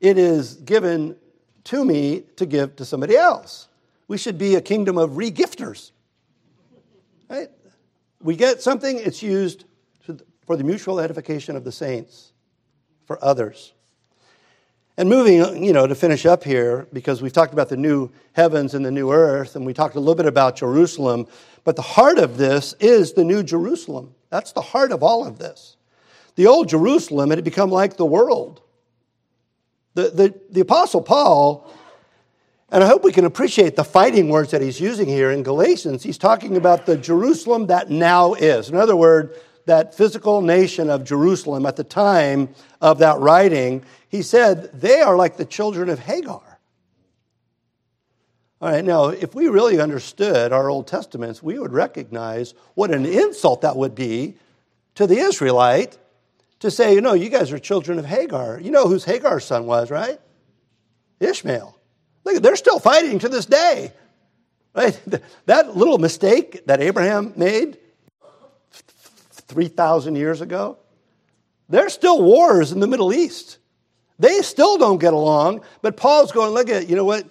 It 0.00 0.18
is 0.18 0.54
given 0.54 1.16
to 1.64 1.84
me 1.84 2.24
to 2.36 2.46
give 2.46 2.76
to 2.76 2.84
somebody 2.84 3.16
else. 3.16 3.68
We 4.06 4.16
should 4.16 4.38
be 4.38 4.54
a 4.54 4.60
kingdom 4.60 4.96
of 4.96 5.12
regifters. 5.12 5.90
Right? 7.28 7.48
We 8.22 8.36
get 8.36 8.62
something, 8.62 8.98
it's 8.98 9.22
used 9.22 9.64
for 10.46 10.56
the 10.56 10.64
mutual 10.64 10.98
edification 10.98 11.56
of 11.56 11.64
the 11.64 11.72
saints, 11.72 12.32
for 13.04 13.22
others. 13.22 13.74
And 14.96 15.08
moving, 15.08 15.62
you 15.62 15.72
know, 15.72 15.86
to 15.86 15.94
finish 15.94 16.26
up 16.26 16.42
here, 16.42 16.88
because 16.92 17.20
we've 17.20 17.32
talked 17.32 17.52
about 17.52 17.68
the 17.68 17.76
new 17.76 18.10
heavens 18.32 18.74
and 18.74 18.84
the 18.84 18.90
new 18.90 19.12
earth, 19.12 19.56
and 19.56 19.66
we 19.66 19.74
talked 19.74 19.94
a 19.94 20.00
little 20.00 20.14
bit 20.14 20.26
about 20.26 20.56
Jerusalem, 20.56 21.26
but 21.64 21.76
the 21.76 21.82
heart 21.82 22.18
of 22.18 22.38
this 22.38 22.74
is 22.80 23.12
the 23.12 23.24
new 23.24 23.42
Jerusalem. 23.42 24.14
That's 24.30 24.52
the 24.52 24.62
heart 24.62 24.90
of 24.90 25.02
all 25.02 25.26
of 25.26 25.38
this. 25.38 25.76
The 26.34 26.46
old 26.46 26.68
Jerusalem 26.68 27.30
had 27.30 27.44
become 27.44 27.70
like 27.70 27.96
the 27.96 28.06
world. 28.06 28.62
The, 29.94 30.10
the, 30.10 30.40
the 30.50 30.60
Apostle 30.60 31.02
Paul, 31.02 31.72
and 32.70 32.84
I 32.84 32.86
hope 32.86 33.02
we 33.02 33.12
can 33.12 33.24
appreciate 33.24 33.76
the 33.76 33.84
fighting 33.84 34.28
words 34.28 34.50
that 34.50 34.60
he's 34.60 34.80
using 34.80 35.08
here 35.08 35.30
in 35.30 35.42
Galatians, 35.42 36.02
he's 36.02 36.18
talking 36.18 36.56
about 36.56 36.86
the 36.86 36.96
Jerusalem 36.96 37.66
that 37.66 37.90
now 37.90 38.34
is. 38.34 38.68
In 38.68 38.76
other 38.76 38.96
words, 38.96 39.36
that 39.64 39.94
physical 39.94 40.40
nation 40.40 40.90
of 40.90 41.04
Jerusalem 41.04 41.66
at 41.66 41.76
the 41.76 41.84
time 41.84 42.48
of 42.80 42.98
that 42.98 43.18
writing, 43.18 43.84
he 44.08 44.22
said, 44.22 44.72
they 44.72 45.00
are 45.00 45.16
like 45.16 45.36
the 45.36 45.44
children 45.44 45.88
of 45.88 45.98
Hagar. 45.98 46.42
All 48.60 48.70
right, 48.70 48.84
now, 48.84 49.08
if 49.08 49.36
we 49.36 49.46
really 49.46 49.80
understood 49.80 50.52
our 50.52 50.68
Old 50.68 50.88
Testaments, 50.88 51.42
we 51.42 51.60
would 51.60 51.72
recognize 51.72 52.54
what 52.74 52.90
an 52.90 53.06
insult 53.06 53.60
that 53.60 53.76
would 53.76 53.94
be 53.94 54.34
to 54.96 55.06
the 55.06 55.18
Israelite 55.18 55.96
to 56.60 56.70
say, 56.70 56.94
you 56.94 57.00
know, 57.00 57.14
you 57.14 57.28
guys 57.28 57.52
are 57.52 57.58
children 57.58 57.98
of 57.98 58.04
Hagar. 58.04 58.60
You 58.60 58.70
know 58.70 58.88
whose 58.88 59.04
Hagar's 59.04 59.44
son 59.44 59.66
was, 59.66 59.90
right? 59.90 60.20
Ishmael. 61.20 61.78
Look, 62.24 62.42
they're 62.42 62.56
still 62.56 62.78
fighting 62.78 63.18
to 63.20 63.28
this 63.28 63.46
day. 63.46 63.92
Right? 64.74 65.00
That 65.46 65.76
little 65.76 65.98
mistake 65.98 66.66
that 66.66 66.80
Abraham 66.80 67.32
made 67.36 67.78
3,000 69.32 70.14
years 70.14 70.40
ago, 70.40 70.78
there's 71.68 71.92
still 71.92 72.22
wars 72.22 72.70
in 72.72 72.80
the 72.80 72.86
Middle 72.86 73.12
East. 73.12 73.58
They 74.18 74.42
still 74.42 74.78
don't 74.78 74.98
get 74.98 75.14
along, 75.14 75.62
but 75.80 75.96
Paul's 75.96 76.32
going, 76.32 76.52
look 76.52 76.68
at, 76.68 76.88
you 76.88 76.96
know 76.96 77.04
what? 77.04 77.26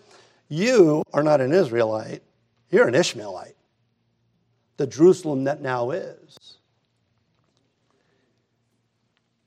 You 0.50 1.04
are 1.14 1.24
not 1.24 1.42
an 1.42 1.52
Israelite, 1.52 2.24
you're 2.72 2.88
an 2.88 2.96
Ishmaelite. 2.96 3.56
The 4.78 4.88
Jerusalem 4.88 5.46
that 5.46 5.62
now 5.62 5.92
is. 5.92 6.57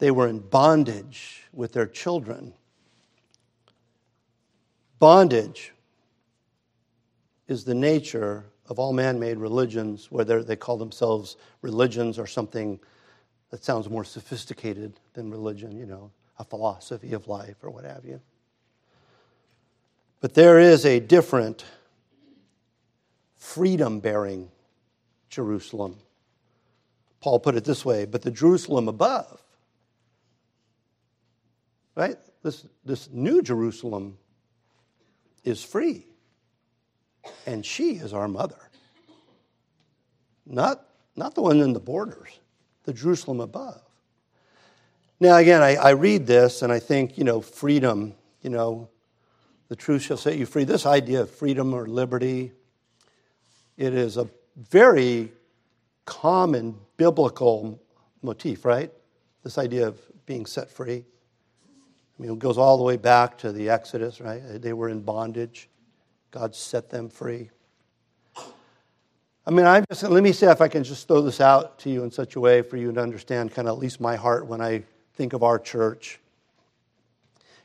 They 0.01 0.11
were 0.11 0.29
in 0.29 0.39
bondage 0.39 1.43
with 1.53 1.73
their 1.73 1.87
children. 1.87 2.55
Bondage 4.99 5.73
is 7.49 7.65
the 7.65 7.75
nature 7.75 8.47
of 8.67 8.79
all 8.79 8.95
man 8.95 9.21
made 9.21 9.37
religions, 9.37 10.11
whether 10.11 10.43
they 10.43 10.57
call 10.57 10.79
themselves 10.79 11.37
religions 11.61 12.19
or 12.19 12.27
something 12.27 12.81
that 13.51 13.63
sounds 13.63 13.91
more 13.91 14.05
sophisticated 14.05 14.95
than 15.13 15.31
religion, 15.31 15.77
you 15.77 15.85
know, 15.85 16.11
a 16.39 16.45
philosophy 16.45 17.13
of 17.13 17.29
life 17.29 17.57
or 17.63 17.69
what 17.69 17.85
have 17.85 18.05
you. 18.07 18.21
But 20.23 20.33
there 20.33 20.59
is 20.59 20.87
a 20.87 20.99
different 20.99 21.67
freedom 23.37 24.01
bearing 24.01 24.51
Jerusalem. 25.29 25.97
Paul 27.21 27.39
put 27.39 27.55
it 27.55 27.65
this 27.65 27.85
way 27.85 28.07
but 28.07 28.23
the 28.23 28.31
Jerusalem 28.31 28.89
above, 28.89 29.43
right? 31.95 32.16
This, 32.43 32.66
this 32.84 33.09
new 33.11 33.43
Jerusalem 33.43 34.18
is 35.45 35.62
free, 35.62 36.07
and 37.47 37.64
she 37.64 37.93
is 37.93 38.12
our 38.12 38.28
mother. 38.28 38.70
Not, 40.47 40.84
not 41.16 41.34
the 41.34 41.43
one 41.43 41.61
in 41.61 41.72
the 41.72 41.80
borders, 41.80 42.41
the 42.84 42.93
Jerusalem 42.93 43.41
above. 43.41 43.82
Now, 45.20 45.36
again, 45.36 45.62
I, 45.62 45.76
I 45.76 45.91
read 45.91 46.26
this 46.26 46.62
and 46.62 46.72
I 46.72 46.78
think, 46.78 47.18
you 47.18 47.24
know, 47.24 47.41
freedom, 47.43 48.14
you 48.43 48.49
know, 48.49 48.88
the 49.68 49.76
truth 49.76 50.03
shall 50.03 50.16
set 50.16 50.36
you 50.36 50.47
free. 50.47 50.64
This 50.64 50.86
idea 50.86 51.20
of 51.20 51.30
freedom 51.30 51.74
or 51.74 51.86
liberty, 51.86 52.53
it 53.76 53.95
is 53.95 54.16
a 54.16 54.28
very 54.57 55.30
common 56.07 56.74
biblical 56.97 57.80
motif, 58.22 58.64
right? 58.64 58.91
This 59.45 59.59
idea 59.59 59.86
of 59.88 60.01
being 60.26 60.47
set 60.47 60.70
free. 60.70 61.05
I 62.21 62.23
mean, 62.23 62.33
it 62.33 62.39
goes 62.39 62.59
all 62.59 62.77
the 62.77 62.85
way 62.85 62.99
back 62.99 63.39
to 63.39 63.51
the 63.51 63.71
Exodus, 63.71 64.21
right? 64.21 64.43
They 64.61 64.75
were 64.75 64.91
in 64.91 65.01
bondage. 65.01 65.71
God 66.31 66.55
set 66.55 66.91
them 66.91 67.09
free. 67.09 67.49
I 69.47 69.51
mean, 69.51 69.64
I'm 69.64 69.87
just, 69.89 70.03
let 70.03 70.23
me 70.23 70.33
see 70.33 70.45
if 70.45 70.61
I 70.61 70.68
can 70.68 70.85
just 70.85 71.09
throw 71.09 71.23
this 71.23 71.41
out 71.41 71.79
to 71.79 71.89
you 71.89 72.05
in 72.05 72.11
such 72.11 72.37
a 72.37 72.41
way 72.41 72.61
for 72.61 72.77
you 72.77 72.93
to 72.93 73.01
understand 73.01 73.55
kind 73.55 73.66
of 73.66 73.77
at 73.77 73.81
least 73.81 74.03
my 74.03 74.16
heart 74.16 74.47
when 74.47 74.61
I 74.61 74.83
think 75.14 75.33
of 75.33 75.43
our 75.43 75.59
church. 75.59 76.21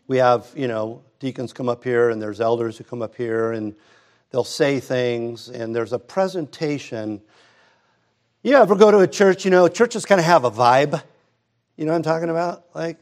We 0.08 0.20
have, 0.20 0.48
you 0.56 0.70
know, 0.70 1.02
deacons 1.20 1.52
come 1.52 1.68
up 1.68 1.84
here 1.84 2.10
and 2.10 2.22
there's 2.22 2.40
elders 2.40 2.78
who 2.78 2.86
come 2.86 3.02
up 3.02 3.14
here 3.14 3.52
and 3.52 3.76
they'll 4.32 4.46
say 4.46 4.80
things 4.80 5.50
and 5.50 5.76
there's 5.76 5.92
a 5.92 6.00
presentation. 6.00 7.22
You 8.42 8.56
ever 8.56 8.76
go 8.76 8.90
to 8.90 9.00
a 9.00 9.08
church, 9.08 9.44
you 9.44 9.52
know, 9.52 9.68
churches 9.68 10.06
kind 10.06 10.20
of 10.20 10.26
have 10.26 10.46
a 10.46 10.52
vibe. 10.52 11.04
You 11.76 11.84
know 11.84 11.92
what 11.92 11.98
I'm 11.98 12.04
talking 12.04 12.30
about? 12.30 12.68
Like, 12.74 13.00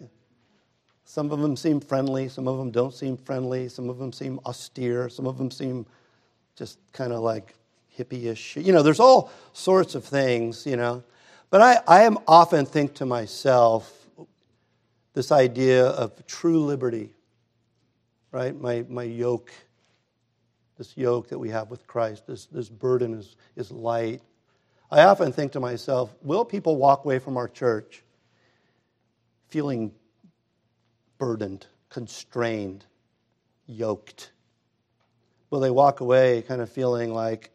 some 1.13 1.31
of 1.31 1.39
them 1.41 1.55
seem 1.55 1.79
friendly, 1.79 2.27
some 2.27 2.47
of 2.47 2.57
them 2.57 2.71
don't 2.71 2.91
seem 2.91 3.17
friendly, 3.17 3.69
some 3.69 3.87
of 3.87 3.99
them 3.99 4.11
seem 4.11 4.39
austere, 4.47 5.09
some 5.09 5.27
of 5.27 5.37
them 5.37 5.51
seem 5.51 5.85
just 6.55 6.79
kind 6.91 7.13
of 7.13 7.19
like 7.19 7.53
hippie 7.95 8.25
ish. 8.25 8.57
You 8.57 8.73
know, 8.73 8.81
there's 8.81 8.99
all 8.99 9.31
sorts 9.51 9.93
of 9.93 10.03
things, 10.03 10.65
you 10.65 10.75
know. 10.75 11.03
But 11.51 11.61
I, 11.61 11.77
I 11.87 12.03
am 12.05 12.17
often 12.27 12.65
think 12.65 12.95
to 12.95 13.05
myself, 13.05 14.07
this 15.13 15.31
idea 15.31 15.85
of 15.85 16.25
true 16.25 16.65
liberty, 16.65 17.11
right? 18.31 18.59
My, 18.59 18.83
my 18.89 19.03
yoke, 19.03 19.53
this 20.79 20.97
yoke 20.97 21.29
that 21.29 21.37
we 21.37 21.49
have 21.49 21.69
with 21.69 21.85
Christ, 21.85 22.25
this, 22.25 22.47
this 22.47 22.69
burden 22.69 23.13
is, 23.13 23.35
is 23.55 23.71
light. 23.71 24.23
I 24.89 25.03
often 25.03 25.31
think 25.31 25.51
to 25.51 25.59
myself, 25.59 26.15
will 26.23 26.43
people 26.43 26.75
walk 26.75 27.05
away 27.05 27.19
from 27.19 27.37
our 27.37 27.47
church 27.47 28.01
feeling 29.49 29.91
burdened, 31.23 31.65
constrained, 31.89 32.83
yoked? 33.65 34.31
Will 35.51 35.61
they 35.61 35.69
walk 35.69 36.01
away 36.01 36.41
kind 36.41 36.59
of 36.59 36.69
feeling 36.69 37.13
like, 37.13 37.49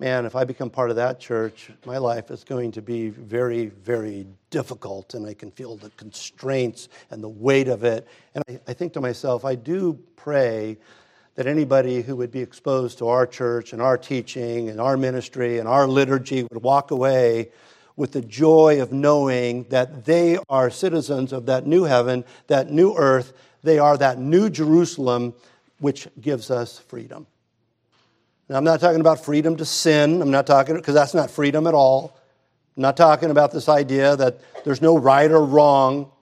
man, 0.00 0.26
if 0.26 0.34
I 0.34 0.42
become 0.42 0.68
part 0.68 0.90
of 0.90 0.96
that 0.96 1.20
church, 1.20 1.70
my 1.86 1.98
life 1.98 2.32
is 2.32 2.42
going 2.42 2.72
to 2.72 2.82
be 2.82 3.10
very, 3.10 3.66
very 3.66 4.26
difficult, 4.50 5.14
and 5.14 5.24
I 5.24 5.34
can 5.34 5.52
feel 5.52 5.76
the 5.76 5.90
constraints 5.90 6.88
and 7.12 7.22
the 7.22 7.28
weight 7.28 7.68
of 7.68 7.84
it. 7.84 8.08
And 8.34 8.42
I, 8.48 8.58
I, 8.66 8.72
think 8.72 8.94
to 8.94 9.00
myself, 9.00 9.44
I 9.44 9.54
do 9.54 9.96
pray 10.16 10.76
that 11.36 11.46
anybody 11.46 12.02
who 12.02 12.16
would 12.16 12.32
be 12.32 12.40
exposed 12.40 12.98
to 12.98 13.06
our 13.06 13.28
church 13.28 13.72
and 13.72 13.80
our 13.80 13.96
teaching 13.96 14.70
and 14.70 14.80
our 14.80 14.96
ministry 14.96 15.60
and 15.60 15.68
our 15.68 15.86
liturgy 15.86 16.42
would 16.42 16.64
walk 16.64 16.90
away 16.90 17.52
with 17.98 18.12
the 18.12 18.20
joy 18.20 18.80
of 18.80 18.92
knowing 18.92 19.64
that 19.70 20.04
they 20.04 20.38
are 20.48 20.70
citizens 20.70 21.32
of 21.32 21.46
that 21.46 21.66
new 21.66 21.82
heaven, 21.82 22.24
that 22.46 22.70
new 22.70 22.94
earth. 22.96 23.32
They 23.64 23.80
are 23.80 23.96
that 23.96 24.20
new 24.20 24.48
Jerusalem, 24.48 25.34
which 25.80 26.06
gives 26.20 26.48
us 26.48 26.78
freedom. 26.78 27.26
Now, 28.48 28.56
I'm 28.56 28.62
not 28.62 28.78
talking 28.78 29.00
about 29.00 29.24
freedom 29.24 29.56
to 29.56 29.64
sin. 29.64 30.22
I'm 30.22 30.30
not 30.30 30.46
talking, 30.46 30.76
because 30.76 30.94
that's 30.94 31.12
not 31.12 31.28
freedom 31.28 31.66
at 31.66 31.74
all. 31.74 32.16
I'm 32.76 32.82
not 32.82 32.96
talking 32.96 33.32
about 33.32 33.50
this 33.50 33.68
idea 33.68 34.14
that 34.14 34.38
there's 34.64 34.80
no 34.80 34.96
right 34.96 35.30
or 35.30 35.44
wrong, 35.44 36.12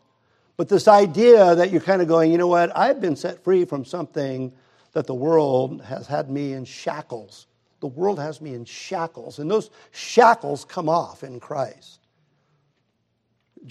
but 0.56 0.70
this 0.70 0.88
idea 0.88 1.54
that 1.56 1.70
you're 1.70 1.82
kind 1.82 2.00
of 2.00 2.08
going, 2.08 2.32
you 2.32 2.38
know 2.38 2.48
what, 2.48 2.74
I've 2.74 3.02
been 3.02 3.16
set 3.16 3.44
free 3.44 3.66
from 3.66 3.84
something 3.84 4.50
that 4.92 5.06
the 5.06 5.14
world 5.14 5.82
has 5.82 6.06
had 6.06 6.30
me 6.30 6.54
in 6.54 6.64
shackles. 6.64 7.46
The 7.80 7.86
world 7.86 8.18
has 8.18 8.40
me 8.40 8.54
in 8.54 8.64
shackles, 8.64 9.38
and 9.38 9.50
those 9.50 9.70
shackles 9.90 10.64
come 10.64 10.88
off 10.88 11.22
in 11.22 11.40
Christ. 11.40 12.00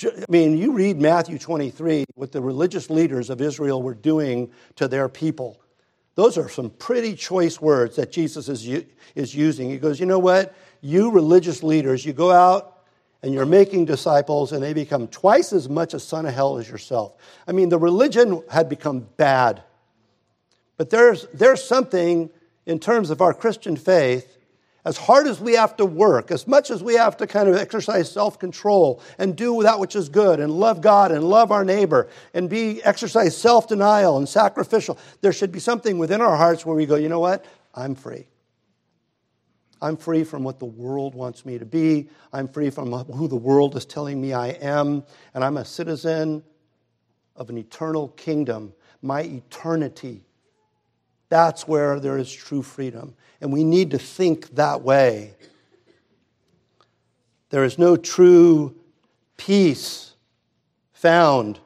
I 0.04 0.26
mean, 0.30 0.58
you 0.58 0.74
read 0.74 1.00
Matthew 1.00 1.40
23, 1.40 2.06
what 2.16 2.32
the 2.32 2.42
religious 2.42 2.90
leaders 2.90 3.30
of 3.30 3.42
Israel 3.42 3.82
were 3.82 3.94
doing 3.94 4.52
to 4.76 4.88
their 4.88 5.08
people. 5.08 5.60
Those 6.16 6.38
are 6.38 6.50
some 6.50 6.70
pretty 6.70 7.16
choice 7.16 7.62
words 7.62 7.96
that 7.96 8.12
Jesus 8.12 8.50
is, 8.50 8.68
is 9.16 9.36
using. 9.36 9.70
He 9.70 9.78
goes, 9.78 10.00
You 10.00 10.06
know 10.06 10.20
what? 10.20 10.56
You 10.82 11.12
religious 11.12 11.64
leaders, 11.64 12.06
you 12.06 12.14
go 12.14 12.32
out 12.32 12.76
and 13.24 13.34
you're 13.34 13.46
making 13.46 13.86
disciples, 13.86 14.52
and 14.52 14.62
they 14.62 14.74
become 14.74 15.08
twice 15.08 15.52
as 15.52 15.68
much 15.68 15.96
a 15.96 16.00
son 16.00 16.28
of 16.28 16.34
hell 16.34 16.58
as 16.60 16.70
yourself. 16.70 17.16
I 17.48 17.54
mean, 17.54 17.70
the 17.70 17.80
religion 17.80 18.44
had 18.52 18.70
become 18.70 19.08
bad. 19.18 19.64
But 20.78 20.92
there's, 20.92 21.26
there's 21.34 21.64
something 21.64 22.30
in 22.66 22.80
terms 22.80 23.10
of 23.10 23.22
our 23.22 23.34
Christian 23.34 23.76
faith 23.76 24.38
as 24.86 24.98
hard 24.98 25.26
as 25.26 25.42
we 25.42 25.54
have 25.54 25.76
to 25.78 25.86
work, 25.86 26.30
as 26.30 26.48
much 26.48 26.70
as 26.70 26.84
we 26.84 26.94
have 26.94 27.18
to 27.18 27.26
kind 27.26 27.50
of 27.50 27.56
exercise 27.56 28.12
self 28.12 28.38
control 28.38 29.02
and 29.18 29.36
do 29.36 29.64
that 29.64 29.80
which 29.80 29.96
is 29.96 30.10
good 30.10 30.40
and 30.40 30.52
love 30.52 30.80
God 30.80 31.12
and 31.12 31.24
love 31.24 31.52
our 31.52 31.66
neighbor 31.66 32.08
and 32.36 32.50
be 32.50 32.84
exercise 32.84 33.36
self 33.36 33.68
denial 33.68 34.18
and 34.18 34.30
sacrificial, 34.30 34.98
there 35.22 35.34
should 35.34 35.52
be 35.52 35.60
something 35.60 35.98
within 35.98 36.22
our 36.22 36.38
hearts 36.38 36.66
where 36.66 36.76
we 36.76 36.86
go, 36.86 36.96
you 36.96 37.10
know 37.10 37.20
what? 37.20 37.46
I'm 37.74 37.96
free. 37.96 38.28
I'm 39.82 39.98
free 39.98 40.24
from 40.24 40.44
what 40.44 40.60
the 40.60 40.66
world 40.66 41.16
wants 41.16 41.46
me 41.46 41.58
to 41.58 41.66
be. 41.66 42.08
I'm 42.32 42.48
free 42.48 42.70
from 42.70 42.92
who 42.92 43.28
the 43.28 43.36
world 43.36 43.76
is 43.76 43.86
telling 43.86 44.22
me 44.22 44.34
I 44.34 44.50
am. 44.50 45.04
And 45.34 45.44
I'm 45.44 45.58
a 45.58 45.66
citizen 45.66 46.44
of 47.36 47.50
an 47.50 47.58
eternal 47.58 48.10
kingdom. 48.10 48.74
My 49.02 49.22
eternity 49.22 50.24
that's 51.36 51.68
where 51.68 52.00
there 52.00 52.18
is 52.18 52.32
true 52.32 52.62
freedom. 52.62 53.14
And 53.42 53.52
we 53.52 53.66
need 53.66 53.92
to 53.92 54.00
think 54.00 54.56
that 54.56 54.84
way. 54.84 55.34
There 57.50 57.66
is 57.66 57.78
no 57.78 57.98
true 57.98 58.74
peace 59.36 60.14
found. 60.94 61.60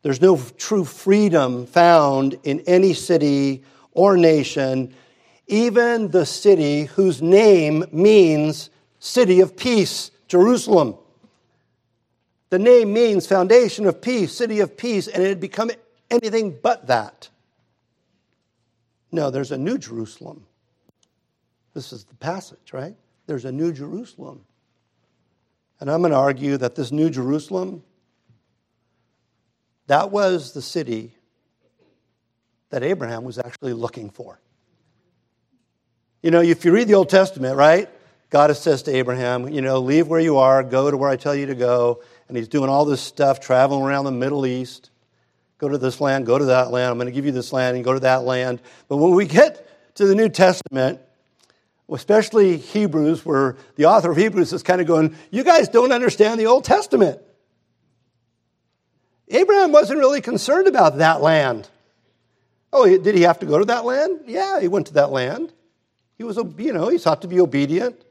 There's 0.00 0.22
no 0.22 0.38
true 0.56 0.86
freedom 0.86 1.66
found 1.66 2.38
in 2.44 2.60
any 2.60 2.94
city 2.94 3.62
or 3.92 4.16
nation, 4.16 4.94
even 5.46 6.10
the 6.10 6.24
city 6.24 6.84
whose 6.84 7.20
name 7.20 7.84
means 7.92 8.70
city 8.98 9.40
of 9.40 9.54
peace, 9.54 10.10
Jerusalem. 10.28 10.94
The 12.48 12.58
name 12.58 12.94
means 12.94 13.26
foundation 13.26 13.84
of 13.84 14.00
peace, 14.00 14.32
city 14.34 14.60
of 14.60 14.78
peace, 14.78 15.08
and 15.08 15.22
it 15.22 15.28
had 15.28 15.40
become 15.40 15.70
anything 16.10 16.56
but 16.62 16.86
that. 16.86 17.28
No, 19.12 19.30
there's 19.30 19.52
a 19.52 19.58
new 19.58 19.76
Jerusalem. 19.76 20.46
This 21.74 21.92
is 21.92 22.04
the 22.04 22.14
passage, 22.14 22.72
right? 22.72 22.96
There's 23.26 23.44
a 23.44 23.52
new 23.52 23.72
Jerusalem. 23.72 24.44
And 25.80 25.90
I'm 25.90 26.00
going 26.00 26.12
to 26.12 26.18
argue 26.18 26.56
that 26.58 26.74
this 26.74 26.92
New 26.92 27.10
Jerusalem, 27.10 27.82
that 29.88 30.10
was 30.10 30.52
the 30.52 30.62
city 30.62 31.14
that 32.70 32.82
Abraham 32.82 33.24
was 33.24 33.38
actually 33.38 33.72
looking 33.72 34.08
for. 34.08 34.40
You 36.22 36.30
know, 36.30 36.40
if 36.40 36.64
you 36.64 36.72
read 36.72 36.88
the 36.88 36.94
Old 36.94 37.08
Testament, 37.08 37.56
right? 37.56 37.90
God 38.30 38.56
says 38.56 38.84
to 38.84 38.94
Abraham, 38.94 39.48
you 39.48 39.60
know, 39.60 39.80
leave 39.80 40.06
where 40.06 40.20
you 40.20 40.38
are, 40.38 40.62
go 40.62 40.90
to 40.90 40.96
where 40.96 41.10
I 41.10 41.16
tell 41.16 41.34
you 41.34 41.46
to 41.46 41.54
go. 41.54 42.00
And 42.28 42.36
he's 42.36 42.48
doing 42.48 42.70
all 42.70 42.84
this 42.84 43.00
stuff, 43.00 43.40
traveling 43.40 43.82
around 43.82 44.04
the 44.04 44.12
Middle 44.12 44.46
East. 44.46 44.91
Go 45.62 45.68
to 45.68 45.78
this 45.78 46.00
land, 46.00 46.26
go 46.26 46.38
to 46.38 46.46
that 46.46 46.72
land. 46.72 46.90
I'm 46.90 46.98
going 46.98 47.06
to 47.06 47.12
give 47.12 47.24
you 47.24 47.30
this 47.30 47.52
land 47.52 47.76
and 47.76 47.84
go 47.84 47.92
to 47.92 48.00
that 48.00 48.24
land. 48.24 48.60
But 48.88 48.96
when 48.96 49.12
we 49.12 49.26
get 49.26 49.94
to 49.94 50.06
the 50.06 50.14
New 50.16 50.28
Testament, 50.28 50.98
especially 51.88 52.56
Hebrews, 52.56 53.24
where 53.24 53.56
the 53.76 53.84
author 53.84 54.10
of 54.10 54.16
Hebrews 54.16 54.52
is 54.52 54.64
kind 54.64 54.80
of 54.80 54.88
going, 54.88 55.16
You 55.30 55.44
guys 55.44 55.68
don't 55.68 55.92
understand 55.92 56.40
the 56.40 56.46
Old 56.46 56.64
Testament. 56.64 57.20
Abraham 59.28 59.70
wasn't 59.70 60.00
really 60.00 60.20
concerned 60.20 60.66
about 60.66 60.98
that 60.98 61.20
land. 61.20 61.68
Oh, 62.72 62.84
did 62.98 63.14
he 63.14 63.22
have 63.22 63.38
to 63.38 63.46
go 63.46 63.60
to 63.60 63.64
that 63.66 63.84
land? 63.84 64.22
Yeah, 64.26 64.58
he 64.58 64.66
went 64.66 64.88
to 64.88 64.94
that 64.94 65.12
land. 65.12 65.52
He 66.18 66.24
was, 66.24 66.38
you 66.58 66.72
know, 66.72 66.88
he 66.88 66.98
sought 66.98 67.22
to 67.22 67.28
be 67.28 67.38
obedient. 67.38 68.04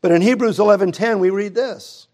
But 0.00 0.10
in 0.10 0.22
Hebrews 0.22 0.58
11:10 0.58 1.20
we 1.20 1.30
read 1.30 1.54
this. 1.54 2.08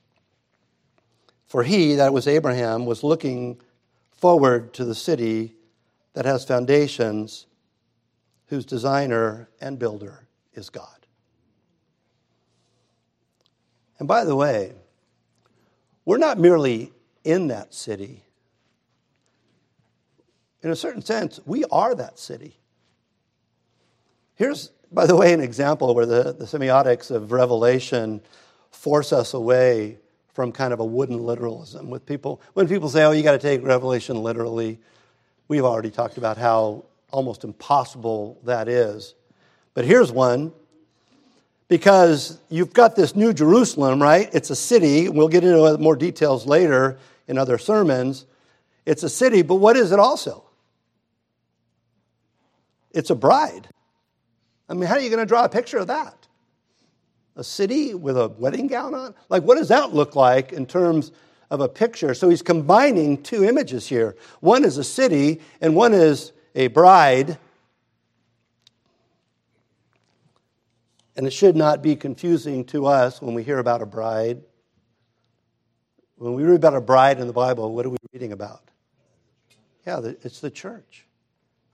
For 1.47 1.63
he, 1.63 1.95
that 1.95 2.13
was 2.13 2.27
Abraham, 2.29 2.85
was 2.85 3.03
looking 3.03 3.59
forward 4.19 4.75
to 4.75 4.85
the 4.85 4.95
city 4.95 5.55
that 6.13 6.25
has 6.25 6.45
foundations, 6.45 7.47
whose 8.47 8.65
designer 8.65 9.49
and 9.61 9.79
builder 9.79 10.27
is 10.53 10.71
God. 10.71 11.07
And 13.99 14.09
by 14.09 14.25
the 14.25 14.37
way, 14.37 14.73
we're 16.05 16.19
not 16.19 16.39
merely 16.39 16.93
in 17.25 17.49
that 17.49 17.75
city. 17.75 18.25
In 20.63 20.71
a 20.71 20.77
certain 20.77 21.03
sense, 21.03 21.39
we 21.47 21.65
are 21.71 21.95
that 21.95 22.19
city. 22.19 22.59
Here's, 24.35 24.69
by 24.91 25.07
the 25.07 25.17
way, 25.17 25.33
an 25.33 25.41
example 25.41 25.95
where 25.95 26.07
the, 26.07 26.33
the 26.33 26.45
semiotics 26.45 27.11
of 27.11 27.33
Revelation 27.33 28.21
force 28.71 29.13
us 29.13 29.35
away 29.35 29.99
from 30.39 30.53
kind 30.53 30.73
of 30.73 30.79
a 30.79 30.85
wooden 30.85 31.19
literalism. 31.19 31.91
With 31.91 32.07
people, 32.07 32.41
when 32.55 32.69
people 32.69 32.89
say, 32.89 33.03
"Oh, 33.03 33.11
you 33.11 33.25
got 33.25 33.33
to 33.33 33.41
take 33.41 33.61
Revelation 33.65 34.23
literally," 34.23 34.79
we've 35.49 35.65
already 35.65 35.91
talked 35.91 36.17
about 36.17 36.37
how 36.37 36.85
almost 37.11 37.43
impossible 37.43 38.39
that 38.45 38.69
is. 38.69 39.17
But 39.75 39.85
here's 39.85 40.13
one 40.13 40.53
because 41.67 42.39
you've 42.51 42.73
got 42.73 42.95
this 42.95 43.17
New 43.17 43.33
Jerusalem, 43.33 44.01
right? 44.01 44.31
It's 44.33 44.51
a 44.51 44.55
city. 44.55 45.09
We'll 45.09 45.27
get 45.27 45.43
into 45.43 45.77
more 45.79 45.97
details 45.97 46.47
later 46.47 46.99
in 47.27 47.37
other 47.37 47.59
sermons. 47.59 48.25
It's 48.87 49.03
a 49.03 49.09
city, 49.09 49.43
but 49.43 49.57
what 49.57 49.77
is 49.77 49.91
it 49.91 49.99
also? 49.99 50.45
It's 52.93 53.11
a 53.11 53.17
bride. 53.17 53.67
I 54.69 54.75
mean, 54.75 54.85
how 54.85 54.95
are 54.95 55.01
you 55.01 55.11
going 55.11 55.19
to 55.19 55.27
draw 55.27 55.43
a 55.43 55.49
picture 55.49 55.79
of 55.79 55.89
that? 55.89 56.28
A 57.39 57.45
city 57.45 57.95
with 57.95 58.19
a 58.19 58.29
wedding 58.29 58.67
gown 58.67 58.95
on? 58.95 59.15
Like, 59.29 59.45
what 59.45 59.57
does 59.57 59.69
that 59.69 59.95
look 59.95 60.17
like 60.17 60.53
in 60.53 60.67
terms 60.67 61.13
of 61.51 61.61
a 61.61 61.69
picture? 61.69 62.13
So 62.13 62.29
he's 62.29 62.43
combining 62.43 63.23
two 63.23 63.45
images 63.45 63.87
here. 63.87 64.17
One 64.41 64.65
is 64.65 64.77
a 64.77 64.85
city, 64.85 65.41
and 65.61 65.75
one 65.75 65.95
is 65.95 66.33
a 66.57 66.67
bride. 66.67 67.39
And 71.17 71.27
it 71.27 71.33
should 71.33 71.57
not 71.57 71.81
be 71.81 71.95
confusing 71.97 72.65
to 72.67 72.87
us 72.87 73.23
when 73.23 73.35
we 73.35 73.45
hear 73.45 73.59
about 73.59 73.83
a 73.83 73.87
bride. 73.87 74.43
When 76.17 76.35
we 76.35 76.43
read 76.43 76.57
about 76.57 76.75
a 76.75 76.81
bride 76.81 77.21
in 77.21 77.29
the 77.29 77.33
Bible, 77.33 77.73
what 77.73 77.87
are 77.87 77.91
we 77.91 77.99
reading 78.13 78.33
about? 78.33 78.63
Yeah, 79.87 80.01
it's 80.23 80.41
the 80.41 80.51
church. 80.51 81.07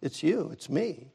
It's 0.03 0.23
you, 0.23 0.51
it's 0.53 0.69
me. 0.69 1.09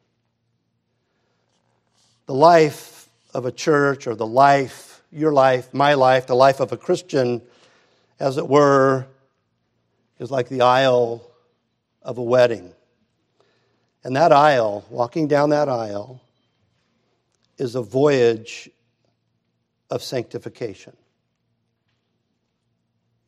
The 2.25 2.33
life 2.33 3.08
of 3.33 3.45
a 3.45 3.51
church 3.51 4.07
or 4.07 4.15
the 4.15 4.25
life, 4.25 5.03
your 5.11 5.31
life, 5.31 5.73
my 5.73 5.93
life, 5.93 6.27
the 6.27 6.35
life 6.35 6.59
of 6.59 6.71
a 6.71 6.77
Christian, 6.77 7.41
as 8.19 8.37
it 8.37 8.47
were, 8.47 9.05
is 10.19 10.31
like 10.31 10.49
the 10.49 10.61
aisle 10.61 11.29
of 12.01 12.17
a 12.17 12.23
wedding. 12.23 12.73
And 14.03 14.15
that 14.15 14.31
aisle, 14.31 14.85
walking 14.89 15.27
down 15.27 15.49
that 15.49 15.69
aisle, 15.69 16.21
is 17.57 17.75
a 17.75 17.81
voyage 17.81 18.69
of 19.89 20.01
sanctification. 20.01 20.95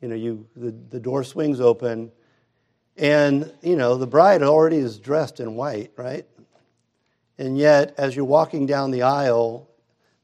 You 0.01 0.07
know, 0.07 0.15
you, 0.15 0.47
the, 0.55 0.71
the 0.89 0.99
door 0.99 1.23
swings 1.23 1.59
open, 1.59 2.11
and, 2.97 3.53
you 3.61 3.75
know, 3.75 3.97
the 3.97 4.07
bride 4.07 4.41
already 4.41 4.77
is 4.77 4.97
dressed 4.97 5.39
in 5.39 5.55
white, 5.55 5.91
right? 5.95 6.25
And 7.37 7.57
yet, 7.57 7.93
as 7.97 8.15
you're 8.15 8.25
walking 8.25 8.65
down 8.65 8.91
the 8.91 9.03
aisle, 9.03 9.69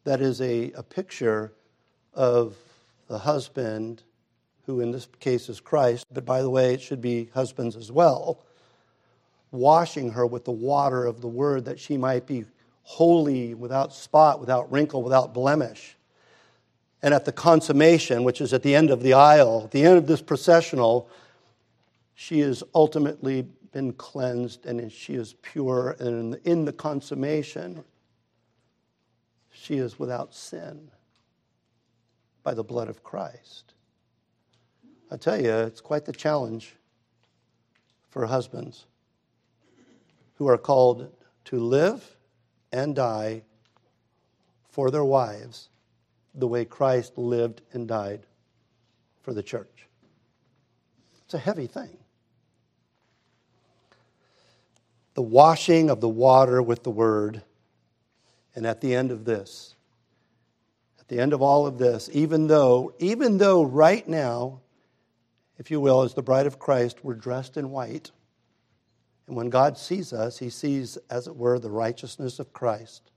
that 0.07 0.21
is 0.21 0.39
a, 0.39 0.71
a 0.71 0.81
picture 0.81 1.51
of 2.13 2.55
the 3.09 3.17
husband, 3.17 4.03
who 4.65 4.79
in 4.79 4.89
this 4.89 5.05
case 5.19 5.49
is 5.49 5.59
Christ, 5.59 6.05
but 6.13 6.23
by 6.23 6.41
the 6.41 6.49
way, 6.49 6.73
it 6.73 6.79
should 6.79 7.01
be 7.01 7.29
husbands 7.33 7.75
as 7.75 7.91
well, 7.91 8.41
washing 9.51 10.11
her 10.11 10.25
with 10.25 10.45
the 10.45 10.51
water 10.53 11.05
of 11.05 11.19
the 11.19 11.27
word 11.27 11.65
that 11.65 11.77
she 11.77 11.97
might 11.97 12.25
be 12.25 12.45
holy, 12.83 13.53
without 13.53 13.93
spot, 13.93 14.39
without 14.39 14.71
wrinkle, 14.71 15.03
without 15.03 15.33
blemish. 15.33 15.97
And 17.03 17.13
at 17.13 17.25
the 17.25 17.33
consummation, 17.33 18.23
which 18.23 18.39
is 18.39 18.53
at 18.53 18.63
the 18.63 18.75
end 18.75 18.91
of 18.91 19.03
the 19.03 19.11
aisle, 19.11 19.63
at 19.65 19.71
the 19.71 19.83
end 19.83 19.97
of 19.97 20.07
this 20.07 20.21
processional, 20.21 21.09
she 22.15 22.39
has 22.39 22.63
ultimately 22.73 23.41
been 23.73 23.91
cleansed 23.91 24.65
and 24.67 24.89
she 24.89 25.15
is 25.15 25.33
pure. 25.41 25.97
And 25.99 26.35
in 26.45 26.63
the 26.63 26.71
consummation, 26.71 27.83
she 29.59 29.77
is 29.77 29.99
without 29.99 30.33
sin 30.33 30.89
by 32.43 32.53
the 32.53 32.63
blood 32.63 32.87
of 32.87 33.03
Christ. 33.03 33.73
I 35.11 35.17
tell 35.17 35.41
you, 35.41 35.51
it's 35.51 35.81
quite 35.81 36.05
the 36.05 36.13
challenge 36.13 36.75
for 38.09 38.25
husbands 38.25 38.85
who 40.35 40.47
are 40.47 40.57
called 40.57 41.11
to 41.45 41.59
live 41.59 42.15
and 42.71 42.95
die 42.95 43.41
for 44.69 44.91
their 44.91 45.03
wives 45.03 45.69
the 46.35 46.47
way 46.47 46.63
Christ 46.63 47.17
lived 47.17 47.61
and 47.73 47.87
died 47.87 48.21
for 49.21 49.33
the 49.33 49.43
church. 49.43 49.87
It's 51.25 51.33
a 51.33 51.39
heavy 51.39 51.67
thing. 51.67 51.97
The 55.15 55.23
washing 55.23 55.89
of 55.89 55.99
the 55.99 56.09
water 56.09 56.61
with 56.61 56.83
the 56.83 56.91
word 56.91 57.41
and 58.57 58.65
at 58.65 58.81
the 58.81 58.95
end 58.95 59.11
of 59.11 59.23
this, 59.23 59.75
at 60.99 61.07
the 61.09 61.19
end 61.19 61.31
of 61.31 61.43
all 61.43 61.67
of 61.67 61.77
this, 61.77 62.09
even 62.11 62.47
though, 62.47 62.91
even 62.97 63.37
though 63.37 63.61
right 63.61 64.05
now, 64.07 64.61
if 65.59 65.69
you 65.69 65.79
will, 65.79 66.01
as 66.01 66.15
the 66.15 66.23
bride 66.23 66.47
of 66.47 66.57
Christ, 66.57 66.97
we're 67.03 67.13
dressed 67.13 67.55
in 67.55 67.69
white, 67.69 68.09
and 69.27 69.35
when 69.35 69.51
God 69.51 69.77
sees 69.77 70.11
us, 70.11 70.39
he 70.39 70.49
sees, 70.49 70.97
as 71.11 71.27
it 71.27 71.35
were, 71.35 71.59
the 71.59 71.69
righteousness 71.69 72.39
of 72.39 72.51
Christ. 72.51 73.11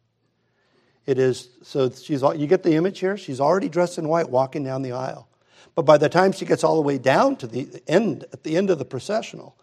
It 1.07 1.19
is 1.19 1.49
so 1.63 1.89
she's 1.89 2.21
you 2.21 2.47
get 2.47 2.63
the 2.63 2.75
image 2.75 2.99
here? 2.99 3.17
She's 3.17 3.41
already 3.41 3.71
dressed 3.71 3.97
in 3.97 4.09
white 4.09 4.29
walking 4.29 4.63
down 4.63 4.83
the 4.83 4.93
aisle. 4.93 5.27
But 5.75 5.87
by 5.87 5.97
the 5.97 6.11
time 6.11 6.33
she 6.33 6.45
gets 6.45 6.63
all 6.63 6.77
the 6.77 6.83
way 6.83 6.99
down 6.99 7.37
to 7.37 7.47
the 7.47 7.83
end, 7.89 8.27
at 8.35 8.43
the 8.43 8.59
end 8.59 8.69
of 8.69 8.79
the 8.79 8.85
processional, 8.85 9.57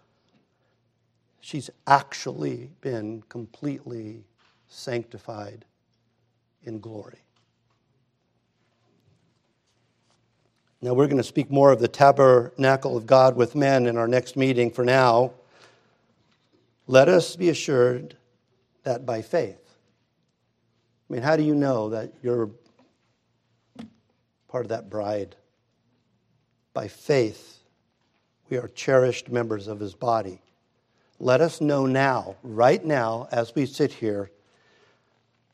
she's 1.39 1.69
actually 1.85 2.71
been 2.81 3.21
completely 3.29 4.23
sanctified 4.67 5.65
in 6.63 6.79
glory. 6.79 7.19
Now, 10.81 10.93
we're 10.93 11.07
going 11.07 11.17
to 11.17 11.23
speak 11.23 11.49
more 11.49 11.71
of 11.71 11.79
the 11.79 11.87
tabernacle 11.87 12.95
of 12.95 13.07
God 13.07 13.35
with 13.35 13.55
men 13.55 13.87
in 13.87 13.97
our 13.97 14.07
next 14.07 14.37
meeting. 14.37 14.69
For 14.69 14.85
now, 14.85 15.33
let 16.85 17.09
us 17.09 17.35
be 17.35 17.49
assured 17.49 18.15
that 18.83 19.05
by 19.05 19.23
faith, 19.23 19.59
I 21.09 21.13
mean, 21.13 21.23
how 21.23 21.35
do 21.35 21.43
you 21.43 21.55
know 21.55 21.89
that 21.89 22.13
you're 22.21 22.51
part 24.47 24.65
of 24.65 24.69
that 24.69 24.89
bride? 24.89 25.35
By 26.73 26.87
faith, 26.87 27.59
we 28.49 28.57
are 28.57 28.67
cherished 28.67 29.29
members 29.29 29.67
of 29.67 29.79
his 29.79 29.95
body. 29.95 30.41
Let 31.19 31.41
us 31.41 31.59
know 31.59 31.87
now, 31.87 32.35
right 32.43 32.83
now, 32.85 33.27
as 33.31 33.55
we 33.55 33.65
sit 33.65 33.91
here, 33.91 34.29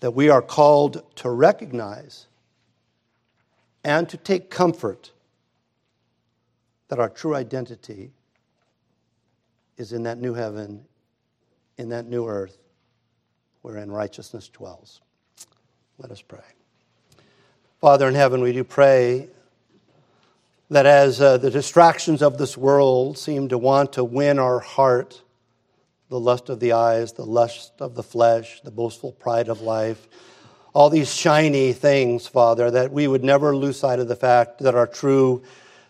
that 0.03 0.11
we 0.11 0.27
are 0.27 0.41
called 0.41 1.01
to 1.15 1.29
recognize 1.29 2.27
and 3.85 4.09
to 4.09 4.17
take 4.17 4.49
comfort 4.49 5.13
that 6.89 6.99
our 6.99 7.07
true 7.07 7.33
identity 7.33 8.11
is 9.77 9.93
in 9.93 10.03
that 10.03 10.17
new 10.17 10.33
heaven, 10.33 10.83
in 11.77 11.87
that 11.87 12.05
new 12.05 12.27
earth, 12.27 12.57
wherein 13.61 13.89
righteousness 13.89 14.49
dwells. 14.49 14.99
Let 15.97 16.11
us 16.11 16.21
pray. 16.21 16.43
Father 17.79 18.09
in 18.09 18.13
heaven, 18.13 18.41
we 18.41 18.51
do 18.51 18.65
pray 18.65 19.29
that 20.69 20.85
as 20.85 21.21
uh, 21.21 21.37
the 21.37 21.49
distractions 21.49 22.21
of 22.21 22.37
this 22.37 22.57
world 22.57 23.17
seem 23.17 23.47
to 23.47 23.57
want 23.57 23.93
to 23.93 24.03
win 24.03 24.37
our 24.37 24.59
heart, 24.59 25.22
the 26.13 26.19
lust 26.19 26.47
of 26.49 26.59
the 26.59 26.73
eyes, 26.73 27.13
the 27.13 27.25
lust 27.25 27.73
of 27.79 27.95
the 27.95 28.03
flesh, 28.03 28.61
the 28.61 28.69
boastful 28.69 29.11
pride 29.13 29.49
of 29.49 29.61
life, 29.61 30.07
all 30.75 30.91
these 30.91 31.11
shiny 31.11 31.73
things, 31.73 32.27
Father, 32.27 32.69
that 32.69 32.91
we 32.91 33.07
would 33.07 33.23
never 33.23 33.55
lose 33.55 33.79
sight 33.79 33.97
of 33.97 34.07
the 34.07 34.15
fact 34.15 34.59
that 34.59 34.75
our 34.75 34.85
true 34.85 35.41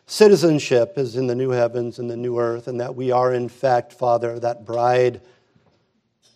citizenship 0.05 0.93
is 0.97 1.17
in 1.17 1.28
the 1.28 1.36
new 1.36 1.49
heavens 1.49 1.99
and 1.99 2.09
the 2.09 2.15
new 2.15 2.39
earth, 2.39 2.69
and 2.69 2.80
that 2.80 2.95
we 2.95 3.11
are, 3.11 3.34
in 3.34 3.49
fact, 3.49 3.91
Father, 3.91 4.39
that 4.39 4.63
bride 4.65 5.19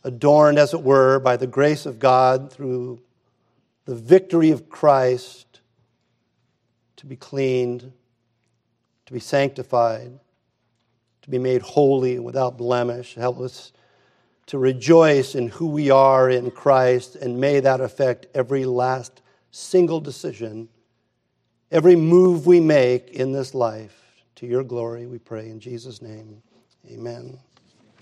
adorned, 0.03 0.59
as 0.59 0.73
it 0.73 0.81
were, 0.81 1.17
by 1.19 1.37
the 1.37 1.47
grace 1.47 1.85
of 1.85 1.97
God 1.97 2.51
through 2.51 2.99
the 3.85 3.95
victory 3.95 4.51
of 4.51 4.67
Christ 4.67 5.61
to 6.97 7.05
be 7.05 7.15
cleaned, 7.15 7.93
to 9.05 9.13
be 9.13 9.21
sanctified, 9.21 10.11
to 11.21 11.29
be 11.29 11.39
made 11.39 11.61
holy 11.61 12.19
without 12.19 12.57
blemish. 12.57 13.15
Help 13.15 13.39
us 13.39 13.71
to 14.47 14.57
rejoice 14.57 15.35
in 15.35 15.49
who 15.49 15.67
we 15.67 15.89
are 15.89 16.29
in 16.29 16.51
Christ, 16.51 17.15
and 17.15 17.39
may 17.39 17.59
that 17.59 17.81
affect 17.81 18.27
every 18.33 18.65
last 18.65 19.21
single 19.51 19.99
decision, 19.99 20.69
every 21.71 21.95
move 21.95 22.47
we 22.47 22.59
make 22.59 23.09
in 23.09 23.31
this 23.31 23.53
life. 23.53 23.93
To 24.35 24.45
your 24.45 24.63
glory, 24.63 25.05
we 25.05 25.19
pray 25.19 25.49
in 25.49 25.59
Jesus' 25.59 26.01
name. 26.01 26.41
Amen. 26.89 27.39